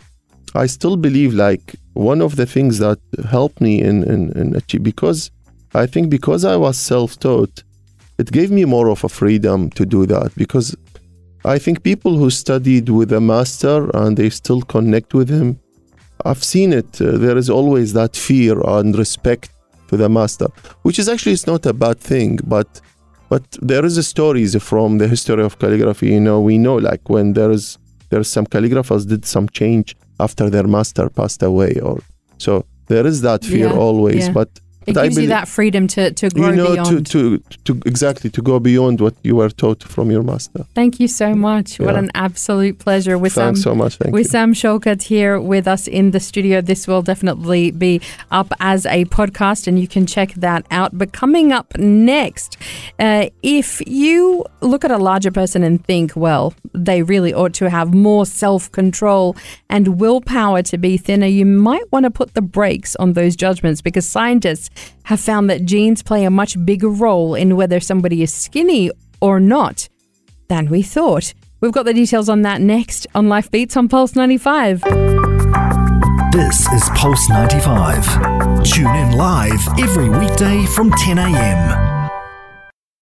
i 0.55 0.67
still 0.67 0.97
believe 0.97 1.33
like 1.33 1.77
one 1.95 2.21
of 2.21 2.37
the 2.37 2.47
things 2.47 2.79
that 2.79 2.99
helped 3.31 3.61
me 3.61 3.81
in 3.81 4.03
in, 4.05 4.33
in 4.41 4.57
achieve 4.57 4.83
because 4.83 5.31
I 5.75 5.87
think 5.87 6.11
because 6.11 6.45
I 6.45 6.57
was 6.57 6.77
self 6.77 7.19
taught, 7.19 7.63
it 8.19 8.31
gave 8.31 8.51
me 8.51 8.65
more 8.65 8.89
of 8.89 9.05
a 9.05 9.09
freedom 9.09 9.71
to 9.71 9.87
do 9.87 10.07
that 10.07 10.35
because 10.37 10.77
I 11.45 11.59
think 11.59 11.83
people 11.83 12.17
who 12.17 12.31
studied 12.31 12.89
with 12.89 13.13
a 13.13 13.21
master 13.21 13.91
and 13.95 14.17
they 14.17 14.31
still 14.31 14.63
connect 14.63 15.13
with 15.15 15.29
him, 15.29 15.59
I've 16.25 16.45
seen 16.45 16.73
it. 16.73 17.01
Uh, 17.01 17.17
there 17.19 17.37
is 17.37 17.51
always 17.51 17.95
that 17.95 18.15
fear 18.17 18.61
and 18.65 18.97
respect 18.97 19.51
to 19.89 19.97
the 19.97 20.09
master, 20.09 20.47
which 20.83 20.99
is 20.99 21.09
actually 21.09 21.33
it's 21.33 21.47
not 21.47 21.67
a 21.67 21.73
bad 21.73 21.99
thing, 21.99 22.39
but 22.45 22.81
but 23.29 23.43
there 23.63 23.85
is 23.85 23.97
a 23.97 24.03
stories 24.03 24.55
from 24.63 24.99
the 24.99 25.09
history 25.09 25.43
of 25.43 25.59
calligraphy. 25.59 26.09
You 26.09 26.21
know, 26.21 26.39
we 26.41 26.59
know 26.59 26.77
like 26.77 27.09
when 27.09 27.33
there 27.33 27.51
is 27.51 27.79
there's 28.11 28.29
some 28.29 28.47
calligraphers 28.47 29.09
did 29.09 29.25
some 29.25 29.49
change 29.49 29.97
after 30.21 30.51
their 30.51 30.69
master 30.77 31.09
passed 31.09 31.43
away, 31.43 31.73
or 31.83 31.99
so 32.39 32.65
there 32.87 33.07
is 33.07 33.23
that 33.23 33.43
fear 33.45 33.69
Yeah, 33.69 33.85
always, 33.87 34.27
yeah. 34.27 34.33
but 34.33 34.51
It 34.87 34.95
gives 34.95 35.19
you 35.19 35.29
that 35.29 35.49
freedom 35.49 35.87
to, 35.89 36.13
to 36.13 36.29
grow 36.31 36.51
you 36.51 36.57
know 36.57 36.73
beyond. 36.73 37.07
to, 37.07 37.39
to 37.39 37.57
to 37.65 37.83
exactly 37.87 38.31
to 38.31 38.43
go 38.43 38.59
beyond 38.59 39.01
what 39.01 39.15
you 39.23 39.37
were 39.37 39.51
taught 39.51 39.83
from 39.83 40.11
your 40.11 40.23
master 40.23 40.65
Thank 40.75 41.01
you 41.01 41.09
so 41.09 41.35
much. 41.35 41.79
What 41.79 41.97
an 41.97 42.11
absolute 42.15 42.79
pleasure. 42.79 43.17
Wissam, 43.19 43.35
thanks 43.35 43.63
so 43.63 43.75
much 43.75 43.97
thank 43.97 44.15
you 44.15 44.23
Wissam 44.23 44.55
Shawkat 44.55 45.03
here 45.03 45.41
with 45.41 45.67
us 45.69 45.87
in 45.87 46.11
the 46.11 46.21
studio. 46.21 46.61
This 46.61 46.87
will 46.87 47.03
definitely 47.03 47.71
be 47.71 48.01
up 48.31 48.53
as 48.61 48.87
a 48.87 49.05
podcast 49.07 49.67
and 49.67 49.79
you 49.79 49.89
can 49.89 50.07
check 50.07 50.35
that 50.35 50.67
out. 50.71 50.97
But 50.97 51.13
coming 51.13 51.53
up 51.53 51.77
next, 51.79 52.57
uh, 52.99 53.27
if 53.43 53.81
you 53.87 54.45
look 54.61 54.85
at 54.85 54.91
a 54.91 54.99
larger 54.99 55.31
person 55.31 55.63
and 55.63 55.85
think, 55.85 56.13
well, 56.17 56.55
they 56.75 57.03
really 57.03 57.35
ought 57.35 57.55
to 57.55 57.71
have 57.71 57.95
more 57.95 58.27
self 58.27 58.71
control 58.73 59.37
and 59.69 60.01
willpower 60.01 60.63
to 60.63 60.79
be 60.79 60.97
thinner, 60.97 61.27
you 61.27 61.47
might 61.47 61.91
want 61.93 62.05
to 62.05 62.11
put 62.11 62.35
the 62.35 62.43
brakes 62.43 62.97
on 62.97 63.13
those 63.13 63.37
judgments 63.37 63.81
because 63.81 64.09
scientists 64.09 64.71
have 65.05 65.21
found 65.21 65.51
that 65.51 65.65
genes 65.65 66.03
play 66.03 66.25
a 66.25 66.31
much 66.31 66.63
bigger 66.65 66.89
role 66.89 67.35
in 67.35 67.57
whether 67.57 67.81
somebody 67.81 68.23
is 68.23 68.33
skinny 68.33 68.91
or 69.21 69.41
not 69.41 69.89
than 70.49 70.69
we 70.69 70.83
thought. 70.83 71.35
We've 71.61 71.73
got 71.73 71.85
the 71.85 71.95
details 71.95 72.29
on 72.29 72.43
that 72.43 72.61
next 72.61 73.07
on 73.15 73.29
Life 73.29 73.51
Beats 73.51 73.77
on 73.77 73.89
Pulse 73.89 74.17
95. 74.17 74.83
This 76.33 76.67
is 76.73 76.89
Pulse 76.95 77.29
95. 77.29 78.65
Tune 78.65 78.95
in 78.97 79.13
live 79.13 79.61
every 79.79 80.09
weekday 80.09 80.65
from 80.67 80.91
10 80.93 81.19
a.m. 81.19 81.92